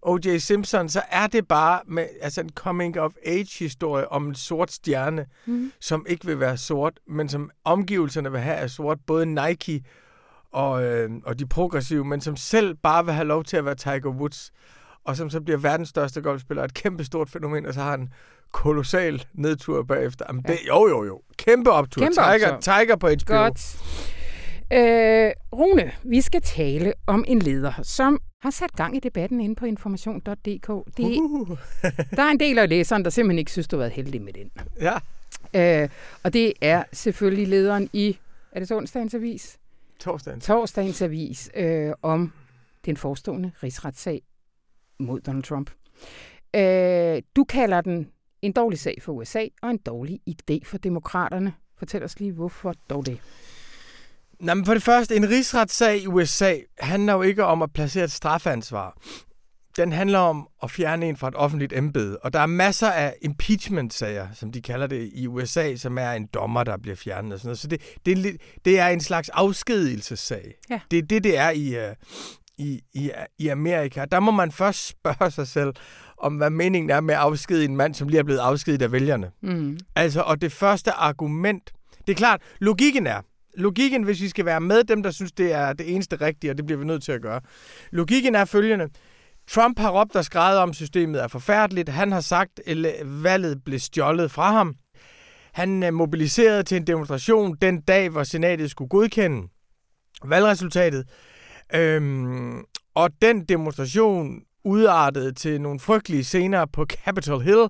O.J. 0.04 0.38
Simpson, 0.38 0.88
så 0.88 1.02
er 1.10 1.26
det 1.26 1.48
bare 1.48 1.80
med, 1.86 2.06
altså 2.20 2.40
en 2.40 2.50
coming-of-age-historie 2.50 4.12
om 4.12 4.26
en 4.26 4.34
sort 4.34 4.72
stjerne, 4.72 5.26
mm. 5.46 5.72
som 5.80 6.06
ikke 6.08 6.26
vil 6.26 6.40
være 6.40 6.56
sort, 6.56 7.00
men 7.06 7.28
som 7.28 7.50
omgivelserne 7.64 8.32
vil 8.32 8.40
have 8.40 8.56
er 8.56 8.66
sort. 8.66 8.98
Både 9.06 9.26
Nike 9.26 9.84
og, 10.52 10.84
øh, 10.84 11.10
og 11.24 11.38
de 11.38 11.46
progressive, 11.46 12.04
men 12.04 12.20
som 12.20 12.36
selv 12.36 12.74
bare 12.74 13.04
vil 13.04 13.14
have 13.14 13.26
lov 13.26 13.44
til 13.44 13.56
at 13.56 13.64
være 13.64 13.74
Tiger 13.74 14.08
Woods, 14.08 14.52
og 15.04 15.16
som 15.16 15.30
så 15.30 15.40
bliver 15.40 15.58
verdens 15.58 15.88
største 15.88 16.22
golfspiller, 16.22 16.64
et 16.64 16.74
kæmpe 16.74 17.04
stort 17.04 17.30
fænomen, 17.30 17.66
og 17.66 17.74
så 17.74 17.80
har 17.80 17.90
han 17.90 18.08
kolossal 18.52 19.24
nedtur 19.32 19.82
bagefter. 19.82 20.24
Jamen, 20.28 20.42
det, 20.42 20.58
jo, 20.68 20.88
jo, 20.88 21.04
jo. 21.04 21.20
Kæmpe 21.36 21.70
optur. 21.70 22.02
Kæmpe 22.02 22.14
Tiger, 22.14 22.52
optur. 22.52 22.60
Tiger 22.60 22.96
på 22.96 23.08
HBO. 23.08 23.34
Godt. 23.36 23.76
Øh, 24.72 25.30
Rune, 25.52 25.92
vi 26.02 26.20
skal 26.20 26.42
tale 26.42 26.92
om 27.06 27.24
en 27.28 27.38
leder, 27.38 27.72
som 27.82 28.18
har 28.42 28.50
sat 28.50 28.72
gang 28.72 28.96
i 28.96 29.00
debatten 29.00 29.40
inde 29.40 29.54
på 29.54 29.66
information.dk. 29.66 30.96
Det, 30.96 31.18
Uh. 31.20 31.48
der 32.16 32.22
er 32.22 32.30
en 32.30 32.40
del 32.40 32.58
af 32.58 32.68
læseren, 32.68 33.04
der 33.04 33.10
simpelthen 33.10 33.38
ikke 33.38 33.50
synes, 33.50 33.68
du 33.68 33.76
har 33.76 33.80
været 33.80 33.92
heldig 33.92 34.22
med 34.22 34.32
den. 34.32 34.50
Ja, 34.80 34.94
Øh, 35.56 35.88
og 36.22 36.32
det 36.32 36.52
er 36.60 36.84
selvfølgelig 36.92 37.48
lederen 37.48 37.90
i, 37.92 38.18
er 38.52 38.58
det 38.58 38.68
så 38.68 38.76
onsdagens 38.76 39.14
avis? 39.14 39.58
torsdagen. 40.00 40.40
Torsdagens 40.40 41.02
avis 41.02 41.50
øh, 41.56 41.92
om 42.02 42.32
den 42.84 42.96
forestående 42.96 43.52
rigsretssag 43.62 44.22
mod 44.98 45.20
Donald 45.20 45.44
Trump. 45.44 45.70
Øh, 46.56 47.22
du 47.36 47.44
kalder 47.44 47.80
den 47.80 48.08
en 48.42 48.52
dårlig 48.52 48.78
sag 48.78 48.98
for 49.02 49.12
USA 49.12 49.46
og 49.62 49.70
en 49.70 49.78
dårlig 49.78 50.20
idé 50.30 50.58
for 50.64 50.78
demokraterne. 50.78 51.54
Fortæl 51.78 52.04
os 52.04 52.20
lige, 52.20 52.32
hvorfor 52.32 52.74
dog 52.90 53.06
det? 53.06 53.18
Nå, 54.40 54.54
men 54.54 54.64
for 54.64 54.74
det 54.74 54.82
første, 54.82 55.16
en 55.16 55.28
rigsretssag 55.28 56.02
i 56.02 56.06
USA 56.06 56.54
handler 56.78 57.12
jo 57.12 57.22
ikke 57.22 57.44
om 57.44 57.62
at 57.62 57.72
placere 57.72 58.04
et 58.04 58.12
straffansvar. 58.12 58.98
Den 59.76 59.92
handler 59.92 60.18
om 60.18 60.48
at 60.62 60.70
fjerne 60.70 61.08
en 61.08 61.16
fra 61.16 61.28
et 61.28 61.34
offentligt 61.34 61.72
embede. 61.72 62.18
Og 62.18 62.32
der 62.32 62.40
er 62.40 62.46
masser 62.46 62.90
af 62.90 63.14
impeachment-sager, 63.22 64.28
som 64.34 64.52
de 64.52 64.62
kalder 64.62 64.86
det 64.86 65.10
i 65.14 65.26
USA, 65.26 65.76
som 65.76 65.98
er 65.98 66.10
en 66.10 66.26
dommer, 66.26 66.64
der 66.64 66.76
bliver 66.76 66.96
fjernet 66.96 67.32
og 67.32 67.38
sådan 67.38 67.48
noget. 67.48 67.58
Så 67.58 67.68
det, 67.68 67.80
det, 68.06 68.12
er, 68.12 68.16
en, 68.16 68.38
det 68.64 68.78
er 68.78 68.88
en 68.88 69.00
slags 69.00 69.28
afskedelsessag. 69.28 70.54
Ja. 70.70 70.80
Det 70.90 70.98
er 70.98 71.02
det, 71.02 71.24
det 71.24 71.38
er 71.38 71.50
i, 71.50 71.88
uh, 71.88 71.94
i, 72.58 72.80
i, 72.92 73.10
i 73.38 73.48
Amerika. 73.48 74.04
Der 74.04 74.20
må 74.20 74.30
man 74.30 74.52
først 74.52 74.86
spørge 74.92 75.30
sig 75.30 75.48
selv, 75.48 75.72
om 76.18 76.36
hvad 76.36 76.50
meningen 76.50 76.90
er 76.90 77.00
med 77.00 77.14
at 77.14 77.20
afskedige 77.20 77.64
en 77.64 77.76
mand, 77.76 77.94
som 77.94 78.08
lige 78.08 78.18
er 78.18 78.24
blevet 78.24 78.40
afskediget 78.40 78.82
af 78.82 78.92
vælgerne. 78.92 79.30
Mm. 79.42 79.78
Altså, 79.96 80.20
og 80.20 80.40
det 80.40 80.52
første 80.52 80.92
argument, 80.92 81.72
det 82.06 82.12
er 82.12 82.16
klart, 82.16 82.42
logikken 82.60 83.06
er, 83.06 83.20
logikken, 83.56 84.02
hvis 84.02 84.20
vi 84.20 84.28
skal 84.28 84.44
være 84.44 84.60
med 84.60 84.84
dem, 84.84 85.02
der 85.02 85.10
synes, 85.10 85.32
det 85.32 85.52
er 85.52 85.72
det 85.72 85.94
eneste 85.94 86.16
rigtige, 86.16 86.50
og 86.50 86.56
det 86.56 86.66
bliver 86.66 86.78
vi 86.78 86.84
nødt 86.84 87.02
til 87.02 87.12
at 87.12 87.22
gøre. 87.22 87.40
Logikken 87.92 88.34
er 88.34 88.44
følgende. 88.44 88.88
Trump 89.48 89.78
har 89.78 90.00
råbt 90.00 90.16
og 90.16 90.24
skrevet 90.24 90.58
om, 90.58 90.74
systemet 90.74 91.22
er 91.22 91.28
forfærdeligt. 91.28 91.88
Han 91.88 92.12
har 92.12 92.20
sagt, 92.20 92.60
at 92.66 92.76
valget 93.04 93.64
blev 93.64 93.78
stjålet 93.78 94.30
fra 94.30 94.52
ham. 94.52 94.74
Han 95.52 95.82
øh, 95.82 95.94
mobiliserede 95.94 96.62
til 96.62 96.76
en 96.76 96.86
demonstration 96.86 97.56
den 97.62 97.80
dag, 97.80 98.08
hvor 98.08 98.24
senatet 98.24 98.70
skulle 98.70 98.88
godkende 98.88 99.48
valgresultatet. 100.24 101.08
Øhm, 101.74 102.64
og 102.94 103.10
den 103.22 103.44
demonstration 103.44 104.40
udartede 104.64 105.32
til 105.32 105.60
nogle 105.60 105.80
frygtelige 105.80 106.24
scener 106.24 106.66
på 106.66 106.86
Capitol 107.04 107.42
Hill, 107.42 107.68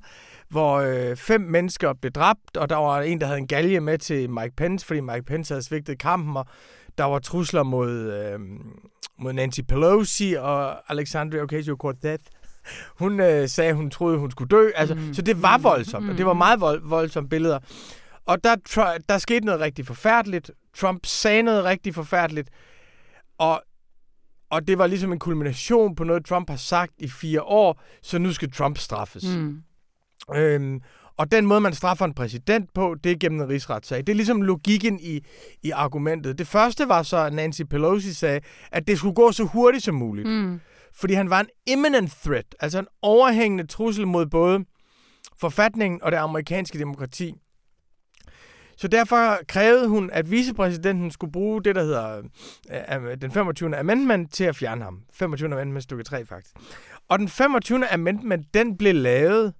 hvor 0.49 0.75
øh, 0.77 1.17
fem 1.17 1.41
mennesker 1.41 1.93
blev 1.93 2.13
dræbt, 2.13 2.57
og 2.57 2.69
der 2.69 2.77
var 2.77 3.01
en, 3.01 3.21
der 3.21 3.27
havde 3.27 3.39
en 3.39 3.47
galge 3.47 3.81
med 3.81 3.99
til 3.99 4.31
Mike 4.31 4.57
Pence, 4.57 4.87
fordi 4.87 5.01
Mike 5.01 5.23
Pence 5.23 5.55
havde 5.55 5.63
svigtet 5.63 5.99
kampen, 5.99 6.37
og 6.37 6.47
der 6.99 7.05
var 7.05 7.19
trusler 7.19 7.63
mod, 7.63 7.91
øh, 7.91 8.41
mod 9.19 9.33
Nancy 9.33 9.61
Pelosi 9.69 10.35
og 10.39 10.93
Alexandria 10.93 11.43
Ocasio-Cortez. 11.43 12.19
Hun 12.99 13.21
øh, 13.21 13.49
sagde, 13.49 13.75
hun 13.75 13.91
troede, 13.91 14.19
hun 14.19 14.31
skulle 14.31 14.49
dø. 14.49 14.71
Altså, 14.75 14.95
mm. 14.95 15.15
Så 15.15 15.23
det 15.23 15.43
var 15.43 15.59
voldsomt, 15.59 16.11
og 16.11 16.19
det 16.19 16.27
var 16.27 16.33
meget 16.33 16.61
vold, 16.61 16.83
voldsomme 16.85 17.29
billeder. 17.29 17.59
Og 18.27 18.45
der, 18.45 18.57
der 19.09 19.19
skete 19.19 19.47
noget 19.47 19.61
rigtig 19.61 19.87
forfærdeligt. 19.87 20.51
Trump 20.77 21.07
sagde 21.07 21.43
noget 21.43 21.65
rigtig 21.65 21.95
forfærdeligt. 21.95 22.51
Og, 23.39 23.63
og 24.51 24.69
det 24.69 24.79
var 24.79 24.87
ligesom 24.87 25.13
en 25.13 25.19
kulmination 25.19 25.95
på 25.95 26.05
noget, 26.05 26.25
Trump 26.25 26.51
har 26.51 26.57
sagt 26.57 26.93
i 26.99 27.09
fire 27.09 27.43
år, 27.43 27.83
så 28.03 28.19
nu 28.19 28.33
skal 28.33 28.53
Trump 28.53 28.79
straffes. 28.79 29.37
Mm. 29.37 29.63
Øhm, 30.35 30.81
og 31.17 31.33
den 31.33 31.47
måde, 31.47 31.61
man 31.61 31.75
straffer 31.75 32.05
en 32.05 32.15
præsident 32.15 32.75
på, 32.75 32.97
det 33.05 33.13
er 33.13 33.17
gennem 33.17 33.41
en 33.41 33.49
rigsretssag. 33.49 33.99
Det 33.99 34.09
er 34.09 34.15
ligesom 34.15 34.43
logikken 34.43 35.01
i, 35.01 35.21
i 35.63 35.71
argumentet. 35.71 36.39
Det 36.39 36.47
første 36.47 36.89
var 36.89 37.03
så, 37.03 37.17
at 37.17 37.33
Nancy 37.33 37.63
Pelosi 37.63 38.15
sagde, 38.15 38.41
at 38.73 38.87
det 38.87 38.99
skulle 38.99 39.15
gå 39.15 39.33
så 39.33 39.45
hurtigt 39.45 39.85
som 39.85 39.95
muligt. 39.95 40.29
Mm. 40.29 40.61
Fordi 40.95 41.15
han 41.15 41.31
var 41.31 41.41
en 41.41 41.49
imminent 41.67 42.13
threat, 42.25 42.55
altså 42.61 42.79
en 42.79 42.87
overhængende 43.03 43.67
trussel 43.67 44.07
mod 44.07 44.27
både 44.27 44.65
forfatningen 45.41 46.03
og 46.03 46.13
det 46.13 46.19
amerikanske 46.19 46.79
demokrati. 46.79 47.35
Så 48.77 48.89
derfor 48.89 49.39
krævede 49.49 49.89
hun, 49.89 50.11
at 50.13 50.31
vicepræsidenten 50.31 51.11
skulle 51.11 51.33
bruge 51.33 51.63
det, 51.63 51.75
der 51.75 51.83
hedder 51.83 52.23
øh, 53.11 53.17
den 53.21 53.31
25. 53.33 53.77
amendment 53.77 54.33
til 54.33 54.45
at 54.45 54.57
fjerne 54.57 54.85
ham. 54.85 54.99
25. 55.13 55.53
amendment 55.53 55.83
stykke 55.83 56.05
3 56.05 56.27
faktisk. 56.27 56.55
Og 57.09 57.19
den 57.19 57.29
25. 57.29 57.87
amendment, 57.93 58.55
den 58.55 58.77
blev 58.77 58.95
lavet 58.95 59.53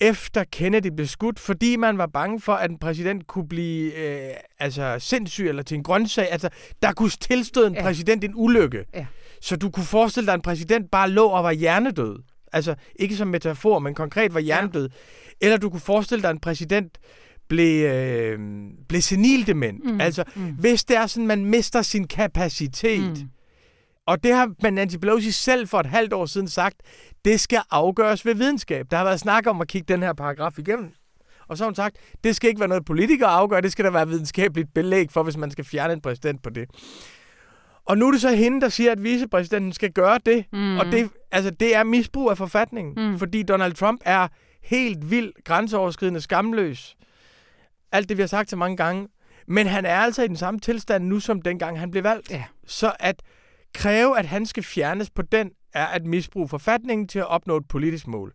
efter 0.00 0.44
Kennedy 0.52 0.86
blev 0.86 1.06
skudt, 1.06 1.38
fordi 1.38 1.76
man 1.76 1.98
var 1.98 2.06
bange 2.06 2.40
for, 2.40 2.52
at 2.52 2.70
en 2.70 2.78
præsident 2.78 3.26
kunne 3.26 3.48
blive 3.48 3.94
øh, 3.94 4.30
altså 4.58 4.96
sindssyg 4.98 5.48
eller 5.48 5.62
til 5.62 5.74
en 5.76 5.82
grøntsag. 5.82 6.32
Altså, 6.32 6.48
der 6.82 6.92
kunne 6.92 7.10
tilstøde 7.10 7.66
en 7.66 7.74
Ja. 7.74 7.82
præsident 7.82 8.24
en 8.24 8.32
ulykke. 8.34 8.84
Ja. 8.94 9.06
Så 9.40 9.56
du 9.56 9.70
kunne 9.70 9.84
forestille 9.86 10.26
dig, 10.26 10.32
at 10.32 10.38
en 10.38 10.42
præsident 10.42 10.90
bare 10.90 11.10
lå 11.10 11.26
og 11.26 11.44
var 11.44 11.52
hjernedød. 11.52 12.18
Altså, 12.52 12.74
ikke 12.96 13.16
som 13.16 13.28
metafor, 13.28 13.78
men 13.78 13.94
konkret 13.94 14.34
var 14.34 14.40
hjernedød. 14.40 14.88
Ja. 14.88 15.46
Eller 15.46 15.56
du 15.56 15.70
kunne 15.70 15.80
forestille 15.80 16.22
dig, 16.22 16.28
at 16.30 16.34
en 16.34 16.40
præsident 16.40 16.98
blev, 17.48 17.86
øh, 17.86 18.38
blev 18.88 19.00
senildement. 19.00 19.84
Mm. 19.84 20.00
Altså, 20.00 20.24
mm. 20.36 20.42
hvis 20.42 20.84
det 20.84 20.96
er 20.96 21.06
sådan, 21.06 21.26
man 21.26 21.44
mister 21.44 21.82
sin 21.82 22.06
kapacitet. 22.06 23.22
Mm. 23.22 23.28
Og 24.06 24.24
det 24.24 24.34
har 24.34 24.52
man 24.62 24.74
Nancy 24.74 24.96
Pelosi 24.96 25.30
selv 25.30 25.68
for 25.68 25.80
et 25.80 25.86
halvt 25.86 26.12
år 26.12 26.26
siden 26.26 26.48
sagt, 26.48 26.76
det 27.24 27.40
skal 27.40 27.60
afgøres 27.70 28.26
ved 28.26 28.34
videnskab. 28.34 28.86
Der 28.90 28.96
har 28.96 29.04
været 29.04 29.20
snak 29.20 29.46
om 29.46 29.60
at 29.60 29.68
kigge 29.68 29.92
den 29.94 30.02
her 30.02 30.12
paragraf 30.12 30.58
igennem. 30.58 30.90
Og 31.48 31.56
så 31.56 31.64
har 31.64 31.68
hun 31.68 31.74
sagt, 31.74 31.96
det 32.24 32.36
skal 32.36 32.48
ikke 32.48 32.60
være 32.60 32.68
noget 32.68 32.84
politikere 32.84 33.28
afgør, 33.28 33.60
det 33.60 33.72
skal 33.72 33.84
der 33.84 33.90
være 33.90 34.08
videnskabeligt 34.08 34.74
belæg 34.74 35.10
for, 35.10 35.22
hvis 35.22 35.36
man 35.36 35.50
skal 35.50 35.64
fjerne 35.64 35.92
en 35.92 36.00
præsident 36.00 36.42
på 36.42 36.50
det. 36.50 36.68
Og 37.84 37.98
nu 37.98 38.06
er 38.06 38.10
det 38.10 38.20
så 38.20 38.30
hende, 38.30 38.60
der 38.60 38.68
siger, 38.68 38.92
at 38.92 39.02
vicepræsidenten 39.02 39.72
skal 39.72 39.92
gøre 39.92 40.18
det. 40.26 40.44
Mm. 40.52 40.78
Og 40.78 40.86
det, 40.86 41.10
altså, 41.32 41.50
det 41.50 41.76
er 41.76 41.84
misbrug 41.84 42.30
af 42.30 42.38
forfatningen. 42.38 43.10
Mm. 43.10 43.18
Fordi 43.18 43.42
Donald 43.42 43.72
Trump 43.72 44.00
er 44.04 44.28
helt 44.62 45.10
vild, 45.10 45.32
grænseoverskridende, 45.44 46.20
skamløs. 46.20 46.96
Alt 47.96 48.08
det, 48.08 48.16
vi 48.16 48.22
har 48.22 48.26
sagt 48.26 48.50
så 48.50 48.56
mange 48.56 48.76
gange. 48.76 49.08
Men 49.48 49.66
han 49.66 49.84
er 49.84 49.96
altså 49.96 50.22
i 50.22 50.28
den 50.28 50.36
samme 50.36 50.60
tilstand 50.60 51.04
nu, 51.04 51.20
som 51.20 51.42
dengang 51.42 51.78
han 51.78 51.90
blev 51.90 52.04
valgt. 52.04 52.30
Ja. 52.30 52.44
Så 52.66 52.92
at 53.00 53.22
kræve, 53.74 54.18
at 54.18 54.26
han 54.26 54.46
skal 54.46 54.62
fjernes 54.62 55.10
på 55.10 55.22
den, 55.22 55.50
er 55.72 55.86
at 55.86 56.06
misbruge 56.06 56.48
forfatningen 56.48 57.08
til 57.08 57.18
at 57.18 57.28
opnå 57.28 57.56
et 57.56 57.68
politisk 57.68 58.06
mål. 58.06 58.32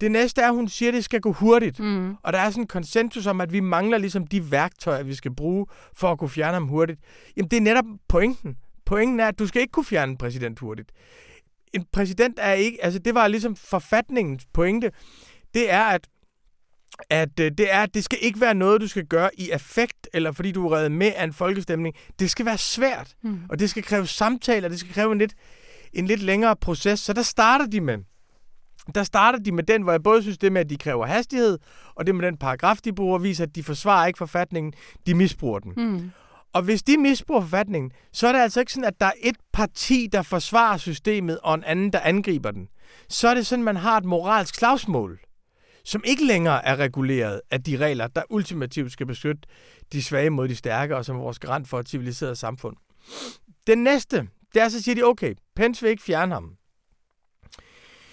Det 0.00 0.10
næste 0.10 0.40
er, 0.40 0.48
at 0.48 0.54
hun 0.54 0.68
siger, 0.68 0.88
at 0.90 0.94
det 0.94 1.04
skal 1.04 1.20
gå 1.20 1.32
hurtigt. 1.32 1.80
Mm. 1.80 2.14
Og 2.22 2.32
der 2.32 2.38
er 2.38 2.50
sådan 2.50 2.62
en 2.62 2.66
konsensus 2.66 3.26
om, 3.26 3.40
at 3.40 3.52
vi 3.52 3.60
mangler 3.60 3.98
ligesom 3.98 4.26
de 4.26 4.50
værktøjer, 4.50 5.02
vi 5.02 5.14
skal 5.14 5.34
bruge 5.34 5.66
for 5.94 6.12
at 6.12 6.18
kunne 6.18 6.30
fjerne 6.30 6.52
ham 6.52 6.68
hurtigt. 6.68 7.00
Jamen, 7.36 7.50
det 7.50 7.56
er 7.56 7.60
netop 7.60 7.84
pointen. 8.08 8.56
Pointen 8.86 9.20
er, 9.20 9.28
at 9.28 9.38
du 9.38 9.46
skal 9.46 9.62
ikke 9.62 9.72
kunne 9.72 9.84
fjerne 9.84 10.10
en 10.12 10.18
præsident 10.18 10.58
hurtigt. 10.58 10.92
En 11.72 11.84
præsident 11.92 12.38
er 12.42 12.52
ikke... 12.52 12.84
Altså, 12.84 12.98
det 12.98 13.14
var 13.14 13.28
ligesom 13.28 13.56
forfatningens 13.56 14.46
pointe. 14.52 14.90
Det 15.54 15.72
er, 15.72 15.84
at 15.84 16.08
at 17.10 17.40
øh, 17.40 17.50
det 17.58 17.72
er, 17.72 17.86
det 17.86 18.04
skal 18.04 18.18
ikke 18.22 18.40
være 18.40 18.54
noget, 18.54 18.80
du 18.80 18.88
skal 18.88 19.04
gøre 19.06 19.30
i 19.38 19.50
affekt, 19.50 20.08
eller 20.14 20.32
fordi 20.32 20.52
du 20.52 20.66
er 20.68 20.76
reddet 20.76 20.92
med 20.92 21.12
af 21.16 21.24
en 21.24 21.32
folkestemning. 21.32 21.94
Det 22.18 22.30
skal 22.30 22.46
være 22.46 22.58
svært, 22.58 23.14
Mm. 23.22 23.40
og 23.50 23.58
det 23.58 23.70
skal 23.70 23.82
kræve 23.82 24.06
samtaler, 24.06 24.68
det 24.68 24.80
skal 24.80 24.92
kræve 24.94 25.12
en 25.12 25.18
lidt, 25.18 25.34
en 25.92 26.06
lidt 26.06 26.22
længere 26.22 26.56
proces. 26.56 27.00
Så 27.00 27.12
der 27.12 27.22
starter 27.22 27.66
de 27.66 27.80
med, 27.80 27.98
der 28.94 29.02
starter 29.02 29.38
de 29.38 29.52
med 29.52 29.62
den, 29.64 29.82
hvor 29.82 29.92
jeg 29.92 30.02
både 30.02 30.22
synes 30.22 30.38
det 30.38 30.52
med, 30.52 30.60
at 30.60 30.70
de 30.70 30.76
kræver 30.76 31.06
hastighed, 31.06 31.58
og 31.94 32.06
det 32.06 32.14
med 32.14 32.26
den 32.26 32.36
paragraf, 32.36 32.76
de 32.84 32.92
bruger, 32.92 33.18
viser, 33.18 33.44
at 33.44 33.54
de 33.54 33.62
forsvarer 33.62 34.06
ikke 34.06 34.18
forfatningen, 34.18 34.72
de 35.06 35.14
misbruger 35.14 35.58
den. 35.58 35.72
Mm. 35.76 36.10
Og 36.52 36.62
hvis 36.62 36.82
de 36.82 36.98
misbruger 36.98 37.40
forfatningen, 37.40 37.90
så 38.12 38.28
er 38.28 38.32
det 38.32 38.40
altså 38.40 38.60
ikke 38.60 38.72
sådan, 38.72 38.84
at 38.88 39.00
der 39.00 39.06
er 39.06 39.12
et 39.22 39.36
parti, 39.52 40.08
der 40.12 40.22
forsvarer 40.22 40.76
systemet, 40.76 41.38
og 41.42 41.54
en 41.54 41.64
anden, 41.64 41.92
der 41.92 42.00
angriber 42.00 42.50
den. 42.50 42.68
Så 43.08 43.28
er 43.28 43.34
det 43.34 43.46
sådan, 43.46 43.60
at 43.62 43.64
man 43.64 43.76
har 43.76 43.96
et 43.96 44.04
moralsk 44.04 44.54
slagsmål, 44.54 45.20
som 45.88 46.02
ikke 46.04 46.26
længere 46.26 46.64
er 46.64 46.76
reguleret 46.76 47.40
af 47.50 47.62
de 47.62 47.76
regler, 47.76 48.06
der 48.06 48.22
ultimativt 48.30 48.92
skal 48.92 49.06
beskytte 49.06 49.42
de 49.92 50.02
svage 50.02 50.30
mod 50.30 50.48
de 50.48 50.56
stærke, 50.56 50.96
og 50.96 51.04
som 51.04 51.16
er 51.16 51.20
vores 51.20 51.38
garant 51.38 51.68
for 51.68 51.80
et 51.80 51.88
civiliseret 51.88 52.38
samfund. 52.38 52.76
Den 53.66 53.78
næste, 53.78 54.28
det 54.54 54.62
er 54.62 54.68
så 54.68 54.82
siger 54.82 54.94
de, 54.94 55.02
okay, 55.02 55.34
Pence 55.56 55.82
vil 55.82 55.90
ikke 55.90 56.02
fjerne 56.02 56.34
ham. 56.34 56.52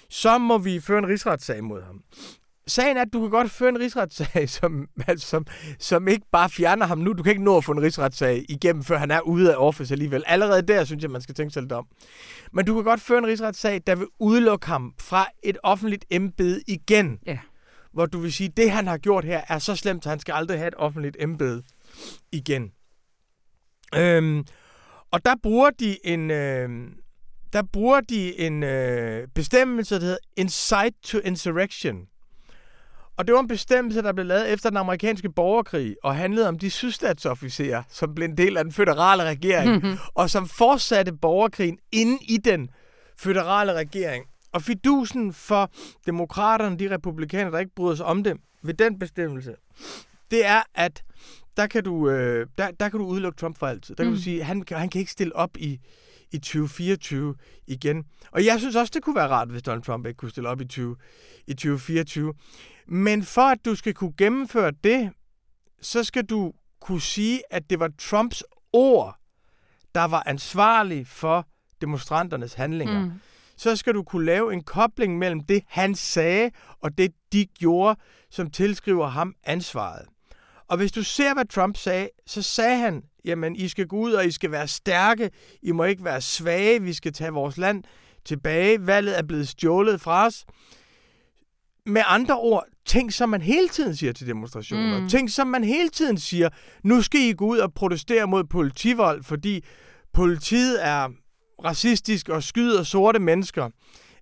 Så 0.09 0.38
må 0.38 0.57
vi 0.57 0.80
føre 0.80 0.99
en 0.99 1.07
rigsretssag 1.07 1.63
mod 1.63 1.82
ham. 1.82 2.03
sagen 2.67 2.97
er, 2.97 3.01
at 3.01 3.13
du 3.13 3.21
kan 3.21 3.30
godt 3.30 3.51
føre 3.51 3.69
en 3.69 3.80
rigsretssag, 3.80 4.49
som, 4.59 4.88
altså, 5.07 5.28
som, 5.28 5.45
som 5.80 6.07
ikke 6.07 6.26
bare 6.32 6.49
fjerner 6.49 6.86
ham 6.86 6.97
nu. 6.97 7.13
Du 7.13 7.23
kan 7.23 7.32
ikke 7.32 7.43
nå 7.43 7.57
at 7.57 7.63
få 7.63 7.71
en 7.71 7.82
rigsretssag 7.82 8.45
igennem, 8.49 8.84
før 8.84 8.97
han 8.97 9.11
er 9.11 9.21
ude 9.21 9.53
af 9.53 9.57
office 9.57 9.93
alligevel. 9.93 10.23
Allerede 10.28 10.61
der 10.61 10.84
synes 10.84 11.03
jeg, 11.03 11.11
man 11.11 11.21
skal 11.21 11.36
tænke 11.36 11.53
sig 11.53 11.61
lidt 11.61 11.71
om. 11.71 11.88
Men 12.51 12.65
du 12.65 12.73
kan 12.73 12.84
godt 12.84 13.01
føre 13.01 13.17
en 13.17 13.28
rigsretssag, 13.28 13.82
der 13.88 13.95
vil 13.95 14.07
udelukke 14.19 14.67
ham 14.67 14.93
fra 14.99 15.28
et 15.43 15.57
offentligt 15.63 16.05
embede 16.09 16.61
igen. 16.67 17.19
Ja. 17.26 17.39
Hvor 17.95 18.05
du 18.05 18.19
vil 18.19 18.33
sige, 18.33 18.47
at 18.47 18.57
det 18.57 18.71
han 18.71 18.87
har 18.87 18.97
gjort 18.97 19.25
her 19.25 19.41
er 19.47 19.59
så 19.59 19.75
slemt, 19.75 20.05
at 20.05 20.09
han 20.09 20.19
skal 20.19 20.33
aldrig 20.33 20.57
have 20.57 20.67
et 20.67 20.75
offentligt 20.77 21.17
embede 21.19 21.63
igen. 22.31 22.71
Øhm, 23.95 24.45
og 25.11 25.25
der 25.25 25.35
bruger 25.43 25.69
de 25.69 26.07
en... 26.07 26.31
Øh, 26.31 26.69
der 27.53 27.63
bruger 27.73 28.01
de 28.01 28.39
en 28.39 28.63
øh, 28.63 29.27
bestemmelse, 29.27 29.95
der 29.95 30.01
hedder 30.01 30.17
Incite 30.37 30.99
to 31.03 31.17
Insurrection. 31.19 31.95
Og 33.17 33.27
det 33.27 33.33
var 33.33 33.39
en 33.39 33.47
bestemmelse, 33.47 34.01
der 34.01 34.13
blev 34.13 34.25
lavet 34.25 34.53
efter 34.53 34.69
den 34.69 34.77
amerikanske 34.77 35.31
borgerkrig, 35.31 35.95
og 36.03 36.15
handlede 36.15 36.47
om 36.47 36.59
de 36.59 36.69
sydstatsofficerer, 36.69 37.83
som 37.89 38.15
blev 38.15 38.29
en 38.29 38.37
del 38.37 38.57
af 38.57 38.63
den 38.63 38.73
føderale 38.73 39.23
regering, 39.23 39.83
og 40.13 40.29
som 40.29 40.47
fortsatte 40.47 41.13
borgerkrigen 41.13 41.77
inde 41.91 42.17
i 42.21 42.37
den 42.37 42.69
føderale 43.19 43.73
regering. 43.73 44.25
Og 44.55 44.61
fidusen 44.61 45.33
for 45.33 45.71
demokraterne, 46.07 46.77
de 46.79 46.91
republikanere, 46.91 47.51
der 47.51 47.59
ikke 47.59 47.75
bryder 47.75 47.95
sig 47.95 48.05
om 48.05 48.23
det, 48.23 48.37
ved 48.63 48.73
den 48.73 48.99
bestemmelse, 48.99 49.55
det 50.31 50.45
er, 50.45 50.61
at 50.75 51.03
der 51.57 51.67
kan 51.67 51.83
du, 51.83 52.09
øh, 52.09 52.47
der, 52.57 52.71
der 52.71 52.89
kan 52.89 52.99
du 52.99 53.05
udelukke 53.05 53.37
Trump 53.37 53.57
for 53.57 53.67
altid. 53.67 53.95
Der 53.95 54.03
kan 54.03 54.11
Mm. 54.11 54.17
du 54.17 54.21
sige, 54.23 54.43
han, 54.43 54.61
kan- 54.61 54.77
han 54.77 54.89
kan 54.89 54.99
ikke 54.99 55.11
stille 55.11 55.35
op 55.35 55.57
i, 55.57 55.79
i 56.31 56.37
2024 56.37 57.35
igen. 57.67 58.03
Og 58.31 58.45
jeg 58.45 58.59
synes 58.59 58.75
også, 58.75 58.91
det 58.95 59.03
kunne 59.03 59.15
være 59.15 59.27
rart, 59.27 59.49
hvis 59.49 59.61
Donald 59.63 59.83
Trump 59.83 60.05
ikke 60.05 60.17
kunne 60.17 60.31
stille 60.31 60.49
op 60.49 60.61
i, 60.61 60.65
20, 60.65 60.95
i 61.47 61.53
2024. 61.53 62.33
Men 62.87 63.23
for 63.23 63.41
at 63.41 63.65
du 63.65 63.75
skal 63.75 63.93
kunne 63.93 64.13
gennemføre 64.17 64.71
det, 64.83 65.11
så 65.81 66.03
skal 66.03 66.25
du 66.25 66.53
kunne 66.81 67.01
sige, 67.01 67.41
at 67.53 67.69
det 67.69 67.79
var 67.79 67.89
Trumps 67.99 68.43
ord, 68.73 69.15
der 69.95 70.03
var 70.03 70.23
ansvarlig 70.25 71.07
for 71.07 71.47
demonstranternes 71.81 72.53
handlinger. 72.53 72.99
Mm. 73.05 73.11
Så 73.57 73.75
skal 73.75 73.93
du 73.93 74.03
kunne 74.03 74.25
lave 74.25 74.53
en 74.53 74.63
kobling 74.63 75.17
mellem 75.17 75.39
det, 75.39 75.63
han 75.67 75.95
sagde, 75.95 76.51
og 76.81 76.97
det, 76.97 77.11
de 77.33 77.45
gjorde, 77.45 77.99
som 78.31 78.49
tilskriver 78.49 79.07
ham 79.07 79.33
ansvaret. 79.43 80.05
Og 80.67 80.77
hvis 80.77 80.91
du 80.91 81.03
ser, 81.03 81.33
hvad 81.33 81.45
Trump 81.45 81.77
sagde, 81.77 82.09
så 82.27 82.41
sagde 82.41 82.77
han, 82.77 83.03
jamen, 83.25 83.55
I 83.55 83.67
skal 83.67 83.87
gå 83.87 83.97
ud, 83.97 84.11
og 84.11 84.25
I 84.25 84.31
skal 84.31 84.51
være 84.51 84.67
stærke, 84.67 85.29
I 85.61 85.71
må 85.71 85.83
ikke 85.83 86.03
være 86.03 86.21
svage, 86.21 86.81
vi 86.81 86.93
skal 86.93 87.13
tage 87.13 87.31
vores 87.31 87.57
land 87.57 87.83
tilbage, 88.25 88.87
valget 88.87 89.17
er 89.17 89.23
blevet 89.23 89.47
stjålet 89.47 90.01
fra 90.01 90.25
os. 90.25 90.45
Med 91.85 92.01
andre 92.05 92.37
ord, 92.37 92.65
ting, 92.85 93.13
som 93.13 93.29
man 93.29 93.41
hele 93.41 93.69
tiden 93.69 93.95
siger 93.95 94.13
til 94.13 94.27
demonstrationer. 94.27 94.97
Mm. 94.97 95.03
Mm. 95.03 95.09
Ting, 95.09 95.31
som 95.31 95.47
man 95.47 95.63
hele 95.63 95.89
tiden 95.89 96.17
siger, 96.17 96.49
nu 96.83 97.01
skal 97.01 97.21
I 97.21 97.33
gå 97.33 97.45
ud 97.45 97.57
og 97.57 97.73
protestere 97.73 98.27
mod 98.27 98.43
politivold, 98.43 99.23
fordi 99.23 99.63
politiet 100.13 100.85
er 100.85 101.09
racistisk 101.63 102.29
og 102.29 102.43
skyder 102.43 102.83
sorte 102.83 103.19
mennesker. 103.19 103.69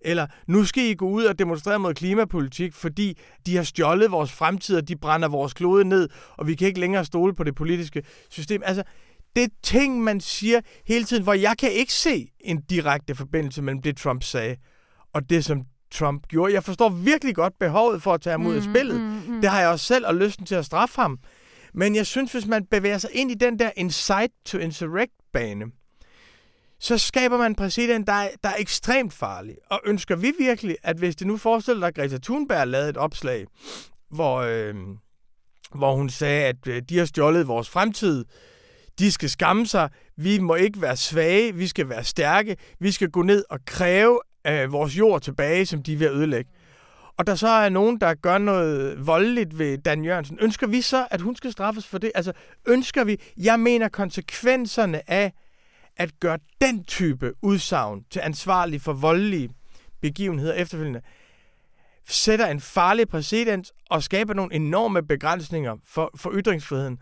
Eller 0.02 0.28
nu 0.48 0.66
skal 0.66 0.84
I 0.84 0.94
gå 0.94 1.10
ud 1.10 1.24
og 1.24 1.40
demonstrere 1.40 1.80
mod 1.80 1.94
klimapolitik, 1.94 2.74
fordi 2.74 3.18
de 3.46 3.56
har 3.56 3.64
stjålet 3.64 4.12
vores 4.12 4.32
fremtid, 4.32 4.78
og 4.78 4.88
de 4.88 4.96
brænder 4.96 5.28
vores 5.28 5.54
klode 5.54 5.86
ned, 5.86 6.10
og 6.38 6.48
vi 6.48 6.56
kan 6.56 6.68
ikke 6.68 6.80
længere 6.80 7.06
stole 7.06 7.36
på 7.36 7.44
det 7.44 7.56
politiske 7.56 8.04
system. 8.30 8.62
Altså, 8.66 8.84
det 9.36 9.44
er 9.44 9.48
ting, 9.64 10.04
man 10.04 10.22
siger 10.22 10.62
hele 10.88 11.06
tiden, 11.06 11.24
hvor 11.24 11.34
jeg 11.34 11.58
kan 11.60 11.72
ikke 11.72 11.94
se 11.94 12.28
en 12.40 12.62
direkte 12.62 13.16
forbindelse 13.16 13.62
mellem 13.62 13.82
det, 13.82 13.98
Trump 13.98 14.24
sagde, 14.24 14.56
og 15.14 15.30
det, 15.30 15.46
som 15.46 15.64
Trump 15.92 16.28
gjorde. 16.28 16.54
Jeg 16.54 16.64
forstår 16.64 16.90
virkelig 16.90 17.36
godt 17.36 17.54
behovet 17.60 18.02
for 18.02 18.14
at 18.14 18.22
tage 18.22 18.32
ham 18.32 18.46
ud 18.46 18.56
af 18.56 18.64
spillet. 18.64 19.02
mm, 19.02 19.42
Det 19.42 19.50
har 19.50 19.60
jeg 19.60 19.70
også 19.70 19.86
selv, 19.86 20.08
og 20.08 20.16
lysten 20.16 20.46
til 20.46 20.56
at 20.56 20.66
straffe 20.66 21.02
ham. 21.02 21.20
Men 21.74 21.96
jeg 21.96 22.06
synes, 22.06 22.32
hvis 22.32 22.48
man 22.48 22.66
bevæger 22.66 22.98
sig 22.98 23.10
ind 23.14 23.32
i 23.32 23.34
den 23.34 23.60
der 23.60 23.72
incite 23.76 24.34
to 24.46 24.58
insurrect-bane, 24.58 25.66
så 26.84 26.98
skaber 26.98 27.38
man 27.38 27.52
en 27.52 27.56
præsident, 27.56 28.08
der 28.08 28.14
er, 28.14 28.30
der 28.44 28.50
er 28.50 28.56
ekstremt 28.60 29.14
farlig. 29.14 29.56
Og 29.70 29.82
ønsker 29.86 30.16
vi 30.16 30.34
virkelig, 30.40 30.78
at 30.84 30.98
hvis 30.98 31.16
det 31.16 31.28
nu 31.28 31.38
forestiller 31.38 31.80
dig, 31.80 31.88
at 31.88 31.96
Greta 31.96 32.18
Thunberg 32.24 32.68
lavede 32.68 32.90
et 32.90 32.98
opslag, 32.98 33.46
hvor, 34.10 34.38
øh, 34.38 34.76
hvor 35.76 35.96
hun 35.96 36.10
sagde, 36.10 36.46
at 36.46 36.68
øh, 36.68 36.82
de 36.90 36.98
har 36.98 37.06
stjålet 37.06 37.48
vores 37.48 37.70
fremtid, 37.70 38.26
de 39.00 39.12
skal 39.12 39.30
skamme 39.30 39.68
sig, 39.68 39.90
vi 40.18 40.40
må 40.40 40.56
ikke 40.56 40.82
være 40.82 40.98
svage, 40.98 41.56
vi 41.56 41.68
skal 41.68 41.90
være 41.90 42.04
stærke, 42.04 42.58
vi 42.80 42.92
skal 42.92 43.10
gå 43.10 43.22
ned 43.22 43.44
og 43.50 43.60
kræve 43.66 44.20
øh, 44.48 44.72
vores 44.72 44.98
jord 44.98 45.22
tilbage, 45.22 45.66
som 45.66 45.84
de 45.84 45.96
vil 45.96 46.08
ødelægge. 46.08 46.52
Og 47.18 47.28
der 47.28 47.36
så 47.36 47.48
er 47.48 47.70
nogen, 47.70 48.02
der 48.02 48.14
gør 48.14 48.38
noget 48.38 49.08
voldeligt 49.08 49.60
ved 49.60 49.78
Dan 49.78 50.06
Jørgensen. 50.06 50.38
Ønsker 50.42 50.68
vi 50.68 50.82
så, 50.82 51.08
at 51.12 51.22
hun 51.22 51.36
skal 51.36 51.52
straffes 51.52 51.88
for 51.88 51.98
det? 51.98 52.12
Altså, 52.16 52.34
ønsker 52.68 53.04
vi... 53.04 53.18
Jeg 53.38 53.60
mener, 53.60 53.90
konsekvenserne 53.90 55.10
af 55.12 55.34
at 55.98 56.20
gøre 56.20 56.38
den 56.62 56.84
type 56.84 57.34
udsagn 57.42 58.04
til 58.12 58.20
ansvarlig 58.24 58.82
for 58.82 58.94
voldelige 58.94 59.50
begivenheder 60.02 60.54
efterfølgende, 60.54 61.02
sætter 62.08 62.48
en 62.48 62.60
farlig 62.60 63.08
præcedens 63.08 63.74
og 63.90 64.04
skaber 64.04 64.34
nogle 64.34 64.56
enorme 64.56 65.04
begrænsninger 65.04 65.76
for, 65.86 66.12
for 66.16 66.32
ytringsfriheden. 66.34 67.00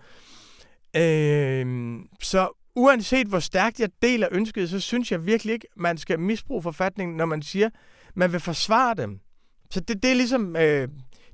Øh, 0.96 2.00
så 2.22 2.50
uanset 2.76 3.28
hvor 3.28 3.40
stærkt 3.40 3.80
jeg 3.80 3.90
deler 4.02 4.28
ønsket, 4.32 4.70
så 4.70 4.80
synes 4.80 5.12
jeg 5.12 5.26
virkelig 5.26 5.54
ikke, 5.54 5.68
man 5.78 5.98
skal 5.98 6.20
misbruge 6.20 6.62
forfatningen, 6.62 7.18
når 7.18 7.26
man 7.26 7.42
siger, 7.42 7.70
man 8.16 8.32
vil 8.32 8.40
forsvare 8.40 8.96
dem. 8.96 9.20
Så 9.72 9.80
det, 9.80 10.04
det 10.04 10.12
er 10.12 10.16
ligesom... 10.16 10.56
Øh, 10.56 10.88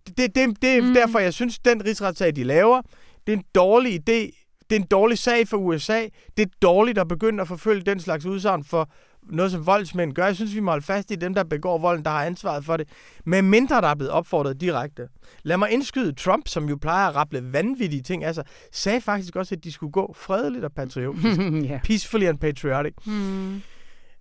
det, 0.08 0.18
det, 0.18 0.36
det, 0.36 0.62
det 0.62 0.78
er 0.78 0.82
mm. 0.82 0.94
derfor, 0.94 1.20
jeg 1.20 1.34
synes, 1.34 1.60
den 1.60 1.86
rigsretssag, 1.86 2.36
de 2.36 2.44
laver, 2.44 2.82
det 3.28 3.34
er 3.34 3.38
en 3.38 3.44
dårlig 3.56 4.10
idé. 4.10 4.47
Det 4.70 4.76
er 4.76 4.80
en 4.80 4.88
dårlig 4.88 5.18
sag 5.18 5.48
for 5.48 5.58
USA. 5.58 6.08
Det 6.38 6.46
er 6.46 6.52
dårligt 6.62 6.98
at 6.98 7.08
begynde 7.08 7.42
at 7.42 7.48
forfølge 7.48 7.82
den 7.82 8.00
slags 8.00 8.26
udsagn 8.26 8.64
for 8.64 8.90
noget, 9.30 9.52
som 9.52 9.66
voldsmænd 9.66 10.14
gør. 10.14 10.26
Jeg 10.26 10.36
synes, 10.36 10.56
vi 10.56 10.60
må 10.60 10.72
holde 10.72 10.86
fast 10.86 11.12
i 11.12 11.16
dem, 11.16 11.34
der 11.34 11.44
begår 11.44 11.78
volden, 11.78 12.06
der 12.06 12.12
har 12.12 12.26
ansvaret 12.26 12.66
for 12.66 12.78
det. 12.78 12.88
Men 13.26 13.50
mindre, 13.50 13.82
der 13.82 13.88
er 13.88 13.96
blevet 13.96 14.12
opfordret 14.12 14.62
direkte. 14.62 15.08
Lad 15.44 15.58
mig 15.58 15.72
indskyde 15.72 16.14
Trump, 16.14 16.48
som 16.48 16.70
jo 16.70 16.78
plejer 16.82 17.08
at 17.08 17.16
rapple 17.16 17.54
vanvittige 17.54 18.02
ting. 18.02 18.24
Altså, 18.24 18.44
sagde 18.72 19.02
faktisk 19.02 19.36
også, 19.36 19.56
at 19.56 19.64
de 19.64 19.72
skulle 19.72 19.92
gå 19.92 20.16
fredeligt 20.18 20.66
og 20.66 20.72
patriotisk. 20.72 21.40
ja. 21.72 21.80
Peacefully 21.84 22.26
and 22.26 22.40
patriotic. 22.40 22.94
Mm. 23.06 23.62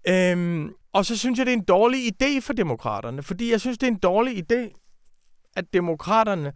Øhm, 0.08 0.70
og 0.92 1.04
så 1.04 1.16
synes 1.16 1.38
jeg, 1.38 1.46
det 1.46 1.52
er 1.52 1.56
en 1.56 1.64
dårlig 1.64 2.12
idé 2.12 2.40
for 2.40 2.52
demokraterne, 2.52 3.22
fordi 3.22 3.50
jeg 3.50 3.60
synes, 3.60 3.78
det 3.78 3.86
er 3.86 3.90
en 3.90 3.98
dårlig 3.98 4.44
idé, 4.52 4.82
at 5.56 5.64
demokraterne 5.72 6.52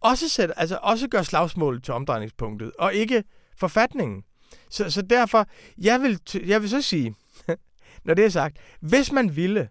også, 0.00 0.28
sætter, 0.28 0.54
altså 0.54 0.78
også 0.82 1.08
gør 1.08 1.22
slagsmålet 1.22 1.84
til 1.84 1.94
omdrejningspunktet, 1.94 2.72
og 2.78 2.94
ikke 2.94 3.24
forfatningen. 3.56 4.22
Så, 4.70 4.90
så 4.90 5.02
derfor, 5.02 5.46
jeg 5.78 6.00
vil, 6.00 6.20
jeg 6.46 6.60
vil 6.62 6.70
så 6.70 6.82
sige, 6.82 7.14
når 8.04 8.14
det 8.14 8.24
er 8.24 8.28
sagt, 8.28 8.56
hvis 8.80 9.12
man 9.12 9.36
ville, 9.36 9.68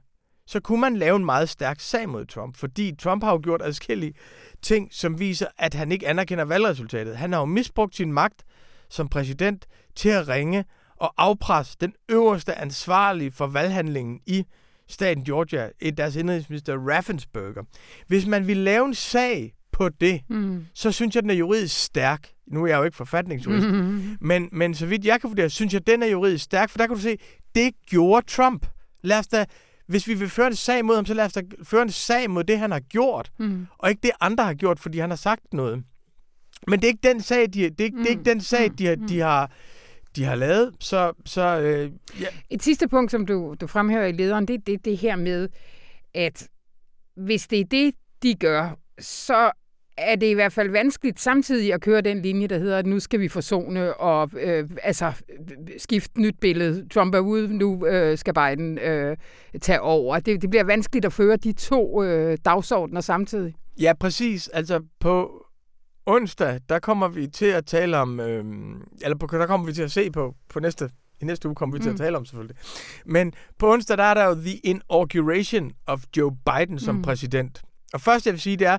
så 0.47 0.59
kunne 0.59 0.81
man 0.81 0.97
lave 0.97 1.15
en 1.15 1.25
meget 1.25 1.49
stærk 1.49 1.79
sag 1.79 2.09
mod 2.09 2.25
Trump, 2.25 2.57
fordi 2.57 2.95
Trump 2.95 3.23
har 3.23 3.31
jo 3.31 3.39
gjort 3.43 3.61
adskillige 3.61 4.13
ting, 4.61 4.87
som 4.91 5.19
viser, 5.19 5.47
at 5.57 5.73
han 5.73 5.91
ikke 5.91 6.07
anerkender 6.07 6.45
valgresultatet. 6.45 7.17
Han 7.17 7.31
har 7.33 7.39
jo 7.39 7.45
misbrugt 7.45 7.95
sin 7.95 8.13
magt 8.13 8.43
som 8.89 9.09
præsident 9.09 9.65
til 9.95 10.09
at 10.09 10.27
ringe 10.27 10.65
og 10.95 11.13
afpresse 11.17 11.77
den 11.81 11.93
øverste 12.09 12.55
ansvarlige 12.55 13.31
for 13.31 13.47
valghandlingen 13.47 14.19
i 14.25 14.45
staten 14.87 15.23
Georgia, 15.23 15.69
deres 15.97 16.15
indrigsminister 16.15 16.77
Raffensperger. 16.77 17.63
Hvis 18.07 18.25
man 18.25 18.47
vil 18.47 18.57
lave 18.57 18.85
en 18.85 18.93
sag 18.95 19.53
på 19.71 19.89
det, 19.89 20.21
Mm. 20.29 20.65
så 20.73 20.91
synes 20.91 21.15
jeg, 21.15 21.23
den 21.23 21.29
er 21.29 21.35
juridisk 21.35 21.83
stærk. 21.83 22.29
Nu 22.47 22.63
er 22.63 22.67
jeg 22.67 22.77
jo 22.77 22.83
ikke 22.83 22.97
forfatningsjurist, 22.97 23.67
Mm. 23.67 24.17
men, 24.29 24.49
men 24.51 24.73
så 24.75 24.85
vidt 24.85 25.05
jeg 25.05 25.21
kan 25.21 25.29
vurdere, 25.29 25.49
synes 25.49 25.73
jeg, 25.73 25.87
den 25.87 26.03
er 26.03 26.07
juridisk 26.07 26.43
stærk, 26.43 26.69
for 26.69 26.77
der 26.77 26.87
kan 26.87 26.95
du 26.95 27.01
se, 27.01 27.17
det 27.55 27.73
gjorde 27.85 28.25
Trump. 28.27 28.65
Lad 29.01 29.19
os 29.19 29.27
da, 29.27 29.45
hvis 29.87 30.07
vi 30.07 30.13
vil 30.13 30.29
føre 30.29 30.47
en 30.47 30.55
sag 30.55 30.85
mod 30.85 30.95
ham, 30.95 31.05
så 31.05 31.13
lad 31.13 31.25
os 31.25 31.33
da 31.33 31.41
føre 31.63 31.81
en 31.81 31.91
sag 31.91 32.29
mod 32.29 32.43
det, 32.43 32.59
han 32.59 32.71
har 32.71 32.79
gjort, 32.79 33.31
Mm. 33.39 33.67
og 33.77 33.89
ikke 33.89 33.99
det, 34.03 34.11
andre 34.21 34.43
har 34.43 34.53
gjort, 34.53 34.79
fordi 34.79 34.99
han 34.99 35.09
har 35.09 35.17
sagt 35.17 35.53
noget. 35.53 35.83
Men 36.67 36.79
det 36.79 36.83
er 36.83 36.89
ikke 36.89 37.07
den 37.09 37.21
sag, 37.21 37.41
de, 37.53 37.69
det 37.69 37.81
er, 37.81 37.83
ikke- 37.85 37.97
det 37.97 38.05
er 38.05 38.09
ikke 38.09 38.23
den 38.23 38.41
sag, 38.41 38.71
de 38.77 38.85
har, 38.85 38.95
de 38.95 39.19
har, 39.19 39.51
de 40.15 40.23
har 40.23 40.35
lavet. 40.35 40.71
Så, 40.79 41.13
så 41.25 41.59
øh, 41.59 41.91
ja. 42.21 42.27
Et 42.49 42.63
sidste 42.63 42.87
punkt, 42.87 43.11
som 43.11 43.25
du, 43.25 43.55
du 43.61 43.67
fremhæver 43.67 44.05
i 44.05 44.11
lederen, 44.11 44.45
det 44.47 44.53
er 44.53 44.57
det, 44.67 44.85
det 44.85 44.97
her 44.97 45.15
med, 45.15 45.49
at 46.13 46.47
hvis 47.17 47.47
det 47.47 47.59
er 47.59 47.65
det, 47.65 47.93
de 48.23 48.35
gør, 48.35 48.77
så 48.99 49.51
er 49.97 50.15
det 50.15 50.27
i 50.27 50.33
hvert 50.33 50.53
fald 50.53 50.69
vanskeligt 50.69 51.19
samtidig 51.19 51.73
at 51.73 51.81
køre 51.81 52.01
den 52.01 52.21
linje, 52.21 52.47
der 52.47 52.57
hedder, 52.57 52.77
at 52.77 52.85
nu 52.85 52.99
skal 52.99 53.19
vi 53.19 53.27
forsone 53.27 53.93
og 53.93 54.29
øh, 54.39 54.69
altså 54.83 55.11
skifte 55.77 56.21
nyt 56.21 56.35
billede. 56.41 56.87
Trump 56.89 57.15
er 57.15 57.19
ude, 57.19 57.57
nu 57.57 57.85
øh, 57.87 58.17
skal 58.17 58.33
Biden 58.33 58.77
øh, 58.79 59.17
tage 59.61 59.81
over. 59.81 60.19
Det, 60.19 60.41
det 60.41 60.49
bliver 60.49 60.63
vanskeligt 60.63 61.05
at 61.05 61.13
føre 61.13 61.35
de 61.37 61.53
to 61.53 62.03
øh, 62.03 62.37
dagsordner 62.45 63.01
samtidig. 63.01 63.53
ja, 63.81 63.93
præcis. 63.99 64.47
Altså 64.47 64.81
på 64.99 65.45
onsdag, 66.05 66.59
der 66.69 66.79
kommer 66.79 67.07
vi 67.07 67.27
til 67.27 67.45
at 67.45 67.65
tale 67.65 67.97
om, 67.97 68.19
øh, 68.19 68.43
eller 69.01 69.17
på, 69.17 69.27
der 69.31 69.45
kommer 69.47 69.67
vi 69.67 69.73
til 69.73 69.83
at 69.83 69.91
se 69.91 70.11
på, 70.11 70.35
på 70.49 70.59
næste, 70.59 70.89
i 71.21 71.25
næste 71.25 71.47
uge 71.47 71.55
kommer 71.55 71.77
vi 71.77 71.83
til 71.83 71.89
Mm. 71.89 71.93
at 71.95 71.99
tale 71.99 72.17
om 72.17 72.25
selvfølgelig. 72.25 72.55
Men 73.05 73.33
på 73.59 73.73
onsdag, 73.73 73.97
der 73.97 74.03
er 74.03 74.13
der 74.13 74.25
jo 74.25 74.33
the 74.35 74.53
inauguration 74.63 75.71
of 75.87 76.03
Joe 76.17 76.31
Biden 76.45 76.79
som 76.79 76.95
Mm. 76.95 76.99
mm. 76.99 77.03
præsident. 77.03 77.61
Og 77.93 78.01
først 78.01 78.25
jeg 78.25 78.31
vil 78.33 78.41
sige, 78.41 78.57
det 78.57 78.67
er, 78.67 78.77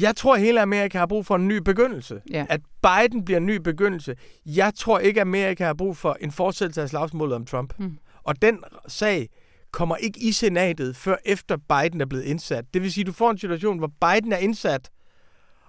Jeg 0.00 0.16
tror, 0.16 0.34
at 0.34 0.40
hele 0.40 0.60
Amerika 0.60 0.98
har 0.98 1.06
brug 1.06 1.26
for 1.26 1.36
en 1.36 1.48
ny 1.48 1.56
begyndelse. 1.56 2.20
Ja. 2.30 2.46
At 2.48 2.60
Biden 2.82 3.24
bliver 3.24 3.38
en 3.38 3.46
ny 3.46 3.56
begyndelse. 3.56 4.16
Jeg 4.46 4.74
tror 4.74 4.98
ikke, 4.98 5.20
at 5.20 5.26
Amerika 5.26 5.64
har 5.64 5.74
brug 5.74 5.96
for 5.96 6.16
en 6.20 6.32
fortsættelse 6.32 6.82
af 6.82 6.88
slagsmålet 6.88 7.34
om 7.34 7.46
Trump. 7.46 7.74
Mm. 7.78 7.98
Og 8.22 8.42
den 8.42 8.58
sag 8.88 9.28
kommer 9.70 9.96
ikke 9.96 10.20
i 10.20 10.32
senatet, 10.32 10.96
før 10.96 11.16
efter 11.24 11.56
Biden 11.56 12.00
er 12.00 12.06
blevet 12.06 12.24
indsat. 12.24 12.64
Det 12.74 12.82
vil 12.82 12.92
sige, 12.92 13.02
at 13.02 13.06
du 13.06 13.12
får 13.12 13.30
en 13.30 13.38
situation, 13.38 13.78
hvor 13.78 13.90
Biden 14.00 14.32
er 14.32 14.36
indsat, 14.36 14.90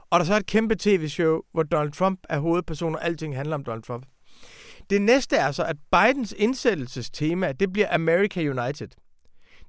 og 0.10 0.20
der 0.20 0.26
så 0.26 0.34
er 0.34 0.38
et 0.38 0.46
kæmpe 0.46 0.76
tv-show, 0.76 1.42
hvor 1.52 1.64
Donald 1.64 1.92
Trump 1.92 2.20
er 2.30 2.40
hovedperson, 2.40 2.96
og 2.96 3.06
alting 3.06 3.36
handler 3.36 3.56
om 3.56 3.64
Donald 3.64 3.84
Trump. 3.84 4.06
Det 4.90 5.02
næste 5.02 5.36
er 5.36 5.52
så, 5.52 5.64
at 5.64 5.76
Bidens 5.92 6.36
indsættelsestema, 6.38 7.52
det 7.52 7.74
bliver 7.74 7.88
America 7.94 8.40
United. 8.40 8.88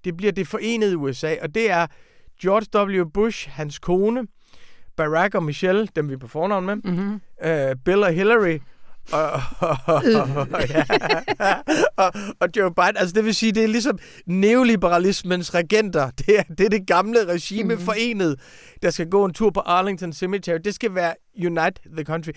Det 0.04 0.16
bliver 0.16 0.32
det 0.32 0.48
forenede 0.48 0.96
USA, 0.96 1.34
og 1.42 1.54
det 1.54 1.70
er 1.70 1.86
George 2.42 3.02
W. 3.02 3.10
Bush, 3.14 3.48
hans 3.50 3.78
kone, 3.78 4.26
Barack 5.00 5.34
og 5.34 5.42
Michelle, 5.42 5.88
dem 5.96 6.08
vi 6.08 6.14
er 6.14 6.18
på 6.18 6.28
fornavn 6.28 6.66
med, 6.66 6.76
mm-hmm. 6.76 7.20
øh, 7.44 7.76
Bill 7.84 8.02
og 8.02 8.12
Hillary, 8.12 8.58
og, 9.12 9.30
og, 9.60 9.76
og, 10.36 10.68
ja, 10.68 10.84
og, 11.96 12.12
og 12.40 12.48
Joe 12.56 12.74
Biden. 12.74 12.96
Altså 12.96 13.14
det 13.14 13.24
vil 13.24 13.34
sige, 13.34 13.52
det 13.52 13.64
er 13.64 13.68
ligesom 13.68 13.98
neoliberalismens 14.26 15.54
regenter. 15.54 16.10
Det 16.10 16.38
er 16.38 16.42
det, 16.42 16.64
er 16.66 16.68
det 16.70 16.86
gamle 16.86 17.26
regime 17.28 17.62
Mhm. 17.62 17.72
mm-hmm. 17.72 17.84
forenet, 17.84 18.40
der 18.82 18.90
skal 18.90 19.08
gå 19.10 19.24
en 19.24 19.32
tur 19.32 19.50
på 19.50 19.60
Arlington 19.60 20.12
Cemetery. 20.12 20.58
Det 20.64 20.74
skal 20.74 20.94
være 20.94 21.14
Unite 21.46 21.80
the 21.96 22.04
Country. 22.04 22.30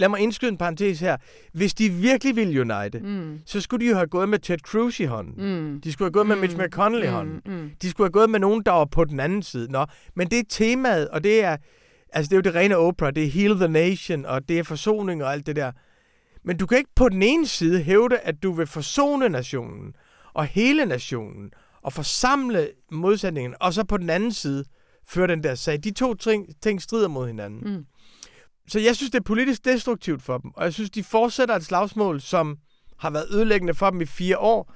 Lad 0.00 0.08
mig 0.08 0.20
indskyde 0.20 0.50
en 0.50 0.56
parentes 0.58 1.00
her. 1.00 1.16
Hvis 1.54 1.74
de 1.74 1.88
virkelig 1.90 2.36
ville 2.36 2.60
unite, 2.60 2.98
Mm. 2.98 3.38
så 3.46 3.60
skulle 3.60 3.84
de 3.86 3.90
jo 3.90 3.96
have 3.96 4.06
gået 4.06 4.28
med 4.28 4.38
Ted 4.38 4.58
Cruz 4.58 5.00
i 5.00 5.04
hånden. 5.04 5.34
Mm. 5.56 5.80
De 5.80 5.92
skulle 5.92 6.06
have 6.06 6.12
gået 6.12 6.26
med 6.26 6.36
Mitch 6.36 6.56
McConnell 6.58 7.04
i 7.04 7.06
hånden. 7.06 7.40
Mm. 7.46 7.52
Mm. 7.52 7.70
De 7.82 7.90
skulle 7.90 8.04
have 8.06 8.12
gået 8.12 8.30
med 8.30 8.40
nogen, 8.40 8.62
der 8.66 8.72
var 8.72 8.84
på 8.84 9.04
den 9.04 9.20
anden 9.20 9.42
side. 9.42 9.72
Nå, 9.72 9.86
men 10.16 10.30
det 10.30 10.38
er 10.38 10.42
temaet, 10.48 11.08
og 11.08 11.24
det 11.24 11.44
er, 11.44 11.56
altså 12.12 12.28
det 12.28 12.32
er 12.32 12.36
jo 12.36 12.42
det 12.42 12.54
rene 12.54 12.76
Oprah, 12.76 13.12
det 13.14 13.24
er 13.24 13.30
Heal 13.30 13.56
the 13.56 13.68
Nation, 13.68 14.24
og 14.24 14.48
det 14.48 14.58
er 14.58 14.62
forsoning 14.62 15.24
og 15.24 15.32
alt 15.32 15.46
det 15.46 15.56
der. 15.56 15.72
Men 16.44 16.56
du 16.56 16.66
kan 16.66 16.78
ikke 16.78 16.90
på 16.96 17.08
den 17.08 17.22
ene 17.22 17.46
side 17.46 17.82
hævde, 17.82 18.18
at 18.18 18.42
du 18.42 18.52
vil 18.52 18.66
forsone 18.66 19.28
nationen, 19.28 19.94
og 20.34 20.46
hele 20.46 20.86
nationen, 20.86 21.50
og 21.82 21.92
forsamle 21.92 22.70
modsætningen, 22.90 23.54
og 23.60 23.72
så 23.72 23.84
på 23.84 23.96
den 23.96 24.10
anden 24.10 24.32
side 24.32 24.64
føre 25.08 25.26
den 25.26 25.42
der 25.42 25.54
sag. 25.54 25.84
De 25.84 25.90
to 25.90 26.14
ting, 26.14 26.46
ting 26.62 26.82
strider 26.82 27.08
mod 27.08 27.26
hinanden. 27.26 27.74
Mm. 27.74 27.86
Så 28.68 28.80
jeg 28.80 28.96
synes, 28.96 29.10
det 29.10 29.18
er 29.18 29.24
politisk 29.24 29.64
destruktivt 29.64 30.22
for 30.22 30.38
dem, 30.38 30.50
og 30.54 30.64
jeg 30.64 30.72
synes, 30.72 30.90
de 30.90 31.04
fortsætter 31.04 31.56
et 31.56 31.64
slagsmål, 31.64 32.20
som 32.20 32.58
har 32.98 33.10
været 33.10 33.26
ødelæggende 33.30 33.74
for 33.74 33.90
dem 33.90 34.00
i 34.00 34.06
fire 34.06 34.38
år. 34.38 34.72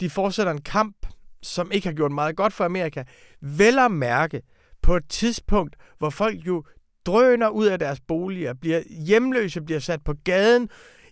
De 0.00 0.10
fortsætter 0.10 0.52
en 0.52 0.60
kamp, 0.60 1.06
som 1.42 1.72
ikke 1.72 1.86
har 1.86 1.94
gjort 1.94 2.12
meget 2.12 2.36
godt 2.36 2.52
for 2.52 2.64
Amerika. 2.64 3.04
Vel 3.40 3.78
at 3.78 3.90
mærke 3.90 4.42
på 4.82 4.96
et 4.96 5.08
tidspunkt, 5.08 5.76
hvor 5.98 6.10
folk 6.10 6.46
jo 6.46 6.64
drøner 7.06 7.48
ud 7.48 7.66
af 7.66 7.78
deres 7.78 8.00
boliger, 8.00 8.54
bliver 8.54 8.82
hjemløse, 9.06 9.60
bliver 9.60 9.80
sat 9.80 10.04
på 10.04 10.14
gaden, 10.24 10.68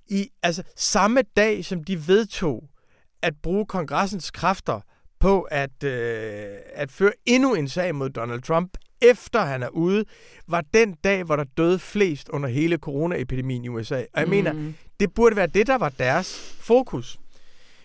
i 0.09 0.29
altså 0.43 0.63
samme 0.77 1.23
dag, 1.37 1.65
som 1.65 1.85
de 1.85 2.09
vedtog 2.09 2.69
at 3.23 3.35
bruge 3.43 3.67
kongressens 3.67 4.31
kræfter 4.31 4.81
på 5.19 5.43
at, 5.43 5.85
øh, 5.85 6.57
at 6.75 6.91
føre 6.91 7.13
endnu 7.27 7.55
en 7.55 7.69
sag 7.69 7.95
mod 7.95 8.11
Donald 8.11 8.43
Trump, 8.43 8.77
efter 9.01 9.41
han 9.41 9.63
er 9.63 9.69
ude, 9.69 10.05
var 10.49 10.65
den 10.75 10.93
dag, 11.05 11.25
hvor 11.25 11.37
der 11.37 11.45
døde 11.57 11.79
flest 11.79 12.29
under 12.29 12.49
hele 12.49 12.77
coronaepidemien 12.77 13.65
i 13.65 13.69
USA. 13.69 13.95
Og 13.95 14.21
jeg 14.21 14.25
mm. 14.25 14.31
mener, 14.31 14.73
det 15.01 15.15
burde 15.15 15.37
være 15.37 15.47
det, 15.47 15.67
der 15.67 15.79
var 15.79 15.89
deres 15.89 16.57
fokus. 16.61 17.19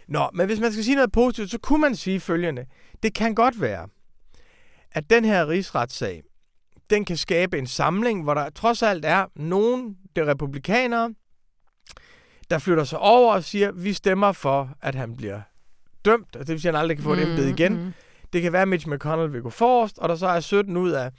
Nå, 0.08 0.30
men 0.34 0.46
hvis 0.46 0.60
man 0.60 0.72
skal 0.72 0.84
sige 0.84 0.96
noget 0.96 1.12
positivt, 1.12 1.52
så 1.52 1.58
kunne 1.58 1.82
man 1.82 1.96
sige 1.96 2.20
følgende. 2.20 2.66
Det 3.04 3.14
kan 3.14 3.36
godt 3.36 3.62
være, 3.62 3.88
at 4.94 5.10
den 5.10 5.26
her 5.26 5.48
rigsretssag, 5.48 6.24
den 6.90 7.06
kan 7.06 7.18
skabe 7.18 7.58
en 7.58 7.68
samling, 7.68 8.24
hvor 8.24 8.34
der 8.34 8.50
trods 8.50 8.84
alt 8.84 9.06
er 9.06 9.26
nogen, 9.36 9.98
det 10.16 10.28
republikanere, 10.28 11.14
der 12.50 12.60
flytter 12.60 12.84
sig 12.84 13.00
over 13.00 13.34
og 13.34 13.44
siger, 13.44 13.72
vi 13.72 13.94
stemmer 13.94 14.32
for, 14.32 14.70
at 14.82 14.96
han 14.96 15.16
bliver 15.16 15.42
dømt, 16.06 16.36
og 16.36 16.40
det 16.48 16.50
vil 16.50 16.62
sige, 16.62 16.70
at 16.70 16.76
han 16.76 16.82
aldrig 16.82 16.98
kan 16.98 17.04
få 17.04 17.14
et 17.14 17.20
Mm, 17.20 17.30
embede 17.32 17.50
igen. 17.50 17.84
mm. 17.84 17.94
Det 18.34 18.42
kan 18.42 18.54
være, 18.54 18.62
at 18.62 18.68
Mitch 18.68 18.88
McConnell 18.88 19.34
vil 19.34 19.42
gå 19.42 19.50
forrest, 19.50 20.00
og 20.00 20.10
der 20.10 20.16
så 20.16 20.28
er 20.28 20.40
17 20.40 20.78
ud 20.78 20.92
af, 20.92 21.12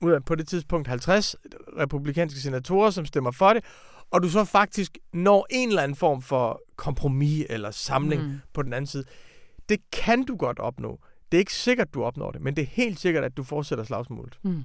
ud 0.00 0.12
af 0.12 0.24
på 0.24 0.34
det 0.34 0.48
tidspunkt 0.48 0.88
50 0.88 1.36
republikanske 1.78 2.40
senatorer, 2.40 2.90
som 2.90 3.06
stemmer 3.06 3.30
for 3.30 3.52
det, 3.52 3.64
og 4.10 4.22
du 4.22 4.28
så 4.28 4.44
faktisk 4.44 4.98
når 5.12 5.46
en 5.50 5.68
eller 5.68 5.82
anden 5.82 5.96
form 5.96 6.22
for 6.22 6.60
kompromis 6.76 7.46
eller 7.50 7.70
samling 7.70 8.22
mm. 8.22 8.40
på 8.52 8.62
den 8.62 8.72
anden 8.72 8.86
side. 8.86 9.04
Det 9.68 9.78
kan 9.92 10.24
du 10.24 10.36
godt 10.36 10.58
opnå. 10.58 11.00
Det 11.32 11.38
er 11.38 11.40
ikke 11.40 11.52
sikkert, 11.54 11.94
du 11.94 12.04
opnår 12.04 12.30
det, 12.30 12.40
men 12.42 12.56
det 12.56 12.62
er 12.62 12.66
helt 12.66 13.00
sikkert, 13.00 13.24
at 13.24 13.36
du 13.36 13.42
fortsætter 13.42 13.84
slagsmålet. 13.84 14.38
Mm. 14.42 14.64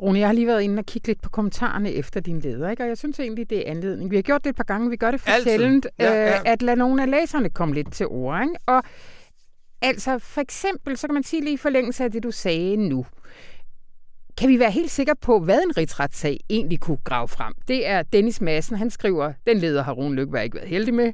Rune, 0.00 0.18
jeg 0.18 0.28
har 0.28 0.32
lige 0.32 0.46
været 0.46 0.62
inde 0.62 0.78
og 0.80 0.86
kigge 0.86 1.08
lidt 1.08 1.22
på 1.22 1.28
kommentarerne 1.30 1.92
efter 1.92 2.20
din 2.20 2.40
leder, 2.40 2.70
ikke? 2.70 2.82
og 2.82 2.88
jeg 2.88 2.98
synes 2.98 3.20
egentlig, 3.20 3.50
det 3.50 3.58
er 3.68 3.70
anledning. 3.70 4.10
Vi 4.10 4.16
har 4.16 4.22
gjort 4.22 4.44
det 4.44 4.50
et 4.50 4.56
par 4.56 4.64
gange, 4.64 4.90
vi 4.90 4.96
gør 4.96 5.10
det 5.10 5.20
for 5.20 5.30
Altid. 5.30 5.44
sjældent, 5.50 5.86
Ja, 5.98 6.12
ja. 6.12 6.34
Øh, 6.34 6.40
at 6.44 6.62
lade 6.62 6.76
nogle 6.76 7.02
af 7.02 7.10
læserne 7.10 7.50
komme 7.50 7.74
lidt 7.74 7.92
til 7.92 8.06
ord. 8.06 8.42
Ikke? 8.42 8.54
Og 8.66 8.82
altså, 9.82 10.18
for 10.18 10.40
eksempel, 10.40 10.96
så 10.96 11.06
kan 11.06 11.14
man 11.14 11.22
sige 11.22 11.42
lige 11.42 11.54
i 11.54 11.56
forlængelse 11.56 12.04
af 12.04 12.12
det, 12.12 12.22
du 12.22 12.30
sagde 12.30 12.76
nu. 12.76 13.06
Kan 14.38 14.48
vi 14.48 14.58
være 14.58 14.70
helt 14.70 14.90
sikre 14.90 15.14
på, 15.20 15.40
hvad 15.40 15.62
en 15.62 15.76
rigsretssag 15.76 16.40
egentlig 16.50 16.80
kunne 16.80 16.98
grave 17.04 17.28
frem? 17.28 17.54
Det 17.68 17.86
er 17.86 18.02
Dennis 18.02 18.40
Madsen, 18.40 18.76
han 18.76 18.90
skriver, 18.90 19.32
den 19.46 19.58
leder 19.58 19.82
har 19.82 19.92
Rune 19.92 20.14
Lykkeberg 20.14 20.44
ikke 20.44 20.56
været 20.56 20.68
heldig 20.68 20.94
med. 20.94 21.12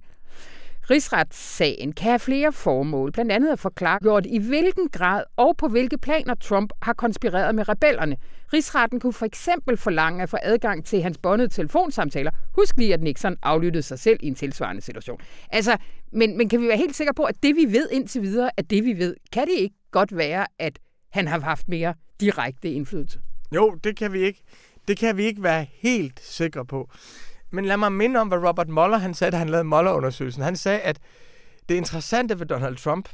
Rigsretssagen 0.92 1.92
kan 1.92 2.08
have 2.08 2.18
flere 2.18 2.52
formål, 2.52 3.12
blandt 3.12 3.32
andet 3.32 3.52
at 3.52 3.58
forklare, 3.58 4.26
i 4.26 4.38
hvilken 4.38 4.88
grad 4.88 5.24
og 5.36 5.56
på 5.56 5.68
hvilke 5.68 5.98
planer 5.98 6.34
Trump 6.34 6.72
har 6.82 6.92
konspireret 6.92 7.54
med 7.54 7.68
rebellerne. 7.68 8.16
Rigsretten 8.52 9.00
kunne 9.00 9.12
for 9.12 9.26
eksempel 9.26 9.76
forlange 9.76 10.22
at 10.22 10.30
få 10.30 10.36
adgang 10.42 10.84
til 10.84 11.02
hans 11.02 11.18
båndede 11.18 11.48
telefonsamtaler. 11.48 12.30
Husk 12.54 12.76
lige, 12.76 12.94
at 12.94 13.02
Nixon 13.02 13.36
aflyttede 13.42 13.82
sig 13.82 13.98
selv 13.98 14.18
i 14.22 14.26
en 14.26 14.34
tilsvarende 14.34 14.82
situation. 14.82 15.20
Altså, 15.50 15.76
men, 16.12 16.36
men 16.36 16.48
kan 16.48 16.60
vi 16.60 16.68
være 16.68 16.76
helt 16.76 16.96
sikre 16.96 17.14
på, 17.14 17.22
at 17.22 17.42
det 17.42 17.56
vi 17.56 17.64
ved 17.72 17.88
indtil 17.92 18.22
videre, 18.22 18.50
at 18.56 18.70
det 18.70 18.84
vi 18.84 18.98
ved? 18.98 19.16
Kan 19.32 19.46
det 19.46 19.54
ikke 19.58 19.76
godt 19.90 20.16
være, 20.16 20.46
at 20.58 20.78
han 21.12 21.28
har 21.28 21.40
haft 21.40 21.68
mere 21.68 21.94
direkte 22.20 22.70
indflydelse? 22.72 23.20
Jo, 23.54 23.74
det 23.84 23.96
kan 23.96 24.12
vi 24.12 24.20
ikke. 24.20 24.42
Det 24.88 24.98
kan 24.98 25.16
vi 25.16 25.24
ikke 25.24 25.42
være 25.42 25.66
helt 25.72 26.20
sikre 26.20 26.66
på. 26.66 26.90
Men 27.52 27.64
lad 27.64 27.76
mig 27.76 27.92
minde 27.92 28.20
om, 28.20 28.28
hvad 28.28 28.38
Robert 28.38 28.68
Mueller 28.68 28.98
han 28.98 29.14
sagde, 29.14 29.30
da 29.30 29.36
han 29.36 29.48
lavede 29.48 29.64
Mueller-undersøgelsen. 29.64 30.42
Han 30.42 30.56
sagde, 30.56 30.80
at 30.80 30.98
det 31.68 31.74
interessante 31.74 32.40
ved 32.40 32.46
Donald 32.46 32.76
Trump, 32.76 33.08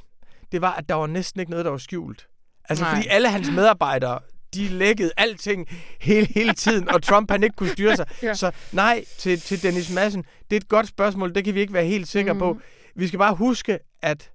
det 0.53 0.61
var, 0.61 0.74
at 0.74 0.89
der 0.89 0.95
var 0.95 1.07
næsten 1.07 1.41
ikke 1.41 1.51
noget, 1.51 1.64
der 1.64 1.70
var 1.70 1.78
skjult. 1.78 2.28
Altså, 2.68 2.84
Nej. 2.84 2.95
Fordi 2.95 3.09
alle 3.09 3.30
hans 3.30 3.51
medarbejdere, 3.51 4.18
de 4.55 4.68
lækkede 4.68 5.11
alting 5.16 5.68
hele, 6.01 6.26
hele 6.26 6.53
tiden, 6.53 6.89
og 6.89 7.03
Trump 7.03 7.30
han 7.30 7.43
ikke 7.43 7.57
kunne 7.57 7.68
styre 7.68 7.97
sig. 7.97 8.07
Ja. 8.22 8.26
ja. 8.28 8.34
Så 8.34 8.51
nej 8.72 9.05
til, 9.18 9.41
til 9.41 9.62
Dennis 9.62 9.95
Madsen, 9.95 10.24
det 10.51 10.57
er 10.57 10.61
et 10.61 10.68
godt 10.68 10.89
spørgsmål, 10.89 11.34
det 11.34 11.45
kan 11.45 11.55
vi 11.55 11.61
ikke 11.61 11.72
være 11.72 11.84
helt 11.84 12.09
sikre 12.09 12.32
mm. 12.32 12.39
på. 12.39 12.59
Vi 12.95 13.07
skal 13.07 13.18
bare 13.18 13.34
huske, 13.34 13.78
at, 14.03 14.30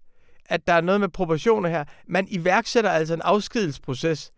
at 0.46 0.68
der 0.68 0.74
er 0.74 0.82
noget 0.82 1.02
med 1.02 1.10
proportioner 1.10 1.70
her. 1.70 1.84
Man 2.08 2.28
iværksætter 2.30 2.90
altså 2.90 3.14
en 3.14 3.22
afskedelsesproces 3.22 4.32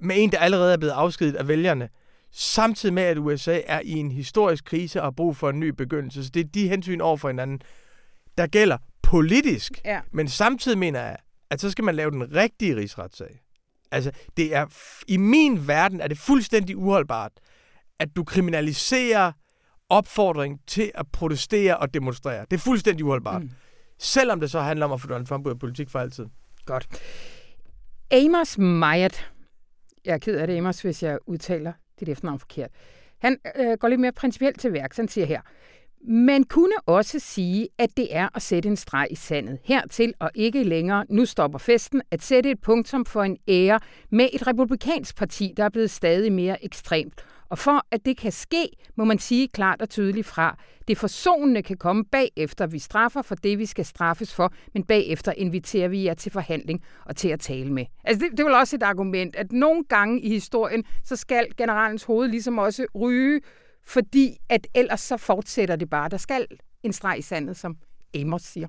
med 0.00 0.16
en, 0.18 0.32
der 0.32 0.38
allerede 0.38 0.72
er 0.72 0.76
blevet 0.76 0.92
afskedet 0.92 1.34
af 1.34 1.48
vælgerne, 1.48 1.88
samtidig 2.30 2.94
med, 2.94 3.02
at 3.02 3.18
USA 3.18 3.60
er 3.66 3.80
i 3.84 3.92
en 3.92 4.10
historisk 4.10 4.64
krise 4.64 5.00
og 5.00 5.06
har 5.06 5.10
brug 5.10 5.36
for 5.36 5.50
en 5.50 5.60
ny 5.60 5.68
begyndelse. 5.68 6.24
Så 6.24 6.30
det 6.30 6.40
er 6.40 6.48
de 6.48 6.68
hensyn 6.68 7.00
over 7.00 7.16
for 7.16 7.28
hinanden, 7.28 7.60
der 8.38 8.46
gælder 8.46 8.78
politisk. 9.02 9.80
Ja. 9.84 10.00
Men 10.12 10.28
samtidig 10.28 10.78
mener 10.78 11.00
jeg, 11.00 11.16
at 11.50 11.60
så 11.60 11.70
skal 11.70 11.84
man 11.84 11.94
lave 11.94 12.10
den 12.10 12.34
rigtige 12.34 12.76
rigsretssag. 12.76 13.40
Altså, 13.90 14.10
det 14.36 14.54
er 14.54 14.66
i 15.08 15.16
min 15.16 15.68
verden 15.68 16.00
er 16.00 16.08
det 16.08 16.18
fuldstændig 16.18 16.76
uholdbart, 16.76 17.32
at 17.98 18.16
du 18.16 18.24
kriminaliserer 18.24 19.32
opfordring 19.88 20.60
til 20.66 20.92
at 20.94 21.06
protestere 21.12 21.76
og 21.76 21.94
demonstrere. 21.94 22.46
Det 22.50 22.56
er 22.56 22.60
fuldstændig 22.60 23.04
uholdbart. 23.04 23.42
Mm. 23.42 23.50
Selvom 23.98 24.40
det 24.40 24.50
så 24.50 24.60
handler 24.60 24.86
om 24.86 24.92
at 24.92 25.00
få 25.00 25.08
Donald 25.08 25.26
Trump 25.26 25.46
ud 25.46 25.50
af 25.50 25.58
politik 25.58 25.90
for 25.90 25.98
altid. 25.98 26.26
Godt. 26.66 26.86
Amos 28.10 28.58
Myatt, 28.58 29.32
jeg 30.04 30.14
er 30.14 30.18
ked 30.18 30.36
af 30.36 30.46
det, 30.46 30.56
Amos, 30.56 30.82
hvis 30.82 31.02
jeg 31.02 31.18
udtaler 31.26 31.72
dit 32.00 32.08
efternavn 32.08 32.38
forkert. 32.38 32.70
Han 33.18 33.38
øh, 33.56 33.78
går 33.78 33.88
lidt 33.88 34.00
mere 34.00 34.12
principielt 34.12 34.60
til 34.60 34.72
værks. 34.72 34.96
Han 34.96 35.08
siger 35.08 35.26
her, 35.26 35.40
man 36.04 36.44
kunne 36.44 36.74
også 36.86 37.18
sige, 37.18 37.68
at 37.78 37.90
det 37.96 38.16
er 38.16 38.28
at 38.34 38.42
sætte 38.42 38.68
en 38.68 38.76
streg 38.76 39.06
i 39.10 39.14
sandet. 39.14 39.58
Hertil 39.64 40.14
og 40.18 40.30
ikke 40.34 40.62
længere, 40.62 41.04
nu 41.10 41.24
stopper 41.24 41.58
festen, 41.58 42.02
at 42.10 42.22
sætte 42.22 42.50
et 42.50 42.60
punktum 42.60 43.04
for 43.04 43.22
en 43.22 43.36
ære 43.48 43.80
med 44.10 44.28
et 44.32 44.46
republikansk 44.46 45.16
parti, 45.16 45.54
der 45.56 45.64
er 45.64 45.68
blevet 45.68 45.90
stadig 45.90 46.32
mere 46.32 46.64
ekstremt. 46.64 47.24
Og 47.50 47.58
for 47.58 47.86
at 47.90 48.04
det 48.04 48.16
kan 48.16 48.32
ske, 48.32 48.68
må 48.96 49.04
man 49.04 49.18
sige 49.18 49.48
klart 49.48 49.82
og 49.82 49.90
tydeligt 49.90 50.26
fra. 50.26 50.56
Det 50.88 50.98
forsonende 50.98 51.62
kan 51.62 51.76
komme 51.76 52.04
bagefter. 52.04 52.66
Vi 52.66 52.78
straffer 52.78 53.22
for 53.22 53.34
det, 53.34 53.58
vi 53.58 53.66
skal 53.66 53.84
straffes 53.84 54.34
for, 54.34 54.52
men 54.74 54.84
bagefter 54.84 55.32
inviterer 55.32 55.88
vi 55.88 56.04
jer 56.04 56.14
til 56.14 56.32
forhandling 56.32 56.84
og 57.04 57.16
til 57.16 57.28
at 57.28 57.40
tale 57.40 57.72
med. 57.72 57.84
Altså 58.04 58.24
det, 58.24 58.30
det 58.32 58.40
er 58.40 58.44
vel 58.44 58.54
også 58.54 58.76
et 58.76 58.82
argument, 58.82 59.36
at 59.36 59.52
nogle 59.52 59.84
gange 59.84 60.20
i 60.20 60.28
historien, 60.28 60.84
så 61.04 61.16
skal 61.16 61.46
generalens 61.56 62.04
hoved 62.04 62.28
ligesom 62.28 62.58
også 62.58 62.86
ryge, 62.94 63.40
fordi 63.86 64.36
at 64.48 64.66
ellers 64.74 65.00
så 65.00 65.16
fortsætter 65.16 65.76
det 65.76 65.90
bare. 65.90 66.08
Der 66.08 66.16
skal 66.16 66.46
en 66.82 66.92
streg 66.92 67.18
i 67.18 67.22
sandet, 67.22 67.56
som 67.56 67.76
Amos 68.14 68.42
siger. 68.42 68.68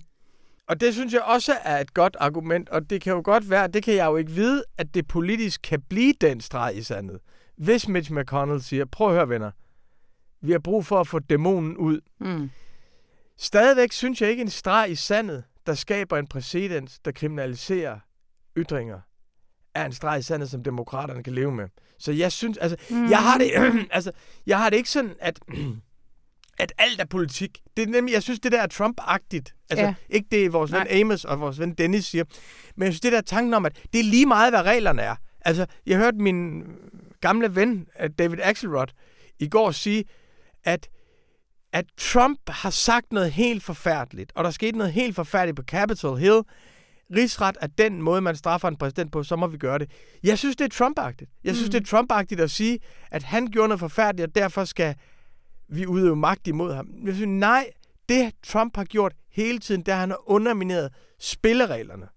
Og 0.67 0.81
det 0.81 0.93
synes 0.93 1.13
jeg 1.13 1.21
også 1.21 1.53
er 1.63 1.79
et 1.79 1.93
godt 1.93 2.17
argument, 2.19 2.69
og 2.69 2.89
det 2.89 3.01
kan 3.01 3.13
jo 3.13 3.21
godt 3.23 3.49
være, 3.49 3.67
det 3.67 3.83
kan 3.83 3.95
jeg 3.95 4.05
jo 4.05 4.15
ikke 4.15 4.31
vide, 4.31 4.63
at 4.77 4.93
det 4.93 5.07
politisk 5.07 5.61
kan 5.61 5.81
blive 5.89 6.13
den 6.21 6.41
streg 6.41 6.77
i 6.77 6.81
sandet 6.81 7.19
hvis 7.59 7.87
Mitch 7.87 8.11
McConnell 8.11 8.61
siger, 8.61 8.85
prøv 8.85 9.07
at 9.07 9.13
høre 9.13 9.29
venner, 9.29 9.51
vi 10.41 10.51
har 10.51 10.59
brug 10.59 10.85
for 10.85 10.99
at 10.99 11.07
få 11.07 11.19
dæmonen 11.19 11.77
ud. 11.77 12.01
Mm. 12.19 12.49
Stadigvæk 13.37 13.91
synes 13.91 14.21
jeg 14.21 14.29
ikke 14.29 14.41
en 14.41 14.49
streg 14.49 14.91
i 14.91 14.95
sandet, 14.95 15.43
der 15.67 15.73
skaber 15.73 16.17
en 16.17 16.27
præcedens, 16.27 16.99
der 16.99 17.11
kriminaliserer 17.11 17.99
ytringer, 18.57 18.99
er 19.73 19.85
en 19.85 19.91
streg 19.93 20.19
i 20.19 20.21
sandet, 20.21 20.49
som 20.49 20.63
demokraterne 20.63 21.23
kan 21.23 21.33
leve 21.33 21.51
med. 21.51 21.67
Så 21.99 22.11
jeg 22.11 22.31
synes, 22.31 22.57
altså, 22.57 22.77
mm. 22.89 23.09
jeg 23.09 23.17
har 23.17 23.37
det, 23.37 23.51
altså, 23.91 24.11
jeg 24.45 24.57
har 24.57 24.69
det 24.69 24.77
ikke 24.77 24.89
sådan, 24.89 25.15
at, 25.19 25.39
at 26.63 26.73
alt 26.77 27.01
er 27.01 27.05
politik. 27.05 27.61
Det 27.77 27.83
er 27.83 27.87
nemlig, 27.87 28.13
jeg 28.13 28.23
synes, 28.23 28.39
det 28.39 28.51
der 28.51 28.61
er 28.61 28.67
Trump-agtigt. 28.67 29.55
Altså, 29.69 29.85
Ja. 29.85 29.93
ikke 30.09 30.27
det, 30.31 30.53
vores 30.53 30.71
ven 30.71 30.79
Nej. 30.79 30.99
Amos 31.01 31.25
og 31.25 31.39
vores 31.39 31.59
ven 31.59 31.73
Dennis 31.73 32.05
siger, 32.05 32.23
men 32.75 32.85
jeg 32.85 32.93
synes, 32.93 33.01
det 33.01 33.11
der 33.11 33.21
tanken 33.21 33.53
om, 33.53 33.65
at 33.65 33.85
det 33.93 33.99
er 33.99 34.03
lige 34.03 34.25
meget, 34.25 34.51
hvad 34.51 34.61
reglerne 34.61 35.01
er. 35.01 35.15
Altså, 35.41 35.65
jeg 35.85 35.97
hørte 35.97 36.17
min 36.17 36.63
gamle 37.21 37.55
ven, 37.55 37.87
øh, 38.01 38.09
David 38.09 38.37
Axelrod, 38.41 38.87
i 39.39 39.49
går 39.49 39.71
sige, 39.71 40.03
at 40.63 40.89
at 41.73 41.85
Trump 41.97 42.39
har 42.49 42.69
sagt 42.69 43.13
noget 43.13 43.31
helt 43.31 43.63
forfærdeligt, 43.63 44.31
og 44.35 44.43
der 44.43 44.51
skete 44.51 44.77
noget 44.77 44.93
helt 44.93 45.15
forfærdeligt 45.15 45.55
på 45.55 45.63
Capitol 45.63 46.17
Hill. 46.17 46.41
Rigsret 47.15 47.57
er 47.61 47.67
den 47.67 48.01
måde, 48.01 48.21
man 48.21 48.35
straffer 48.35 48.67
en 48.67 48.75
præsident 48.75 49.11
på, 49.11 49.23
så 49.23 49.35
må 49.35 49.47
vi 49.47 49.57
gøre 49.57 49.79
det. 49.79 49.91
Jeg 50.23 50.37
synes, 50.37 50.55
det 50.55 50.65
er 50.65 50.85
Trump-agtigt. 50.85 51.39
Jeg 51.43 51.55
synes, 51.55 51.67
mm. 51.67 51.71
det 51.71 51.81
er 51.81 51.97
Trump-agtigt 51.97 52.41
at 52.41 52.51
sige, 52.51 52.79
at 53.11 53.23
han 53.23 53.47
gjorde 53.47 53.67
noget 53.67 53.79
forfærdeligt, 53.79 54.27
og 54.27 54.35
derfor 54.35 54.65
skal 54.65 54.95
vi 55.67 55.85
udøve 55.85 56.15
magt 56.15 56.47
imod 56.47 56.73
ham. 56.73 56.89
Jeg 57.05 57.15
synes, 57.15 57.39
nej, 57.39 57.69
det 58.09 58.31
Trump 58.43 58.75
har 58.77 58.83
gjort 58.83 59.13
hele 59.31 59.59
tiden, 59.59 59.81
det 59.81 59.87
er, 59.91 59.95
at 59.95 59.99
han 59.99 60.09
har 60.09 60.29
undermineret 60.29 60.93
spillereglerne. 61.19 62.07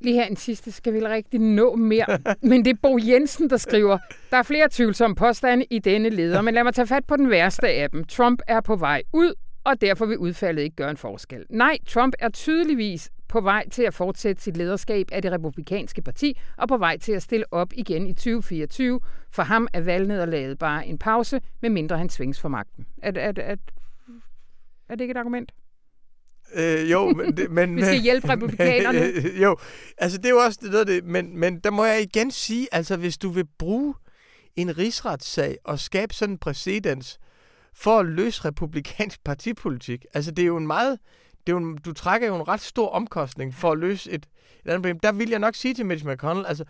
Lige 0.00 0.14
her 0.14 0.24
en 0.24 0.36
sidste 0.36 0.72
skal 0.72 0.92
vi 0.92 1.00
rigtig 1.00 1.40
nå 1.40 1.76
mere. 1.76 2.18
Men 2.50 2.64
det 2.64 2.70
er 2.70 2.78
Bo 2.82 2.98
Jensen, 2.98 3.50
der 3.50 3.56
skriver, 3.56 3.98
der 4.30 4.36
er 4.36 4.42
flere 4.42 4.68
tvivlsomme 4.70 5.16
påstande 5.16 5.64
i 5.70 5.78
denne 5.78 6.08
leder, 6.08 6.42
men 6.42 6.54
lad 6.54 6.64
mig 6.64 6.74
tage 6.74 6.86
fat 6.86 7.04
på 7.04 7.16
den 7.16 7.30
værste 7.30 7.68
af 7.68 7.90
dem. 7.90 8.04
Trump 8.04 8.42
er 8.46 8.60
på 8.60 8.76
vej 8.76 9.02
ud, 9.12 9.34
og 9.64 9.80
derfor 9.80 10.06
vil 10.06 10.18
udfaldet 10.18 10.62
ikke 10.62 10.76
gøre 10.76 10.90
en 10.90 10.96
forskel. 10.96 11.44
Nej, 11.50 11.78
Trump 11.86 12.14
er 12.18 12.28
tydeligvis 12.28 13.10
på 13.28 13.40
vej 13.40 13.68
til 13.68 13.82
at 13.82 13.94
fortsætte 13.94 14.42
sit 14.42 14.56
lederskab 14.56 15.08
af 15.12 15.22
det 15.22 15.32
republikanske 15.32 16.02
parti, 16.02 16.38
og 16.56 16.68
på 16.68 16.76
vej 16.76 16.98
til 16.98 17.12
at 17.12 17.22
stille 17.22 17.44
op 17.50 17.72
igen 17.72 18.06
i 18.06 18.14
2024. 18.14 19.00
For 19.30 19.42
ham 19.42 19.68
er 19.72 19.80
valgnederlaget 19.80 20.58
bare 20.58 20.86
en 20.86 20.98
pause, 20.98 21.40
medmindre 21.62 21.98
han 21.98 22.08
svinges 22.08 22.40
for 22.40 22.48
magten. 22.48 22.86
Er, 23.02 23.12
er, 23.16 23.32
er, 23.36 23.56
er 24.88 24.94
det 24.94 25.00
ikke 25.00 25.12
et 25.12 25.16
argument? 25.16 25.52
Øh, 26.54 26.90
jo, 26.90 27.08
men... 27.08 27.36
Det, 27.36 27.50
men 27.50 27.76
Vi 27.76 27.82
skal 27.82 28.00
hjælpe 28.00 28.28
republikanerne. 28.28 29.00
Men, 29.22 29.42
jo, 29.42 29.56
altså 29.98 30.18
det 30.18 30.26
er 30.26 30.30
jo 30.30 30.38
også 30.38 30.58
noget 30.62 30.78
af 30.78 30.86
det, 30.86 31.04
men, 31.04 31.38
men 31.38 31.60
der 31.60 31.70
må 31.70 31.84
jeg 31.84 32.02
igen 32.02 32.30
sige, 32.30 32.68
altså 32.72 32.96
hvis 32.96 33.18
du 33.18 33.28
vil 33.28 33.46
bruge 33.58 33.94
en 34.56 34.78
rigsretssag 34.78 35.58
og 35.64 35.78
skabe 35.78 36.14
sådan 36.14 36.32
en 36.32 36.38
præcedens 36.38 37.18
for 37.74 37.98
at 37.98 38.06
løse 38.06 38.44
republikansk 38.44 39.24
partipolitik, 39.24 40.04
altså 40.14 40.30
det 40.30 40.42
er 40.42 40.46
jo 40.46 40.56
en 40.56 40.66
meget... 40.66 40.98
Det 41.46 41.52
er 41.52 41.56
jo 41.56 41.68
en, 41.68 41.78
du 41.84 41.92
trækker 41.92 42.28
jo 42.28 42.36
en 42.36 42.48
ret 42.48 42.60
stor 42.60 42.88
omkostning 42.88 43.54
for 43.54 43.72
at 43.72 43.78
løse 43.78 44.10
et, 44.10 44.26
et 44.64 44.70
andet 44.70 44.76
problem. 44.76 45.00
Der 45.00 45.12
vil 45.12 45.30
jeg 45.30 45.38
nok 45.38 45.54
sige 45.54 45.74
til 45.74 45.86
Mitch 45.86 46.06
McConnell, 46.06 46.46
altså 46.46 46.64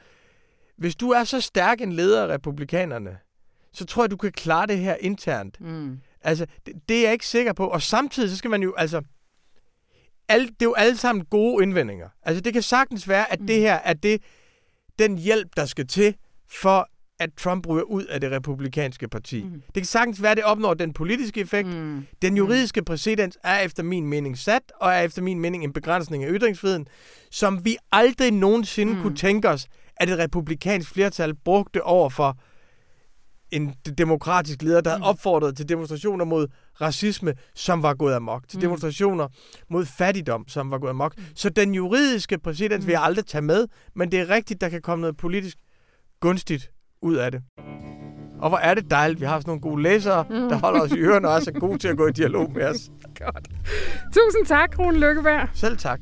hvis 0.79 0.97
du 0.97 1.11
er 1.11 1.24
så 1.24 1.41
stærk 1.41 1.81
en 1.81 1.93
leder 1.93 2.22
af 2.22 2.29
republikanerne, 2.35 3.18
så 3.72 3.85
tror 3.85 4.03
jeg, 4.03 4.11
du 4.11 4.16
kan 4.16 4.33
klare 4.33 4.66
det 4.66 4.79
her 4.79 4.97
internt. 5.01 5.61
Mm. 5.61 5.99
Altså, 6.22 6.47
det, 6.66 6.74
det 6.89 6.97
er 6.97 7.03
jeg 7.03 7.12
ikke 7.12 7.27
sikker 7.27 7.53
på. 7.53 7.66
Og 7.66 7.83
samtidig, 7.83 8.31
så 8.31 8.37
skal 8.37 8.51
man 8.51 8.62
jo, 8.62 8.74
altså, 8.74 9.03
alle, 10.29 10.47
det 10.47 10.62
er 10.62 10.66
jo 10.66 10.74
alle 10.74 10.97
sammen 10.97 11.24
gode 11.24 11.62
indvendinger. 11.62 12.09
Altså, 12.22 12.41
det 12.41 12.53
kan 12.53 12.62
sagtens 12.62 13.09
være, 13.09 13.33
at 13.33 13.39
det 13.49 13.61
her 13.61 13.74
er 13.74 13.93
det, 13.93 14.22
den 14.99 15.18
hjælp, 15.18 15.49
der 15.57 15.64
skal 15.64 15.87
til, 15.87 16.14
for 16.49 16.89
at 17.18 17.31
Trump 17.37 17.68
ryger 17.68 17.83
ud 17.83 18.05
af 18.05 18.20
det 18.20 18.31
republikanske 18.31 19.09
parti. 19.09 19.43
Mm. 19.45 19.51
Det 19.51 19.74
kan 19.74 19.85
sagtens 19.85 20.22
være, 20.22 20.31
at 20.31 20.37
det 20.37 20.45
opnår 20.45 20.74
den 20.74 20.93
politiske 20.93 21.41
effekt. 21.41 21.68
Mm. 21.68 22.07
Den 22.22 22.37
juridiske 22.37 22.85
præcedens 22.85 23.39
er 23.45 23.59
efter 23.59 23.83
min 23.83 24.07
mening 24.07 24.39
sat, 24.39 24.72
og 24.81 24.93
er 24.93 25.01
efter 25.01 25.22
min 25.22 25.41
mening 25.41 25.64
en 25.64 25.72
begrænsning 25.72 26.24
af 26.24 26.29
ytringsfriheden, 26.33 26.87
som 27.31 27.64
vi 27.64 27.77
aldrig 27.93 28.31
nogensinde 28.31 28.95
mm. 28.95 29.03
kunne 29.03 29.16
tænke 29.16 29.49
os, 29.49 29.66
at 29.97 30.11
et 30.11 30.18
republikansk 30.18 30.91
flertal 30.93 31.35
brugte 31.35 31.83
over 31.83 32.09
for 32.09 32.39
en 33.51 33.74
demokratisk 33.99 34.62
leder, 34.62 34.80
der 34.80 34.90
havde 34.90 35.03
opfordret 35.03 35.57
til 35.57 35.68
demonstrationer 35.68 36.24
mod 36.24 36.47
racisme, 36.80 37.34
som 37.55 37.82
var 37.82 37.94
gået 37.94 38.14
amok. 38.14 38.49
Til 38.49 38.61
demonstrationer 38.61 39.28
mod 39.70 39.86
fattigdom, 39.86 40.49
som 40.49 40.70
var 40.70 40.78
gået 40.78 40.90
amok. 40.90 41.14
Så 41.34 41.49
den 41.49 41.74
juridiske 41.74 42.38
præcedens 42.38 42.86
vil 42.86 42.92
jeg 42.92 43.03
aldrig 43.03 43.26
tage 43.26 43.42
med, 43.42 43.66
men 43.94 44.12
det 44.12 44.20
er 44.20 44.30
rigtigt, 44.30 44.61
der 44.61 44.68
kan 44.68 44.82
komme 44.82 45.01
noget 45.01 45.16
politisk 45.16 45.57
gunstigt 46.20 46.70
ud 47.03 47.14
af 47.14 47.32
det. 47.32 47.42
Og 48.40 48.49
hvor 48.49 48.59
er 48.59 48.74
det 48.74 48.90
dejligt, 48.90 49.20
vi 49.20 49.26
har 49.26 49.40
sådan 49.40 49.51
nogle 49.51 49.61
gode 49.61 49.82
læsere, 49.82 50.26
der 50.30 50.57
holder 50.57 50.80
os 50.80 50.92
i 50.92 50.99
ørerne 50.99 51.28
og 51.28 51.34
er 51.34 51.40
så 51.40 51.53
gode 51.53 51.78
til 51.78 51.88
at 51.88 51.97
gå 51.97 52.07
i 52.07 52.12
dialog 52.12 52.53
med 52.53 52.64
os. 52.64 52.90
Godt. 53.18 53.49
Tusind 54.14 54.47
tak, 54.47 54.78
Rune 54.78 54.99
Lykkeberg. 54.99 55.49
Selv 55.55 55.76
tak. 55.76 56.01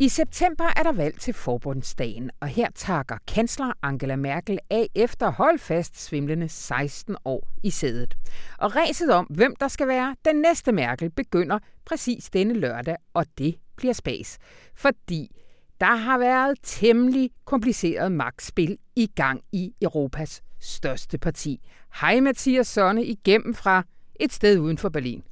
I 0.00 0.08
september 0.08 0.64
er 0.76 0.82
der 0.82 0.92
valg 0.92 1.20
til 1.20 1.34
forbundsdagen, 1.34 2.30
og 2.40 2.48
her 2.48 2.68
takker 2.74 3.18
kansler 3.26 3.72
Angela 3.82 4.16
Merkel 4.16 4.58
af 4.70 4.88
efter 4.94 5.30
hold 5.30 5.58
fast 5.58 6.02
svimlende 6.02 6.48
16 6.48 7.16
år 7.24 7.48
i 7.62 7.70
sædet. 7.70 8.16
Og 8.58 8.76
ræset 8.76 9.12
om, 9.12 9.26
hvem 9.26 9.56
der 9.56 9.68
skal 9.68 9.88
være 9.88 10.16
den 10.24 10.36
næste 10.36 10.72
Merkel, 10.72 11.10
begynder 11.10 11.58
præcis 11.84 12.30
denne 12.30 12.54
lørdag, 12.54 12.96
og 13.14 13.26
det 13.38 13.54
bliver 13.76 13.92
spas. 13.92 14.38
Fordi 14.74 15.30
der 15.80 15.96
har 15.96 16.18
været 16.18 16.58
temmelig 16.62 17.30
kompliceret 17.44 18.12
magtspil 18.12 18.78
i 18.96 19.06
gang 19.06 19.40
i 19.52 19.74
Europas 19.82 20.42
største 20.60 21.18
parti. 21.18 21.60
Hej 22.00 22.20
Mathias 22.20 22.66
Sonne 22.66 23.04
igennem 23.04 23.54
fra 23.54 23.82
et 24.20 24.32
sted 24.32 24.58
uden 24.58 24.78
for 24.78 24.88
Berlin. 24.88 25.22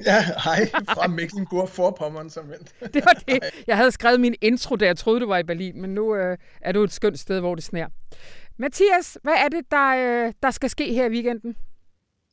Ja, 0.06 0.24
hej 0.44 0.70
fra 0.70 1.06
Mecklenburg-Vorpommern, 1.06 2.30
som 2.30 2.50
vendt. 2.50 2.74
Det 2.94 3.04
var 3.04 3.22
det. 3.28 3.40
Jeg 3.66 3.76
havde 3.76 3.90
skrevet 3.90 4.20
min 4.20 4.34
intro, 4.40 4.76
da 4.76 4.86
jeg 4.86 4.96
troede, 4.96 5.20
du 5.20 5.26
var 5.26 5.38
i 5.38 5.42
Berlin, 5.42 5.80
men 5.80 5.94
nu 5.94 6.16
øh, 6.16 6.38
er 6.60 6.72
du 6.72 6.82
et 6.82 6.92
skønt 6.92 7.20
sted, 7.20 7.40
hvor 7.40 7.54
det 7.54 7.64
sner. 7.64 7.86
Mathias, 8.56 9.18
hvad 9.22 9.32
er 9.32 9.48
det, 9.48 9.70
der, 9.70 9.88
øh, 10.26 10.32
der 10.42 10.50
skal 10.50 10.70
ske 10.70 10.94
her 10.94 11.06
i 11.06 11.10
weekenden? 11.10 11.56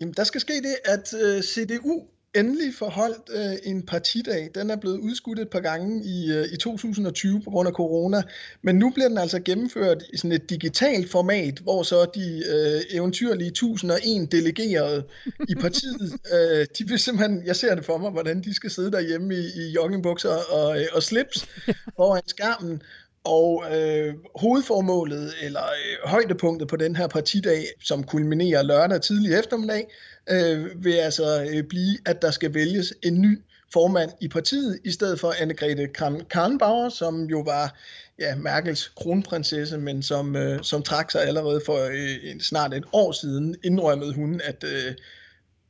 Jamen, 0.02 0.14
der 0.18 0.24
skal 0.24 0.42
ske 0.42 0.54
det, 0.54 0.76
at 0.86 1.14
øh, 1.14 1.42
CDU 1.44 2.02
endelig 2.36 2.74
får 2.80 2.90
holdt 2.90 3.30
øh, 3.34 3.72
en 3.72 3.86
partidag. 3.86 4.50
Den 4.56 4.70
er 4.70 4.76
blevet 4.76 5.00
udskudt 5.00 5.40
et 5.40 5.50
par 5.50 5.60
gange 5.60 6.04
i, 6.06 6.32
øh, 6.32 6.46
i 6.54 6.58
2020 6.58 7.42
på 7.42 7.50
grund 7.50 7.68
af 7.68 7.74
corona, 7.74 8.22
men 8.62 8.76
nu 8.76 8.90
bliver 8.90 9.08
den 9.08 9.18
altså 9.18 9.40
gennemført 9.40 10.04
i 10.14 10.18
sådan 10.18 10.32
et 10.32 10.50
digitalt 10.50 11.12
format, 11.12 11.60
hvor 11.60 11.84
så 11.84 12.06
de 12.16 12.44
øh, 12.50 12.98
eventyrlige 12.98 13.48
1001 13.48 14.32
delegerede 14.32 15.04
i 15.50 15.56
partiet, 15.56 16.14
øh, 16.36 16.66
de 16.78 16.88
vil 16.88 17.00
simpelthen, 17.00 17.46
jeg 17.46 17.56
ser 17.56 17.76
det 17.76 17.86
for 17.86 17.98
mig, 17.98 18.12
hvordan 18.12 18.42
de 18.42 18.54
skal 18.54 18.72
sidde 18.72 18.92
derhjemme 18.92 19.36
i, 19.36 19.46
i 19.56 19.72
joggingbukser 19.76 20.36
og, 20.50 20.80
øh, 20.80 20.88
og 20.94 21.04
slips 21.04 21.48
foran 21.98 22.28
skærmen, 22.28 22.82
og 23.24 23.66
øh, 23.78 24.14
hovedformålet, 24.36 25.34
eller 25.42 25.64
øh, 25.64 26.10
højdepunktet 26.10 26.68
på 26.68 26.76
den 26.76 26.96
her 26.96 27.08
partidag, 27.08 27.66
som 27.84 28.04
kulminerer 28.04 28.64
lørdag 28.64 29.02
tidlig 29.02 29.40
eftermiddag, 29.40 29.88
øh, 30.30 30.84
vil 30.84 30.94
altså 30.94 31.48
øh, 31.54 31.64
blive, 31.64 31.98
at 32.06 32.22
der 32.22 32.32
skal 32.32 32.54
vælges 32.54 32.94
en 33.04 33.22
ny 33.22 33.40
formand 33.74 34.12
i 34.22 34.28
partiet, 34.28 34.80
i 34.84 34.92
stedet 34.92 35.20
for 35.20 35.34
Annegrethe 35.42 35.88
Kramp-Karrenbauer, 35.88 36.90
som 36.90 37.26
jo 37.26 37.40
var 37.40 37.78
ja, 38.20 38.36
Merkels 38.36 38.88
kronprinsesse, 38.88 39.78
men 39.78 40.04
som, 40.04 40.36
øh, 40.36 40.64
som 40.64 40.84
trak 40.84 41.12
sig 41.12 41.24
allerede 41.24 41.62
for 41.66 41.86
øh, 41.86 42.32
en, 42.32 42.40
snart 42.40 42.74
et 42.74 42.84
år 42.94 43.12
siden, 43.12 43.56
indrømmede 43.64 44.14
hun, 44.14 44.42
at 44.44 44.64
øh, 44.64 44.94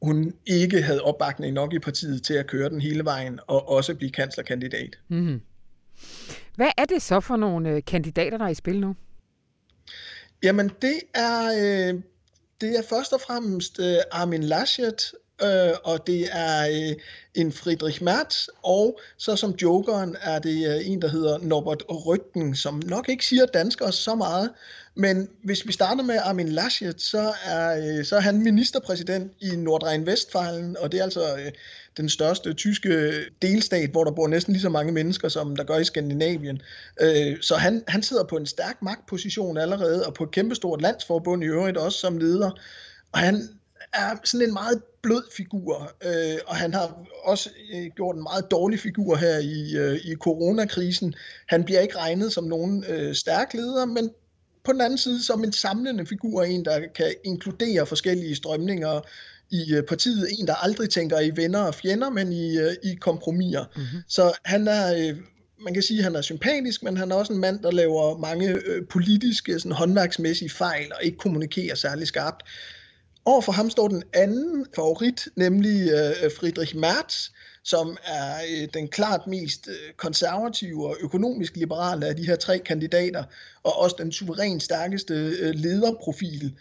hun 0.01 0.33
ikke 0.45 0.81
havde 0.81 1.01
opbakning 1.01 1.53
nok 1.53 1.73
i 1.73 1.79
partiet 1.79 2.23
til 2.23 2.33
at 2.33 2.47
køre 2.47 2.69
den 2.69 2.81
hele 2.81 3.05
vejen, 3.05 3.39
og 3.47 3.69
også 3.69 3.95
blive 3.95 4.11
kanslerkandidat. 4.11 4.99
Mm-hmm. 5.07 5.41
Hvad 6.55 6.69
er 6.77 6.85
det 6.85 7.01
så 7.01 7.19
for 7.19 7.35
nogle 7.35 7.69
øh, 7.69 7.81
kandidater, 7.87 8.37
der 8.37 8.45
er 8.45 8.49
i 8.49 8.53
spil 8.53 8.79
nu? 8.79 8.95
Jamen, 10.43 10.71
det 10.81 10.99
er, 11.13 11.91
øh, 11.93 12.01
det 12.61 12.77
er 12.77 12.81
først 12.89 13.13
og 13.13 13.21
fremmest 13.21 13.79
øh, 13.79 13.97
Armin 14.11 14.43
Laschet, 14.43 15.11
øh, 15.43 15.73
og 15.83 16.07
det 16.07 16.27
er 16.31 16.67
øh, 16.67 16.95
en 17.35 17.51
Friedrich 17.51 18.03
Merz, 18.03 18.47
og 18.63 18.99
så 19.17 19.35
som 19.35 19.51
jokeren 19.61 20.15
er 20.21 20.39
det 20.39 20.67
øh, 20.67 20.89
en, 20.89 21.01
der 21.01 21.07
hedder 21.07 21.37
Norbert 21.37 21.83
Røtten, 21.89 22.55
som 22.55 22.81
nok 22.85 23.09
ikke 23.09 23.25
siger 23.25 23.45
danskere 23.45 23.91
så 23.91 24.15
meget, 24.15 24.51
men 24.95 25.29
hvis 25.43 25.67
vi 25.67 25.71
starter 25.71 26.03
med 26.03 26.17
Armin 26.23 26.49
Laschet, 26.49 27.01
så 27.01 27.33
er, 27.45 27.97
øh, 27.99 28.05
så 28.05 28.15
er 28.15 28.19
han 28.19 28.43
ministerpræsident 28.43 29.31
i 29.39 29.49
Nordrhein-Westfalen, 29.49 30.75
og 30.79 30.91
det 30.91 30.99
er 30.99 31.03
altså 31.03 31.35
øh, 31.37 31.51
den 31.97 32.09
største 32.09 32.53
tyske 32.53 33.11
delstat, 33.41 33.89
hvor 33.89 34.03
der 34.03 34.11
bor 34.11 34.27
næsten 34.27 34.53
lige 34.53 34.61
så 34.61 34.69
mange 34.69 34.91
mennesker, 34.91 35.29
som 35.29 35.55
der 35.55 35.63
gør 35.63 35.77
i 35.77 35.83
Skandinavien. 35.83 36.61
Øh, 37.01 37.41
så 37.41 37.55
han, 37.55 37.83
han 37.87 38.03
sidder 38.03 38.23
på 38.23 38.37
en 38.37 38.45
stærk 38.45 38.81
magtposition 38.81 39.57
allerede, 39.57 40.05
og 40.05 40.13
på 40.13 40.23
et 40.23 40.31
kæmpestort 40.31 40.81
landsforbund 40.81 41.43
i 41.43 41.47
øvrigt 41.47 41.77
også 41.77 41.99
som 41.99 42.17
leder. 42.17 42.51
Og 43.11 43.19
han 43.19 43.49
er 43.93 44.15
sådan 44.23 44.47
en 44.47 44.53
meget 44.53 44.83
blød 45.01 45.23
figur, 45.37 45.91
øh, 46.05 46.37
og 46.47 46.55
han 46.55 46.73
har 46.73 47.05
også 47.23 47.49
øh, 47.73 47.85
gjort 47.95 48.15
en 48.15 48.23
meget 48.23 48.51
dårlig 48.51 48.79
figur 48.79 49.15
her 49.15 49.37
i, 49.37 49.77
øh, 49.77 49.99
i 50.03 50.15
coronakrisen. 50.15 51.13
Han 51.47 51.63
bliver 51.63 51.79
ikke 51.79 51.97
regnet 51.97 52.33
som 52.33 52.43
nogen 52.43 52.85
øh, 52.89 53.15
stærk 53.15 53.53
leder, 53.53 53.85
men 53.85 54.09
på 54.63 54.71
den 54.71 54.81
anden 54.81 54.97
side 54.97 55.23
som 55.23 55.43
en 55.43 55.53
samlende 55.53 56.05
figur, 56.05 56.43
en 56.43 56.65
der 56.65 56.79
kan 56.95 57.13
inkludere 57.23 57.85
forskellige 57.85 58.35
strømninger 58.35 59.01
i 59.51 59.73
øh, 59.73 59.83
partiet, 59.83 60.27
en 60.39 60.47
der 60.47 60.55
aldrig 60.55 60.89
tænker 60.89 61.19
i 61.19 61.31
venner 61.35 61.59
og 61.59 61.75
fjender, 61.75 62.09
men 62.09 62.31
i, 62.33 62.57
øh, 62.57 62.73
i 62.83 62.95
kompromiser. 62.95 63.65
Mm-hmm. 63.75 64.01
Så 64.07 64.37
han 64.45 64.67
er, 64.67 64.95
øh, 64.95 65.17
man 65.63 65.73
kan 65.73 65.83
sige, 65.83 65.97
at 65.97 66.03
han 66.03 66.15
er 66.15 66.21
sympatisk, 66.21 66.83
men 66.83 66.97
han 66.97 67.11
er 67.11 67.15
også 67.15 67.33
en 67.33 67.39
mand, 67.39 67.59
der 67.59 67.71
laver 67.71 68.17
mange 68.17 68.57
politiske, 68.89 69.59
sådan 69.59 69.71
håndværksmæssige 69.71 70.49
fejl 70.49 70.91
og 70.95 71.03
ikke 71.03 71.17
kommunikerer 71.17 71.75
særlig 71.75 72.07
skarpt. 72.07 72.43
Overfor 73.25 73.51
ham 73.51 73.69
står 73.69 73.87
den 73.87 74.03
anden 74.13 74.65
favorit, 74.75 75.27
nemlig 75.35 75.89
Friedrich 76.39 76.77
Merz, 76.77 77.29
som 77.63 77.97
er 78.05 78.67
den 78.73 78.87
klart 78.87 79.27
mest 79.27 79.69
konservative 79.97 80.87
og 80.87 80.97
økonomisk 81.01 81.55
liberale 81.55 82.05
af 82.07 82.15
de 82.15 82.25
her 82.25 82.35
tre 82.35 82.59
kandidater, 82.59 83.23
og 83.63 83.79
også 83.79 83.95
den 83.99 84.11
suverænt 84.11 84.63
stærkeste 84.63 85.13
lederprofil 85.53 86.53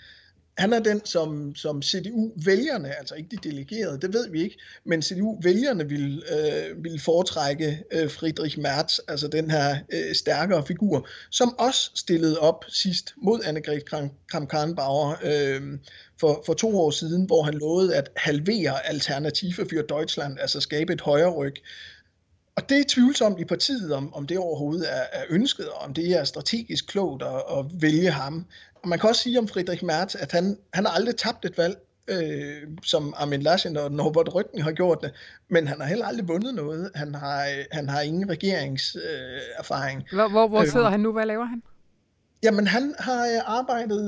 han 0.60 0.72
er 0.72 0.80
den, 0.80 1.04
som, 1.04 1.54
som 1.54 1.82
CDU-vælgerne, 1.82 2.98
altså 2.98 3.14
ikke 3.14 3.28
de 3.30 3.48
delegerede, 3.48 4.00
det 4.00 4.14
ved 4.14 4.30
vi 4.30 4.42
ikke, 4.42 4.58
men 4.84 5.02
CDU-vælgerne 5.02 5.88
vil, 5.88 6.22
øh, 6.32 6.84
vil 6.84 7.00
foretrække 7.00 7.84
øh, 7.90 8.10
Friedrich 8.10 8.58
Merz, 8.58 8.98
altså 9.08 9.28
den 9.28 9.50
her 9.50 9.76
øh, 9.92 10.14
stærkere 10.14 10.66
figur, 10.66 11.08
som 11.30 11.58
også 11.58 11.90
stillede 11.94 12.38
op 12.38 12.64
sidst 12.68 13.14
mod 13.22 13.40
Annegret 13.44 13.84
Kramp-Karrenbauer 14.28 15.16
øh, 15.22 15.78
for, 16.20 16.42
for 16.46 16.54
to 16.54 16.80
år 16.80 16.90
siden, 16.90 17.24
hvor 17.24 17.42
han 17.42 17.54
lovede 17.54 17.96
at 17.96 18.10
halvere 18.16 18.86
Alternative 18.86 19.54
for 19.54 19.64
Deutschland, 19.88 20.38
altså 20.40 20.60
skabe 20.60 20.92
et 20.92 21.00
højere 21.00 21.30
ryg. 21.30 21.54
Og 22.56 22.68
det 22.68 22.78
er 22.78 22.84
tvivlsomt 22.88 23.40
i 23.40 23.44
partiet, 23.44 23.92
om, 23.92 24.14
om 24.14 24.26
det 24.26 24.38
overhovedet 24.38 24.92
er, 24.92 25.04
er 25.12 25.24
ønsket, 25.30 25.68
og 25.68 25.78
om 25.82 25.94
det 25.94 26.18
er 26.18 26.24
strategisk 26.24 26.86
klogt 26.86 27.22
at, 27.22 27.42
at 27.58 27.64
vælge 27.80 28.10
ham. 28.10 28.46
Og 28.82 28.88
man 28.88 28.98
kan 28.98 29.08
også 29.08 29.22
sige 29.22 29.38
om 29.38 29.48
Friedrich 29.48 29.84
Merz, 29.84 30.14
at 30.14 30.32
han, 30.32 30.56
han 30.74 30.86
har 30.86 30.92
aldrig 30.92 31.16
tabt 31.16 31.44
et 31.44 31.58
valg, 31.58 31.76
øh, 32.08 32.62
som 32.82 33.14
Armin 33.16 33.42
Laschet 33.42 33.76
og 33.76 33.92
Norbert 33.92 34.34
Røtten 34.34 34.62
har 34.62 34.72
gjort 34.72 34.98
det, 35.02 35.12
men 35.48 35.66
han 35.66 35.80
har 35.80 35.88
heller 35.88 36.06
aldrig 36.06 36.28
vundet 36.28 36.54
noget. 36.54 36.90
Han 36.94 37.14
har, 37.14 37.46
han 37.70 37.88
har 37.88 38.00
ingen 38.00 38.30
regeringserfaring. 38.30 40.02
Øh, 40.12 40.18
hvor, 40.18 40.28
hvor, 40.28 40.48
hvor 40.48 40.64
sidder 40.64 40.86
øh, 40.86 40.92
han 40.92 41.00
nu? 41.00 41.12
Hvad 41.12 41.26
laver 41.26 41.44
han? 41.44 41.62
Jamen, 42.42 42.66
han 42.66 42.94
har 42.98 43.26
øh, 43.26 43.40
arbejdet 43.46 44.04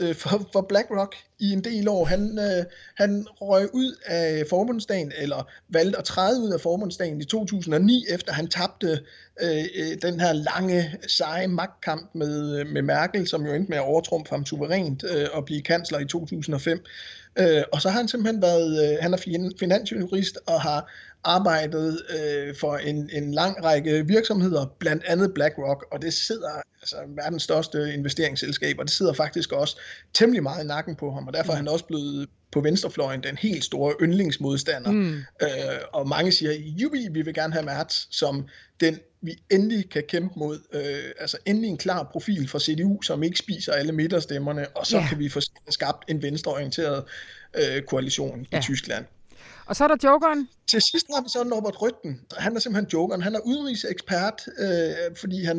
øh, 0.00 0.14
for, 0.14 0.48
for 0.52 0.60
BlackRock 0.60 1.16
i 1.38 1.52
en 1.52 1.64
del 1.64 1.88
år. 1.88 2.04
Han, 2.04 2.38
øh, 2.38 2.64
han 2.96 3.26
røg 3.40 3.74
ud 3.74 3.96
af 4.06 4.44
forbundsdagen, 4.50 5.12
eller 5.18 5.48
valgte 5.68 5.98
at 5.98 6.04
træde 6.04 6.42
ud 6.42 6.50
af 6.50 6.60
forbundsdagen 6.60 7.20
i 7.20 7.24
2009, 7.24 8.04
efter 8.10 8.32
han 8.32 8.48
tabte 8.48 9.00
øh, 9.42 9.64
øh, 9.74 10.02
den 10.02 10.20
her 10.20 10.32
lange, 10.32 10.96
seje 11.06 11.46
magtkamp 11.46 12.10
med, 12.14 12.64
med 12.64 12.82
Merkel, 12.82 13.28
som 13.28 13.46
jo 13.46 13.52
endte 13.52 13.70
med 13.70 13.78
at 13.78 13.84
overtrumfe 13.84 14.30
ham 14.30 14.46
suverænt 14.46 15.04
øh, 15.14 15.26
og 15.32 15.44
blive 15.44 15.62
kansler 15.62 15.98
i 15.98 16.04
2005. 16.04 16.84
Øh, 17.38 17.62
og 17.72 17.82
så 17.82 17.88
har 17.88 17.98
han 17.98 18.08
simpelthen 18.08 18.42
været, 18.42 18.92
øh, 18.92 18.98
han 19.00 19.14
er 19.14 19.50
finansjurist 19.58 20.38
og 20.46 20.60
har 20.60 20.92
arbejdet 21.24 22.02
øh, 22.10 22.54
for 22.56 22.76
en, 22.76 23.10
en 23.12 23.34
lang 23.34 23.64
række 23.64 24.06
virksomheder, 24.06 24.66
blandt 24.78 25.04
andet 25.04 25.34
BlackRock, 25.34 25.86
og 25.90 26.02
det 26.02 26.14
sidder, 26.14 26.50
altså 26.80 26.96
verdens 27.16 27.42
største 27.42 27.94
investeringsselskab, 27.94 28.78
og 28.78 28.84
det 28.84 28.92
sidder 28.92 29.12
faktisk 29.12 29.52
også 29.52 29.80
temmelig 30.14 30.42
meget 30.42 30.64
i 30.64 30.66
nakken 30.66 30.96
på 30.96 31.12
ham, 31.12 31.26
og 31.26 31.34
derfor 31.34 31.52
er 31.52 31.56
han 31.56 31.68
også 31.68 31.84
blevet 31.84 32.28
på 32.52 32.60
venstrefløjen 32.60 33.22
den 33.22 33.36
helt 33.36 33.64
store 33.64 33.94
yndlingsmodstander. 34.02 34.90
Mm. 34.90 35.16
Øh, 35.42 35.48
og 35.92 36.08
mange 36.08 36.32
siger, 36.32 36.52
jubi, 36.52 37.08
vi 37.10 37.22
vil 37.22 37.34
gerne 37.34 37.52
have 37.52 37.64
Mertz 37.64 38.06
som 38.10 38.48
den, 38.80 38.98
vi 39.20 39.42
endelig 39.50 39.90
kan 39.90 40.02
kæmpe 40.08 40.38
mod. 40.38 40.58
Øh, 40.72 41.12
altså 41.20 41.38
endelig 41.46 41.70
en 41.70 41.76
klar 41.76 42.08
profil 42.12 42.48
for 42.48 42.58
CDU, 42.58 43.02
som 43.02 43.22
ikke 43.22 43.38
spiser 43.38 43.72
alle 43.72 43.92
midterstemmerne, 43.92 44.68
og 44.68 44.86
så 44.86 44.96
yeah. 44.96 45.08
kan 45.08 45.18
vi 45.18 45.28
få 45.28 45.40
skabt 45.70 46.10
en 46.10 46.22
venstreorienteret 46.22 47.04
øh, 47.54 47.82
koalition 47.82 48.46
yeah. 48.52 48.62
i 48.62 48.62
Tyskland. 48.62 49.04
Og 49.66 49.76
så 49.76 49.84
er 49.84 49.88
der 49.88 49.96
jokeren. 50.04 50.48
Til 50.66 50.82
sidst 50.82 51.06
har 51.14 51.22
vi 51.22 51.28
så 51.28 51.44
Norbert 51.44 51.82
Røtten. 51.82 52.20
Han 52.38 52.56
er 52.56 52.60
simpelthen 52.60 52.90
jokeren. 52.92 53.22
Han 53.22 53.34
er 53.34 53.40
udenrigsekspert, 53.40 54.48
øh, 54.58 55.16
fordi 55.16 55.44
han, 55.44 55.58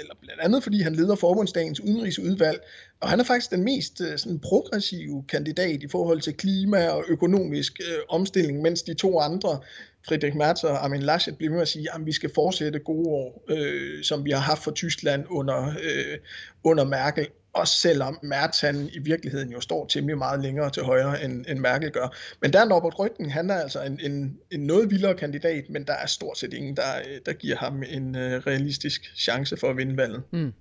eller 0.00 0.14
blandt 0.20 0.40
andet 0.40 0.62
fordi 0.62 0.80
han 0.82 0.94
leder 0.94 1.14
forbundsdagens 1.14 1.80
udenrigsudvalg, 1.80 2.60
og 3.00 3.08
han 3.08 3.20
er 3.20 3.24
faktisk 3.24 3.50
den 3.50 3.64
mest 3.64 4.00
øh, 4.00 4.18
sådan 4.18 4.38
progressive 4.38 5.24
kandidat 5.28 5.82
i 5.82 5.88
forhold 5.88 6.20
til 6.20 6.34
klima 6.34 6.88
og 6.88 7.04
økonomisk 7.08 7.80
øh, 7.80 7.98
omstilling, 8.08 8.62
mens 8.62 8.82
de 8.82 8.94
to 8.94 9.20
andre, 9.20 9.60
Friedrich 10.08 10.36
Merz 10.36 10.64
og 10.64 10.84
Armin 10.84 11.02
Laschet, 11.02 11.36
bliver 11.38 11.52
med 11.52 11.60
at 11.60 11.68
sige, 11.68 11.94
at 11.94 12.06
vi 12.06 12.12
skal 12.12 12.30
fortsætte 12.34 12.78
gode 12.78 13.08
år, 13.08 13.44
øh, 13.48 14.04
som 14.04 14.24
vi 14.24 14.30
har 14.30 14.40
haft 14.40 14.64
for 14.64 14.70
Tyskland 14.70 15.24
under, 15.30 15.68
øh, 15.68 16.18
under 16.64 16.84
Merkel 16.84 17.26
også 17.52 17.80
selvom 17.80 18.18
Mertz 18.22 18.60
han 18.60 18.88
i 18.92 18.98
virkeligheden 18.98 19.52
jo 19.52 19.60
står 19.60 19.86
temmelig 19.86 20.18
meget 20.18 20.40
længere 20.40 20.70
til 20.70 20.82
højre, 20.82 21.24
end, 21.24 21.44
end 21.48 21.58
Merkel 21.58 21.90
gør. 21.90 22.16
Men 22.42 22.52
der 22.52 22.60
er 22.60 22.64
Norbert 22.64 22.98
Røtten, 22.98 23.30
han 23.30 23.50
er 23.50 23.54
altså 23.54 23.82
en, 23.82 24.00
en, 24.02 24.38
en 24.50 24.60
noget 24.60 24.90
vildere 24.90 25.14
kandidat, 25.14 25.64
men 25.70 25.84
der 25.84 25.92
er 25.92 26.06
stort 26.06 26.38
set 26.38 26.52
ingen, 26.52 26.76
der, 26.76 26.92
der 27.26 27.32
giver 27.32 27.56
ham 27.56 27.82
en 27.82 28.14
uh, 28.14 28.20
realistisk 28.22 29.16
chance 29.16 29.56
for 29.56 29.70
at 29.70 29.76
vinde 29.76 29.96
valget. 29.96 30.22
Mm. 30.32 30.52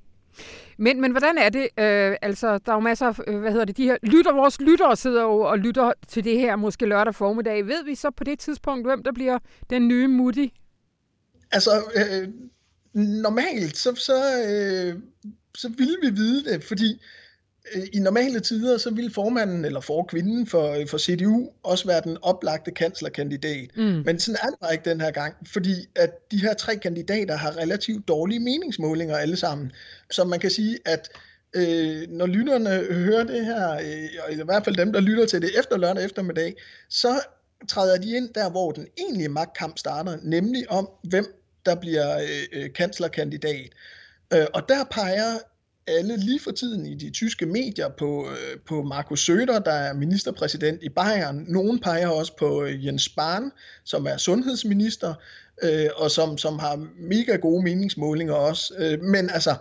Men, 0.77 1.01
men 1.01 1.11
hvordan 1.11 1.37
er 1.37 1.49
det? 1.49 1.61
Øh, 1.61 2.15
altså, 2.21 2.57
der 2.57 2.71
er 2.71 2.75
jo 2.75 2.79
masser 2.79 3.05
af, 3.05 3.19
øh, 3.27 3.39
hvad 3.39 3.51
hedder 3.51 3.65
det, 3.65 3.77
de 3.77 3.83
her 3.83 3.97
lytter, 4.03 4.33
vores 4.33 4.61
lyttere 4.61 4.95
sidder 4.95 5.21
jo 5.21 5.39
og 5.39 5.59
lytter 5.59 5.93
til 6.07 6.23
det 6.23 6.39
her, 6.39 6.55
måske 6.55 6.85
lørdag 6.85 7.15
formiddag. 7.15 7.67
Ved 7.67 7.85
vi 7.85 7.95
så 7.95 8.11
på 8.11 8.23
det 8.23 8.39
tidspunkt, 8.39 8.87
hvem 8.87 9.03
der 9.03 9.11
bliver 9.11 9.39
den 9.69 9.87
nye 9.87 10.07
Mutti? 10.07 10.53
Altså, 11.51 11.71
øh, 11.95 12.27
normalt, 12.93 13.77
så, 13.77 13.95
så 13.95 14.13
øh, 14.49 15.01
så 15.57 15.69
ville 15.69 15.97
vi 16.03 16.09
vide 16.09 16.53
det, 16.53 16.63
fordi 16.63 17.01
øh, 17.75 17.83
i 17.93 17.99
normale 17.99 18.39
tider, 18.39 18.77
så 18.77 18.89
ville 18.89 19.11
formanden 19.11 19.65
eller 19.65 19.79
forkvinden 19.79 20.47
for, 20.47 20.77
for 20.87 20.97
CDU 20.97 21.49
også 21.63 21.87
være 21.87 22.01
den 22.01 22.17
oplagte 22.21 22.71
kanslerkandidat. 22.71 23.69
Mm. 23.75 24.01
Men 24.05 24.19
sådan 24.19 24.39
er 24.43 24.47
det 24.49 24.59
bare 24.61 24.73
ikke 24.73 24.89
den 24.89 25.01
her 25.01 25.11
gang, 25.11 25.35
fordi 25.53 25.73
at 25.95 26.31
de 26.31 26.41
her 26.41 26.53
tre 26.53 26.75
kandidater 26.75 27.35
har 27.35 27.57
relativt 27.57 28.07
dårlige 28.07 28.39
meningsmålinger 28.39 29.17
alle 29.17 29.35
sammen. 29.35 29.71
Så 30.11 30.23
man 30.23 30.39
kan 30.39 30.49
sige, 30.49 30.77
at 30.85 31.09
øh, 31.53 32.07
når 32.09 32.25
lytterne 32.25 32.69
hører 32.93 33.23
det 33.23 33.45
her, 33.45 33.73
øh, 33.73 34.29
eller 34.29 34.43
i 34.43 34.45
hvert 34.45 34.65
fald 34.65 34.75
dem, 34.75 34.93
der 34.93 34.99
lytter 34.99 35.25
til 35.25 35.41
det 35.41 35.59
efter 35.59 35.77
lørdag 35.77 36.05
eftermiddag, 36.05 36.55
så 36.89 37.19
træder 37.67 37.97
de 37.97 38.15
ind 38.15 38.29
der, 38.33 38.49
hvor 38.49 38.71
den 38.71 38.87
egentlige 38.97 39.29
magtkamp 39.29 39.77
starter, 39.77 40.17
nemlig 40.23 40.71
om, 40.71 40.89
hvem 41.03 41.25
der 41.65 41.75
bliver 41.75 42.19
øh, 42.19 42.61
øh 42.63 42.73
kanslerkandidat. 42.73 43.69
Øh, 44.33 44.45
og 44.53 44.69
der 44.69 44.83
peger 44.83 45.37
alle 45.87 46.17
lige 46.17 46.39
for 46.39 46.51
tiden 46.51 46.85
i 46.85 46.95
de 46.95 47.09
tyske 47.09 47.45
medier 47.45 47.89
på, 47.89 48.27
øh, 48.29 48.59
på 48.67 48.83
Markus 48.83 49.29
Söder, 49.29 49.59
der 49.59 49.71
er 49.71 49.93
ministerpræsident 49.93 50.83
i 50.83 50.89
Bayern. 50.89 51.45
Nogen 51.47 51.79
peger 51.79 52.07
også 52.07 52.37
på 52.37 52.63
øh, 52.63 52.85
Jens 52.85 53.03
Spahn, 53.03 53.51
som 53.83 54.05
er 54.05 54.17
sundhedsminister, 54.17 55.13
øh, 55.63 55.89
og 55.95 56.11
som, 56.11 56.37
som 56.37 56.59
har 56.59 56.87
mega 56.99 57.35
gode 57.35 57.63
meningsmålinger 57.63 58.33
også. 58.33 58.73
Øh, 58.77 59.03
men 59.03 59.29
altså, 59.29 59.55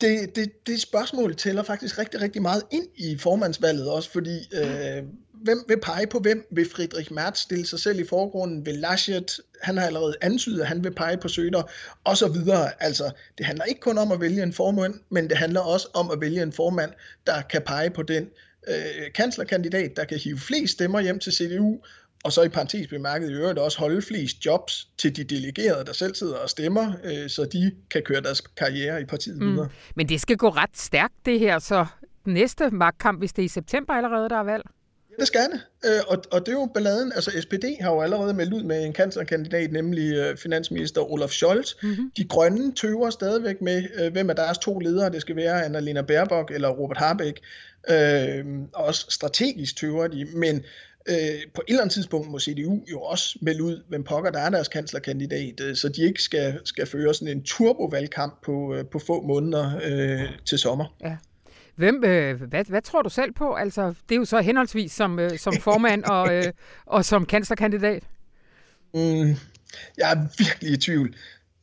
det, 0.00 0.36
det, 0.36 0.66
det 0.66 0.80
spørgsmål 0.80 1.36
tæller 1.36 1.62
faktisk 1.62 1.98
rigtig, 1.98 2.20
rigtig 2.20 2.42
meget 2.42 2.62
ind 2.70 2.86
i 2.96 3.18
formandsvalget 3.18 3.90
også, 3.90 4.10
fordi 4.10 4.38
øh, 4.52 5.02
hvem 5.44 5.64
vil 5.68 5.80
pege 5.80 6.06
på 6.06 6.18
hvem? 6.18 6.46
Vil 6.50 6.70
Friedrich 6.70 7.12
Merz 7.12 7.38
stille 7.38 7.66
sig 7.66 7.78
selv 7.78 8.00
i 8.00 8.04
forgrunden? 8.06 8.66
Vil 8.66 8.74
Laschet, 8.74 9.40
han 9.62 9.76
har 9.76 9.86
allerede 9.86 10.14
antydet, 10.20 10.60
at 10.60 10.66
han 10.66 10.84
vil 10.84 10.94
pege 10.94 11.16
på 11.16 11.28
Søder, 11.28 11.62
og 12.04 12.16
så 12.16 12.28
videre. 12.28 12.82
Altså, 12.82 13.10
det 13.38 13.46
handler 13.46 13.64
ikke 13.64 13.80
kun 13.80 13.98
om 13.98 14.12
at 14.12 14.20
vælge 14.20 14.42
en 14.42 14.52
formand, 14.52 14.94
men 15.10 15.28
det 15.28 15.36
handler 15.36 15.60
også 15.60 15.88
om 15.94 16.10
at 16.10 16.20
vælge 16.20 16.42
en 16.42 16.52
formand, 16.52 16.92
der 17.26 17.42
kan 17.42 17.62
pege 17.66 17.90
på 17.90 18.02
den 18.02 18.28
øh, 18.68 19.12
kanslerkandidat, 19.14 19.96
der 19.96 20.04
kan 20.04 20.18
hive 20.18 20.38
flest 20.38 20.72
stemmer 20.72 21.00
hjem 21.00 21.18
til 21.18 21.32
CDU, 21.32 21.78
og 22.24 22.32
så 22.32 22.42
i 22.42 22.48
parentes 22.48 22.88
bemærket 22.88 23.30
i 23.30 23.32
øvrigt 23.32 23.58
også 23.58 23.78
holde 23.78 24.02
flest 24.02 24.46
jobs 24.46 24.88
til 24.98 25.16
de 25.16 25.24
delegerede, 25.24 25.84
der 25.84 25.92
selv 25.92 26.14
sidder 26.14 26.36
og 26.36 26.50
stemmer, 26.50 26.92
øh, 27.04 27.28
så 27.30 27.44
de 27.44 27.72
kan 27.90 28.02
køre 28.02 28.20
deres 28.20 28.40
karriere 28.40 29.00
i 29.00 29.04
partiet 29.04 29.38
mm. 29.42 29.52
videre. 29.52 29.68
Men 29.96 30.08
det 30.08 30.20
skal 30.20 30.36
gå 30.36 30.48
ret 30.48 30.76
stærkt 30.78 31.14
det 31.24 31.38
her, 31.38 31.58
så 31.58 31.86
næste 32.24 32.70
magtkamp, 32.70 33.18
hvis 33.18 33.32
det 33.32 33.42
er 33.42 33.46
i 33.46 33.48
september 33.48 33.92
allerede, 33.92 34.28
der 34.28 34.36
er 34.36 34.42
valg? 34.42 34.64
Det 35.18 35.26
skal 35.26 35.40
det, 35.52 35.60
øh, 35.84 36.00
og, 36.06 36.22
og 36.30 36.40
det 36.40 36.48
er 36.48 36.52
jo 36.52 36.70
balladen. 36.74 37.12
Altså 37.12 37.30
SPD 37.40 37.64
har 37.80 37.90
jo 37.90 38.00
allerede 38.00 38.34
meldt 38.34 38.52
ud 38.52 38.62
med 38.62 38.84
en 38.84 38.92
kanslerkandidat, 38.92 39.72
nemlig 39.72 40.14
øh, 40.14 40.36
finansminister 40.36 41.12
Olaf 41.12 41.30
Scholz. 41.30 41.74
Mm-hmm. 41.82 42.10
De 42.16 42.24
grønne 42.24 42.74
tøver 42.74 43.10
stadigvæk 43.10 43.60
med, 43.60 43.82
øh, 43.94 44.12
hvem 44.12 44.30
af 44.30 44.36
deres 44.36 44.58
to 44.58 44.78
ledere 44.78 45.10
det 45.10 45.20
skal 45.20 45.36
være, 45.36 45.64
Annalena 45.64 46.02
Baerbock 46.02 46.50
eller 46.50 46.68
Robert 46.68 46.98
Habeck. 46.98 47.40
Øh, 47.90 48.44
også 48.72 49.06
strategisk 49.10 49.76
tøver 49.76 50.06
de, 50.06 50.24
men 50.24 50.56
øh, 51.08 51.16
på 51.54 51.60
et 51.60 51.68
eller 51.68 51.82
andet 51.82 51.94
tidspunkt 51.94 52.30
må 52.30 52.38
CDU 52.38 52.80
jo 52.90 53.00
også 53.00 53.38
melde 53.42 53.62
ud, 53.62 53.82
hvem 53.88 54.04
pokker 54.04 54.30
der 54.30 54.40
er 54.40 54.50
deres 54.50 54.68
kanslerkandidat, 54.68 55.60
øh, 55.60 55.76
så 55.76 55.88
de 55.88 56.02
ikke 56.02 56.22
skal, 56.22 56.60
skal 56.64 56.86
føre 56.86 57.14
sådan 57.14 57.36
en 57.36 57.42
turbovalgkamp 57.42 58.42
på, 58.44 58.74
øh, 58.74 58.84
på 58.86 58.98
få 58.98 59.22
måneder 59.22 59.80
øh, 59.84 60.28
til 60.44 60.58
sommer. 60.58 60.96
Ja. 61.04 61.16
Hvem, 61.76 62.04
øh, 62.04 62.42
hvad, 62.42 62.64
hvad 62.64 62.82
tror 62.82 63.02
du 63.02 63.08
selv 63.08 63.32
på? 63.32 63.54
Altså, 63.54 63.94
det 64.08 64.14
er 64.14 64.18
jo 64.18 64.24
så 64.24 64.40
henholdsvis 64.40 64.92
som, 64.92 65.18
øh, 65.18 65.38
som 65.38 65.54
formand 65.60 66.04
og, 66.04 66.34
øh, 66.34 66.52
og 66.86 67.04
som 67.04 67.26
kanslerkandidat. 67.26 68.02
Mm, 68.94 69.34
jeg 69.98 70.12
er 70.12 70.26
virkelig 70.38 70.72
i 70.72 70.76
tvivl. 70.76 71.14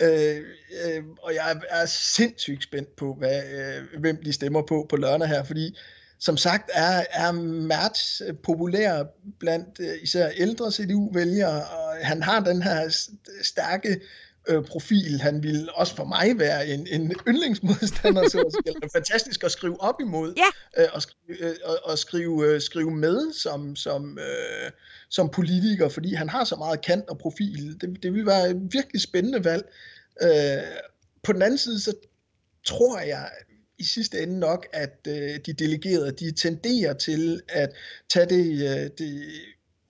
Øh, 0.01 0.37
øh, 0.85 1.03
og 1.23 1.33
jeg 1.33 1.61
er 1.69 1.85
sindssygt 1.85 2.63
spændt 2.63 2.95
på, 2.95 3.13
hvad, 3.13 3.41
øh, 3.53 3.99
hvem 3.99 4.23
de 4.25 4.33
stemmer 4.33 4.61
på 4.61 4.85
på 4.89 4.95
lørdag 4.95 5.27
her, 5.27 5.43
fordi 5.43 5.77
som 6.19 6.37
sagt 6.37 6.71
er, 6.73 7.03
er 7.11 7.31
Mertz 7.31 8.21
populær 8.43 9.03
blandt 9.39 9.79
øh, 9.79 9.93
især 10.03 10.29
ældre 10.29 10.71
CDU-vælgere, 10.71 11.63
og 11.65 11.95
han 12.01 12.23
har 12.23 12.39
den 12.39 12.61
her 12.61 13.07
stærke 13.41 13.99
øh, 14.47 14.63
profil. 14.63 15.21
Han 15.21 15.43
vil 15.43 15.69
også 15.73 15.95
for 15.95 16.05
mig 16.05 16.39
være 16.39 16.67
en, 16.67 16.87
en 16.87 17.13
yndlingsmodstander, 17.27 18.29
så 18.29 18.61
det 18.65 18.75
er 18.83 18.87
fantastisk 18.93 19.43
at 19.43 19.51
skrive 19.51 19.81
op 19.81 19.95
imod, 20.01 20.33
ja. 20.37 20.83
øh, 20.83 20.89
og, 20.93 21.01
skrive, 21.01 21.37
øh, 21.39 21.55
og, 21.63 21.77
og 21.83 21.97
skrive, 21.97 22.47
øh, 22.47 22.61
skrive 22.61 22.91
med 22.91 23.33
som, 23.33 23.75
som, 23.75 24.19
øh, 24.19 24.71
som 25.09 25.29
politiker, 25.29 25.89
fordi 25.89 26.13
han 26.13 26.29
har 26.29 26.43
så 26.43 26.55
meget 26.55 26.81
kant 26.81 27.09
og 27.09 27.17
profil. 27.17 27.81
Det, 27.81 28.03
det 28.03 28.13
vil 28.13 28.25
være 28.25 28.49
et 28.49 28.67
virkelig 28.71 29.01
spændende 29.01 29.43
valg. 29.43 29.73
Øh, 30.21 30.63
på 31.23 31.33
den 31.33 31.41
anden 31.41 31.57
side, 31.57 31.79
så 31.79 31.93
tror 32.65 32.99
jeg 32.99 33.29
i 33.77 33.83
sidste 33.83 34.19
ende 34.19 34.39
nok, 34.39 34.67
at 34.73 35.07
øh, 35.07 35.39
de 35.45 35.53
delegerede, 35.53 36.11
de 36.11 36.31
tenderer 36.31 36.93
til 36.93 37.41
at 37.49 37.71
tage 38.13 38.25
det, 38.25 38.45
øh, 38.45 38.89
det 38.97 39.31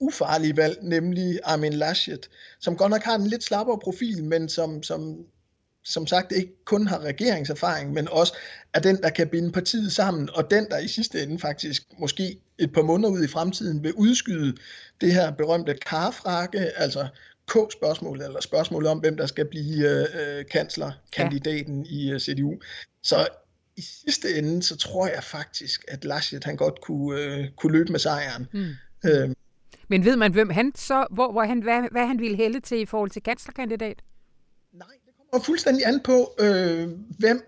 ufarlige 0.02 0.56
valg, 0.56 0.78
nemlig 0.82 1.40
Armin 1.44 1.72
Laschet, 1.72 2.28
som 2.60 2.76
godt 2.76 2.90
nok 2.90 3.02
har 3.02 3.14
en 3.14 3.26
lidt 3.26 3.44
slappere 3.44 3.78
profil, 3.78 4.24
men 4.24 4.48
som, 4.48 4.82
som, 4.82 5.16
som 5.84 6.06
sagt 6.06 6.32
ikke 6.32 6.64
kun 6.64 6.86
har 6.86 6.98
regeringserfaring, 6.98 7.92
men 7.92 8.08
også 8.08 8.34
er 8.74 8.80
den, 8.80 9.02
der 9.02 9.10
kan 9.10 9.28
binde 9.28 9.52
partiet 9.52 9.92
sammen, 9.92 10.30
og 10.34 10.50
den, 10.50 10.66
der 10.70 10.78
i 10.78 10.88
sidste 10.88 11.22
ende 11.22 11.38
faktisk 11.38 11.82
måske 11.98 12.38
et 12.58 12.72
par 12.72 12.82
måneder 12.82 13.10
ud 13.10 13.24
i 13.24 13.28
fremtiden 13.28 13.82
vil 13.82 13.92
udskyde 13.92 14.56
det 15.00 15.12
her 15.12 15.30
berømte 15.30 15.74
karfrakke, 15.74 16.58
altså 16.58 17.08
K-spørgsmålet, 17.48 18.26
eller 18.26 18.40
spørgsmålet 18.40 18.90
om, 18.90 18.98
hvem 18.98 19.16
der 19.16 19.26
skal 19.26 19.44
blive 19.44 20.08
øh, 20.20 20.44
kanslerkandidaten 20.50 21.86
ja. 21.86 21.90
i 21.90 22.14
uh, 22.14 22.20
CDU. 22.20 22.54
Så 23.02 23.28
i 23.76 23.80
sidste 23.80 24.38
ende, 24.38 24.62
så 24.62 24.76
tror 24.76 25.06
jeg 25.06 25.24
faktisk, 25.24 25.84
at 25.88 26.04
Laschet 26.04 26.44
han 26.44 26.56
godt 26.56 26.80
kunne, 26.80 27.20
øh, 27.20 27.48
kunne 27.56 27.72
løbe 27.72 27.92
med 27.92 28.00
sejren. 28.00 28.46
Mm. 28.52 28.70
Øhm. 29.04 29.34
Men 29.92 30.04
ved 30.04 30.16
man, 30.16 30.32
hvem 30.32 30.50
han 30.50 30.72
så, 30.74 31.06
hvor, 31.10 31.32
hvor 31.32 31.42
han, 31.42 31.62
hvad, 31.62 31.82
hvad 31.90 32.06
han 32.06 32.20
ville 32.20 32.36
hælde 32.36 32.60
til 32.60 32.80
i 32.80 32.86
forhold 32.86 33.10
til 33.10 33.22
kanslerkandidat? 33.22 34.02
Nej, 34.72 34.86
det 35.06 35.12
kommer 35.16 35.44
fuldstændig 35.44 35.86
an 35.86 36.00
på, 36.04 36.32
øh, 36.40 36.88
hvem, 37.18 37.42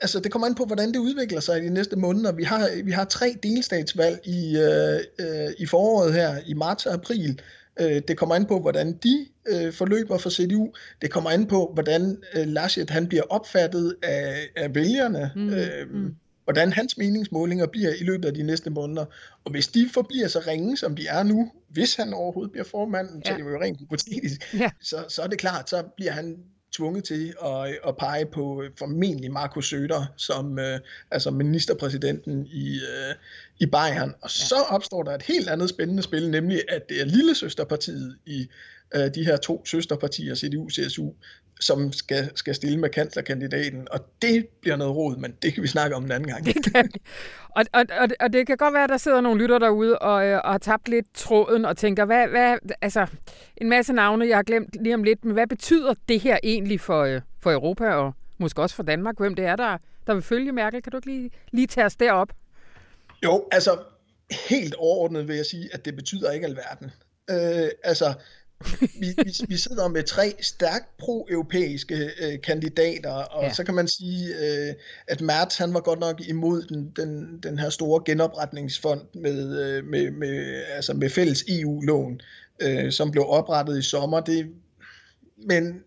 altså 0.00 0.20
det 0.20 0.32
kommer 0.32 0.46
an 0.48 0.54
på, 0.54 0.64
hvordan 0.64 0.88
det 0.88 0.98
udvikler 0.98 1.40
sig 1.40 1.62
i 1.62 1.64
de 1.64 1.70
næste 1.70 1.96
måneder. 1.96 2.32
Vi 2.32 2.42
har, 2.42 2.82
vi 2.84 2.90
har 2.90 3.04
tre 3.04 3.34
delstatsvalg 3.42 4.20
i, 4.24 4.58
øh, 4.58 5.00
øh, 5.20 5.50
i 5.58 5.66
foråret 5.66 6.14
her, 6.14 6.38
i 6.46 6.54
marts 6.54 6.86
og 6.86 6.94
april. 6.94 7.40
Øh, 7.80 8.02
det 8.08 8.16
kommer 8.18 8.34
an 8.34 8.46
på, 8.46 8.60
hvordan 8.60 8.92
de 8.92 9.26
øh, 9.46 9.72
forløber 9.72 10.18
for 10.18 10.30
CDU. 10.30 10.72
Det 11.02 11.10
kommer 11.10 11.30
an 11.30 11.46
på, 11.46 11.70
hvordan 11.74 12.22
øh, 12.34 12.46
Laschet 12.46 12.90
han 12.90 13.06
bliver 13.06 13.24
opfattet 13.30 13.96
af, 14.02 14.48
af 14.56 14.74
vælgerne. 14.74 15.30
Mm. 15.36 15.48
Øh, 15.48 15.90
mm. 15.90 16.14
Hvordan 16.44 16.72
hans 16.72 16.98
meningsmålinger 16.98 17.66
bliver 17.66 17.90
i 18.00 18.04
løbet 18.04 18.24
af 18.24 18.34
de 18.34 18.42
næste 18.42 18.70
måneder. 18.70 19.04
Og 19.44 19.50
hvis 19.50 19.68
de 19.68 19.90
forbliver 19.94 20.28
så 20.28 20.42
ringe, 20.46 20.76
som 20.76 20.96
de 20.96 21.06
er 21.06 21.22
nu, 21.22 21.52
hvis 21.68 21.94
han 21.94 22.14
overhovedet 22.14 22.52
bliver 22.52 22.64
formand, 22.64 23.08
ja. 23.08 23.30
så 23.30 23.36
det 23.36 23.46
er 23.46 23.50
jo 23.50 23.60
rent 23.60 23.80
hypotetisk, 23.80 24.54
ja. 24.54 24.70
så, 24.82 25.04
så 25.08 25.22
er 25.22 25.26
det 25.26 25.38
klart, 25.38 25.70
så 25.70 25.82
bliver 25.96 26.12
han 26.12 26.36
tvunget 26.76 27.04
til 27.04 27.34
at, 27.44 27.78
at 27.88 27.96
pege 27.96 28.26
på 28.26 28.62
formentlig 28.78 29.32
Markus 29.32 29.68
Søder 29.68 30.06
som 30.16 30.58
øh, 30.58 30.80
altså 31.10 31.30
ministerpræsidenten 31.30 32.46
i, 32.46 32.74
øh, 32.74 33.14
i 33.58 33.66
Bayern. 33.66 34.14
Og 34.22 34.30
ja. 34.30 34.46
så 34.46 34.56
opstår 34.68 35.02
der 35.02 35.14
et 35.14 35.22
helt 35.22 35.48
andet 35.48 35.68
spændende 35.68 36.02
spil, 36.02 36.30
nemlig 36.30 36.62
at 36.68 36.88
det 36.88 37.00
er 37.00 37.04
lille 37.04 37.34
søsterpartiet 37.34 38.18
i 38.26 38.48
øh, 38.94 39.14
de 39.14 39.24
her 39.24 39.36
to 39.36 39.66
søsterpartier, 39.66 40.34
CDU 40.34 40.70
CSU, 40.70 41.10
som 41.60 41.92
skal, 41.92 42.30
skal 42.34 42.54
stille 42.54 42.78
med 42.78 42.88
kanslerkandidaten, 42.88 43.88
og 43.90 44.00
det 44.22 44.46
bliver 44.60 44.76
noget 44.76 44.96
råd, 44.96 45.16
men 45.16 45.34
det 45.42 45.54
kan 45.54 45.62
vi 45.62 45.68
snakke 45.68 45.96
om 45.96 46.04
en 46.04 46.12
anden 46.12 46.28
gang. 46.28 46.46
Det 46.46 46.72
kan. 46.72 46.90
Og, 47.48 47.64
og, 47.72 47.84
og, 48.00 48.08
og 48.20 48.32
det 48.32 48.46
kan 48.46 48.56
godt 48.56 48.74
være, 48.74 48.84
at 48.84 48.90
der 48.90 48.96
sidder 48.96 49.20
nogle 49.20 49.42
lytter 49.42 49.58
derude 49.58 49.98
og, 49.98 50.26
øh, 50.26 50.40
og 50.44 50.50
har 50.50 50.58
tabt 50.58 50.88
lidt 50.88 51.06
tråden 51.14 51.64
og 51.64 51.76
tænker, 51.76 52.04
hvad, 52.04 52.28
hvad, 52.28 52.56
altså 52.80 53.06
en 53.56 53.68
masse 53.68 53.92
navne, 53.92 54.28
jeg 54.28 54.36
har 54.36 54.42
glemt 54.42 54.76
lige 54.80 54.94
om 54.94 55.02
lidt, 55.02 55.24
men 55.24 55.32
hvad 55.32 55.46
betyder 55.46 55.94
det 56.08 56.20
her 56.20 56.38
egentlig 56.42 56.80
for, 56.80 57.02
øh, 57.02 57.20
for 57.40 57.52
Europa 57.52 57.90
og 57.90 58.14
måske 58.38 58.62
også 58.62 58.76
for 58.76 58.82
Danmark? 58.82 59.18
Hvem 59.18 59.34
det 59.34 59.44
er, 59.44 59.56
der, 59.56 59.78
der 60.06 60.14
vil 60.14 60.22
følge 60.22 60.52
Merkel? 60.52 60.82
Kan 60.82 60.90
du 60.90 60.96
ikke 60.98 61.06
lige, 61.06 61.30
lige 61.52 61.66
tage 61.66 61.86
os 61.86 61.96
derop? 61.96 62.28
Jo, 63.24 63.48
altså 63.52 63.78
helt 64.48 64.74
overordnet 64.74 65.28
vil 65.28 65.36
jeg 65.36 65.46
sige, 65.46 65.68
at 65.72 65.84
det 65.84 65.96
betyder 65.96 66.30
ikke 66.30 66.46
alverden. 66.46 66.90
Øh, 67.30 67.68
altså, 67.84 68.14
vi, 69.00 69.06
vi, 69.24 69.32
vi 69.48 69.56
sidder 69.56 69.88
med 69.88 70.02
tre 70.02 70.34
stærkt 70.40 70.96
pro-europæiske 70.98 72.10
øh, 72.22 72.40
kandidater, 72.42 73.12
og 73.12 73.44
ja. 73.44 73.52
så 73.52 73.64
kan 73.64 73.74
man 73.74 73.88
sige, 73.88 74.28
øh, 74.28 74.74
at 75.08 75.20
Mertz 75.20 75.58
han 75.58 75.74
var 75.74 75.80
godt 75.80 76.00
nok 76.00 76.20
imod 76.28 76.62
den, 76.62 76.92
den, 76.96 77.38
den 77.42 77.58
her 77.58 77.70
store 77.70 78.02
genopretningsfond 78.06 79.00
med, 79.14 79.60
øh, 79.60 79.84
med, 79.84 80.10
med, 80.10 80.62
altså 80.68 80.94
med 80.94 81.10
fælles 81.10 81.44
EU-lån, 81.48 82.20
øh, 82.62 82.92
som 82.92 83.10
blev 83.10 83.24
oprettet 83.28 83.78
i 83.78 83.82
sommer. 83.82 84.20
Det, 84.20 84.46
men 85.46 85.82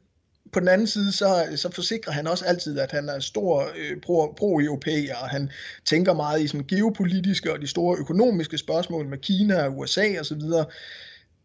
på 0.54 0.60
den 0.60 0.68
anden 0.68 0.88
side, 0.88 1.12
så, 1.12 1.48
så 1.56 1.72
forsikrer 1.72 2.14
han 2.14 2.28
også 2.28 2.46
altid, 2.46 2.80
at 2.80 2.92
han 2.92 3.10
er 3.10 3.20
stor 3.20 3.70
øh, 3.78 4.02
pro, 4.02 4.34
pro-europæer, 4.38 5.16
og 5.16 5.30
han 5.30 5.50
tænker 5.86 6.14
meget 6.14 6.42
i 6.42 6.48
sådan 6.48 6.68
geopolitiske 6.68 7.54
og 7.54 7.62
de 7.62 7.68
store 7.68 7.98
økonomiske 7.98 8.58
spørgsmål 8.58 9.08
med 9.08 9.18
Kina 9.18 9.64
og 9.64 9.78
USA 9.78 10.20
osv., 10.20 10.42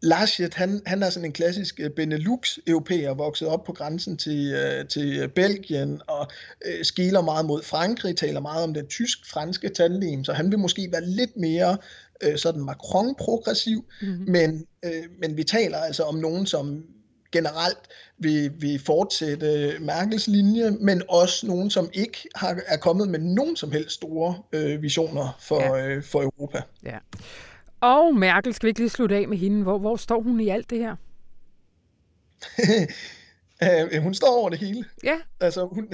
Laschet, 0.03 0.53
han, 0.53 0.81
han 0.85 1.03
er 1.03 1.09
sådan 1.09 1.25
en 1.25 1.33
klassisk 1.33 1.79
øh, 1.79 1.89
Benelux-europæer, 1.89 3.13
vokset 3.13 3.47
op 3.47 3.63
på 3.63 3.73
grænsen 3.73 4.17
til, 4.17 4.53
øh, 4.53 4.87
til 4.87 5.29
Belgien, 5.29 6.01
og 6.07 6.27
øh, 6.65 6.85
skiler 6.85 7.21
meget 7.21 7.45
mod 7.45 7.63
Frankrig, 7.63 8.17
taler 8.17 8.39
meget 8.39 8.63
om 8.63 8.73
den 8.73 8.87
tysk-franske 8.87 9.69
tandem, 9.69 10.23
så 10.23 10.33
han 10.33 10.51
vil 10.51 10.59
måske 10.59 10.89
være 10.91 11.05
lidt 11.05 11.37
mere 11.37 11.77
øh, 12.23 12.37
sådan 12.37 12.61
Macron-progressiv, 12.61 13.85
mm-hmm. 14.01 14.31
men, 14.31 14.65
øh, 14.85 15.03
men 15.21 15.37
vi 15.37 15.43
taler 15.43 15.77
altså 15.77 16.03
om 16.03 16.15
nogen, 16.15 16.45
som 16.45 16.83
generelt 17.31 17.79
vil, 18.17 18.51
vil 18.59 18.79
fortsætte 18.79 19.73
Merkels 19.79 20.27
linje, 20.27 20.71
men 20.71 21.01
også 21.09 21.47
nogen, 21.47 21.69
som 21.69 21.89
ikke 21.93 22.27
har, 22.35 22.59
er 22.67 22.77
kommet 22.77 23.07
med 23.09 23.19
nogen 23.19 23.55
som 23.55 23.71
helst 23.71 23.95
store 23.95 24.35
øh, 24.53 24.81
visioner 24.81 25.37
for, 25.39 25.77
ja. 25.77 25.87
øh, 25.87 26.03
for 26.03 26.21
Europa. 26.21 26.61
Ja. 26.85 26.97
Og 27.83 28.15
Merkel, 28.15 28.53
skal 28.53 28.67
vi 28.67 28.69
ikke 28.69 28.79
lige 28.79 28.89
slutte 28.89 29.15
af 29.15 29.27
med 29.27 29.37
hende? 29.37 29.63
Hvor, 29.63 29.79
hvor 29.79 29.95
står 29.95 30.21
hun 30.21 30.39
i 30.39 30.49
alt 30.49 30.69
det 30.69 30.77
her? 30.77 30.95
Uh, 33.61 34.03
hun 34.05 34.13
står 34.13 34.39
over 34.39 34.49
det 34.49 34.59
hele. 34.59 34.85
Ja. 35.03 35.19
Altså, 35.39 35.65
hun, 35.65 35.89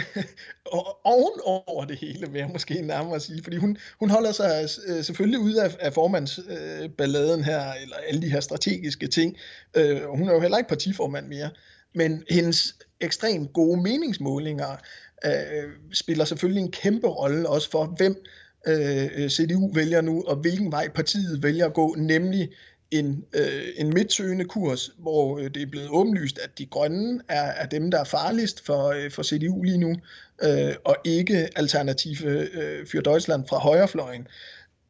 oven 1.03 1.39
over 1.45 1.85
det 1.85 1.97
hele, 1.97 2.31
vil 2.31 2.39
jeg 2.39 2.49
måske 2.53 2.81
nærmere 2.81 3.19
sige. 3.19 3.43
Fordi 3.43 3.57
hun, 3.57 3.77
hun 3.99 4.09
holder 4.09 4.31
sig 4.31 4.67
uh, 4.89 5.03
selvfølgelig 5.03 5.39
ud 5.39 5.53
af, 5.53 5.77
af 5.79 5.93
formandsballaden 5.93 7.43
her, 7.43 7.73
eller 7.73 7.95
alle 8.07 8.21
de 8.21 8.31
her 8.31 8.39
strategiske 8.39 9.07
ting. 9.07 9.37
Uh, 9.77 10.17
hun 10.17 10.29
er 10.29 10.33
jo 10.33 10.39
heller 10.39 10.57
ikke 10.57 10.69
partiformand 10.69 11.27
mere. 11.27 11.49
Men 11.95 12.23
hendes 12.29 12.75
ekstremt 12.99 13.53
gode 13.53 13.81
meningsmålinger 13.81 14.77
uh, 15.25 15.71
spiller 15.93 16.25
selvfølgelig 16.25 16.61
en 16.61 16.71
kæmpe 16.71 17.07
rolle 17.07 17.49
også 17.49 17.69
for, 17.71 17.85
hvem 17.85 18.23
øh, 18.67 19.29
CDU 19.29 19.71
vælger 19.73 20.01
nu, 20.01 20.23
og 20.27 20.35
hvilken 20.35 20.71
vej 20.71 20.89
partiet 20.89 21.43
vælger 21.43 21.65
at 21.65 21.73
gå, 21.73 21.95
nemlig 21.97 22.49
en, 22.91 23.25
øh, 23.33 23.63
en 23.77 23.93
midtsøgende 23.93 24.45
kurs, 24.45 24.91
hvor 24.97 25.39
øh, 25.39 25.43
det 25.43 25.61
er 25.61 25.65
blevet 25.65 25.89
åbenlyst, 25.89 26.39
at 26.39 26.57
de 26.57 26.65
grønne 26.65 27.21
er, 27.27 27.41
er 27.41 27.65
dem, 27.65 27.91
der 27.91 27.99
er 27.99 28.03
farligst 28.03 28.65
for, 28.65 28.87
øh, 28.87 29.11
for 29.11 29.23
CDU 29.23 29.63
lige 29.63 29.77
nu, 29.77 29.95
øh, 30.43 30.75
og 30.83 30.95
ikke 31.03 31.49
alternative 31.55 32.49
øh, 32.53 32.87
for 32.87 33.01
Deutschland 33.01 33.47
fra 33.49 33.57
højrefløjen. 33.57 34.27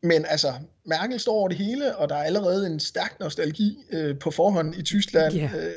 Men 0.04 0.26
altså, 0.30 0.54
Merkel 0.86 1.20
står 1.20 1.34
over 1.34 1.48
det 1.48 1.58
hele, 1.58 1.96
og 1.96 2.10
der 2.10 2.16
er 2.16 2.24
allerede 2.24 2.68
en 2.68 2.80
stærk 2.80 3.20
nostalgi 3.20 3.78
øh, 3.92 4.20
på 4.20 4.32
forhånd 4.32 4.76
i 4.76 4.82
Tyskland. 4.82 5.36
Yeah. 5.36 5.54
Øh, 5.54 5.72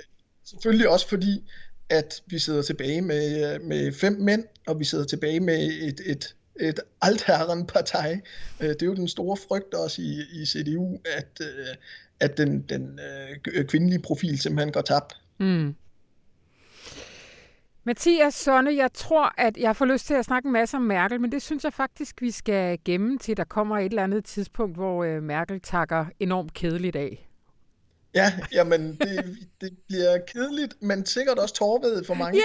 selvfølgelig 0.45 0.89
også 0.89 1.09
fordi, 1.09 1.51
at 1.89 2.23
vi 2.27 2.39
sidder 2.39 2.63
tilbage 2.63 3.03
med, 3.03 3.55
øh, 3.55 3.63
med 3.63 3.93
fem 3.93 4.13
mænd, 4.13 4.45
og 4.67 4.79
vi 4.79 4.85
sidder 4.85 5.05
tilbage 5.05 5.41
med 5.41 5.65
et, 5.65 6.01
et 6.07 6.35
et 6.61 6.81
altherrenpartei. 7.01 8.21
Øh, 8.61 8.69
det 8.69 8.83
er 8.83 8.87
jo 8.87 8.95
den 8.95 9.09
store 9.09 9.37
frygt 9.49 9.75
også 9.75 10.03
i, 10.03 10.23
i 10.33 10.47
CDU, 10.47 10.99
at, 11.17 11.41
øh, 11.41 11.75
at 12.21 12.39
den, 12.39 12.63
den 12.63 13.01
øh, 13.55 13.65
kvindelige 13.65 14.03
profil 14.03 14.39
simpelthen 14.39 14.73
går 14.73 14.81
tabt. 14.81 15.17
Mm. 15.39 15.75
Mathias 17.85 18.35
Sonne, 18.35 18.77
jeg 18.77 18.93
tror, 18.95 19.35
at 19.39 19.57
jeg 19.57 19.77
får 19.77 19.85
lyst 19.85 20.07
til 20.07 20.15
at 20.15 20.25
snakke 20.25 20.47
en 20.47 20.53
masse 20.53 20.77
om 20.77 20.83
Merkel, 20.83 21.21
men 21.21 21.33
det 21.33 21.43
synes 21.43 21.65
jeg 21.65 21.73
faktisk, 21.73 22.23
vi 22.23 22.31
skal 22.31 22.79
gemme 22.85 23.19
til, 23.19 23.37
der 23.37 23.45
kommer 23.45 23.79
et 23.79 23.85
eller 23.85 24.03
andet 24.03 24.25
tidspunkt, 24.25 24.77
hvor 24.77 25.05
øh, 25.05 25.23
Merkel 25.23 25.61
takker 25.61 26.07
enormt 26.21 26.55
kedeligt 26.55 26.97
af. 26.97 27.29
Ja, 28.15 28.33
jamen 28.53 28.97
det, 29.01 29.37
det 29.61 29.73
bliver 29.89 30.19
kedeligt, 30.19 30.75
men 30.83 31.07
sikkert 31.07 31.39
også 31.39 31.55
tårvedet 31.55 32.07
for 32.07 32.15
mange. 32.15 32.43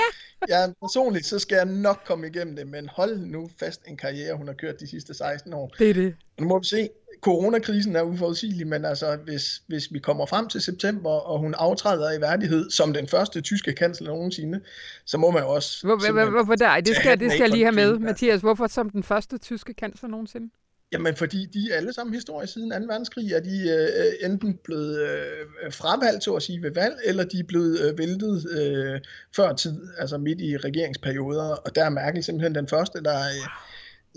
Ja. 0.50 0.62
ja, 0.62 0.68
personligt, 0.82 1.26
så 1.26 1.40
skal 1.40 1.56
jeg 1.56 1.66
nok 1.66 2.02
komme 2.06 2.28
igennem 2.28 2.56
det, 2.56 2.68
men 2.68 2.90
hold 2.94 3.18
nu 3.18 3.50
fast 3.60 3.82
en 3.88 3.98
karriere, 3.98 4.38
hun 4.38 4.48
har 4.48 4.54
kørt 4.54 4.80
de 4.80 4.88
sidste 4.88 5.14
16 5.14 5.54
år. 5.54 5.76
Det 5.80 5.90
er 5.90 5.94
det. 5.94 6.16
Nu 6.40 6.48
må 6.48 6.60
vi 6.60 6.66
se, 6.66 6.90
coronakrisen 7.22 7.96
er 7.96 8.02
uforudsigelig, 8.02 8.68
men 8.68 8.86
altså, 8.86 9.18
hvis, 9.24 9.62
hvis 9.68 9.94
vi 9.94 10.00
kommer 10.00 10.26
frem 10.26 10.48
til 10.48 10.62
september, 10.62 11.10
og 11.10 11.40
hun 11.40 11.54
aftræder 11.58 12.18
i 12.18 12.22
værdighed 12.22 12.70
som 12.70 12.94
den 12.94 13.08
første 13.08 13.42
tyske 13.42 13.74
kansler 13.74 14.08
nogensinde, 14.08 14.62
så 15.06 15.18
må 15.18 15.32
man 15.32 15.44
jo 15.44 15.50
også... 15.50 15.88
Hvor, 15.88 16.30
hvorfor 16.30 16.56
der? 16.56 16.80
Det 16.80 16.96
skal, 16.96 17.20
det 17.20 17.32
skal 17.32 17.42
jeg 17.42 17.50
lige 17.50 17.64
have 17.64 17.76
med, 17.76 18.00
Mathias. 18.00 18.42
Hvorfor 18.42 18.68
som 18.68 18.90
den 18.90 19.04
første 19.04 19.38
tyske 19.38 19.74
kansler 19.74 20.10
nogensinde? 20.10 20.50
Jamen, 20.92 21.16
fordi 21.16 21.46
de 21.46 21.72
er 21.72 21.78
alle 21.78 21.94
sammen 21.94 22.14
historie 22.14 22.48
siden 22.48 22.70
2. 22.70 22.76
verdenskrig, 22.76 23.32
er 23.32 23.40
de 23.40 23.70
øh, 23.70 24.30
enten 24.30 24.60
blevet 24.64 25.02
øh, 25.02 25.72
fravalgt, 25.72 26.24
så 26.24 26.34
at 26.34 26.44
sige, 26.44 26.62
ved 26.62 26.72
valg, 26.72 26.96
eller 27.06 27.24
de 27.24 27.40
er 27.40 27.44
blevet 27.44 27.80
øh, 27.80 27.98
væltet 27.98 28.52
øh, 28.60 29.02
før 29.36 29.54
tid, 29.54 29.82
altså 29.98 30.18
midt 30.18 30.42
i 30.42 30.58
regeringsperioder, 30.58 31.56
og 31.56 31.76
der 31.76 31.86
er 31.86 31.90
Merkel 31.90 32.24
simpelthen 32.24 32.56
den 32.56 32.68
første, 32.68 33.04
der 33.04 33.20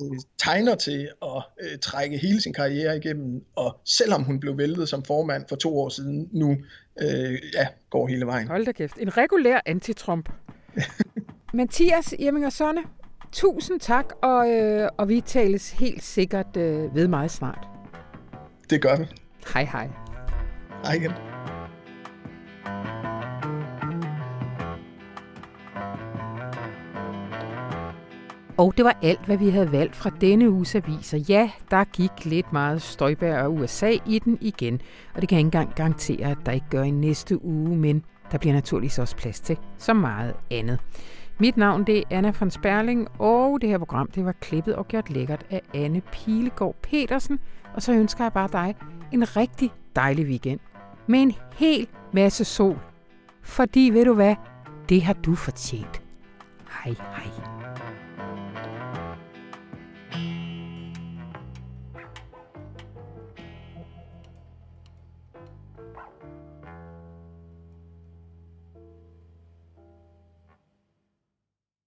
øh, 0.01 0.19
tegner 0.39 0.75
til 0.75 1.09
at 1.23 1.43
øh, 1.61 1.79
trække 1.79 2.19
hele 2.19 2.41
sin 2.41 2.53
karriere 2.53 2.97
igennem, 2.97 3.45
og 3.57 3.81
selvom 3.85 4.23
hun 4.23 4.41
blev 4.41 4.59
væltet 4.59 4.89
som 4.89 5.05
formand 5.05 5.45
for 5.49 5.57
to 5.57 5.79
år 5.79 5.89
siden, 5.89 6.29
nu 6.33 6.57
øh, 7.03 7.39
ja, 7.55 7.67
går 7.91 8.07
hele 8.09 8.27
vejen. 8.27 8.49
Hold 8.49 8.67
da 8.67 8.73
kæft. 8.73 8.97
En 8.99 9.17
regulær 9.17 9.61
anti-Trump. 9.69 10.29
Mathias 11.55 12.15
Jemminger 12.21 12.51
Sonne, 12.51 12.81
Tusind 13.33 13.81
tak, 13.81 14.05
og, 14.23 14.51
øh, 14.51 14.89
og 14.97 15.09
vi 15.09 15.21
tales 15.21 15.71
helt 15.71 16.03
sikkert 16.03 16.57
øh, 16.57 16.95
ved 16.95 17.09
meget 17.09 17.31
snart. 17.31 17.69
Det 18.71 18.83
gør 18.83 18.97
vi. 18.97 19.05
Hej 19.55 19.65
hej. 19.65 19.89
Hej 20.85 20.95
igen. 20.95 21.13
Og 28.59 28.77
det 28.77 28.85
var 28.85 28.99
alt, 29.03 29.27
hvad 29.27 29.37
vi 29.37 29.51
havde 29.51 29.73
valgt 29.73 29.97
fra 29.97 30.11
denne 30.21 30.51
uges 30.51 30.75
aviser. 30.75 31.19
Ja, 31.29 31.51
der 31.71 31.85
gik 31.85 32.25
lidt 32.25 32.53
meget 32.53 32.83
Støjbær 32.83 33.43
og 33.43 33.55
USA 33.55 33.93
i 34.07 34.19
den 34.19 34.39
igen. 34.41 34.81
Og 35.15 35.21
det 35.21 35.29
kan 35.29 35.37
jeg 35.37 35.41
ikke 35.41 35.47
engang 35.47 35.75
garantere, 35.75 36.31
at 36.31 36.39
der 36.47 36.53
ikke 36.53 36.67
gør 36.71 36.83
i 36.83 36.91
næste 36.91 37.45
uge, 37.45 37.77
men 37.77 38.05
der 38.33 38.39
bliver 38.39 38.55
naturligvis 38.55 38.99
også 38.99 39.17
plads 39.17 39.41
til 39.41 39.59
så 39.79 39.95
meget 39.95 40.35
andet. 40.51 40.79
Mit 41.41 41.57
navn 41.57 41.85
det 41.85 41.99
er 41.99 42.03
Anna 42.11 42.33
von 42.41 42.51
Sperling, 42.51 43.09
og 43.19 43.61
det 43.61 43.69
her 43.69 43.79
program 43.79 44.11
det 44.11 44.25
var 44.25 44.33
klippet 44.33 44.75
og 44.75 44.89
gjort 44.89 45.11
lækkert 45.11 45.47
af 45.51 45.63
Anne 45.75 46.01
Pilegaard 46.01 46.75
Petersen. 46.83 47.39
Og 47.75 47.83
så 47.83 47.93
ønsker 47.93 48.25
jeg 48.25 48.33
bare 48.33 48.49
dig 48.53 48.75
en 49.13 49.37
rigtig 49.37 49.73
dejlig 49.97 50.27
weekend 50.27 50.61
med 51.07 51.23
en 51.23 51.33
hel 51.53 51.89
masse 52.13 52.45
sol. 52.45 52.79
Fordi 53.43 53.91
ved 53.93 54.05
du 54.05 54.15
hvad, 54.15 54.35
det 54.89 55.03
har 55.03 55.15
du 55.15 55.35
fortjent. 55.35 56.03
Hej 56.85 56.95
hej. 56.99 57.50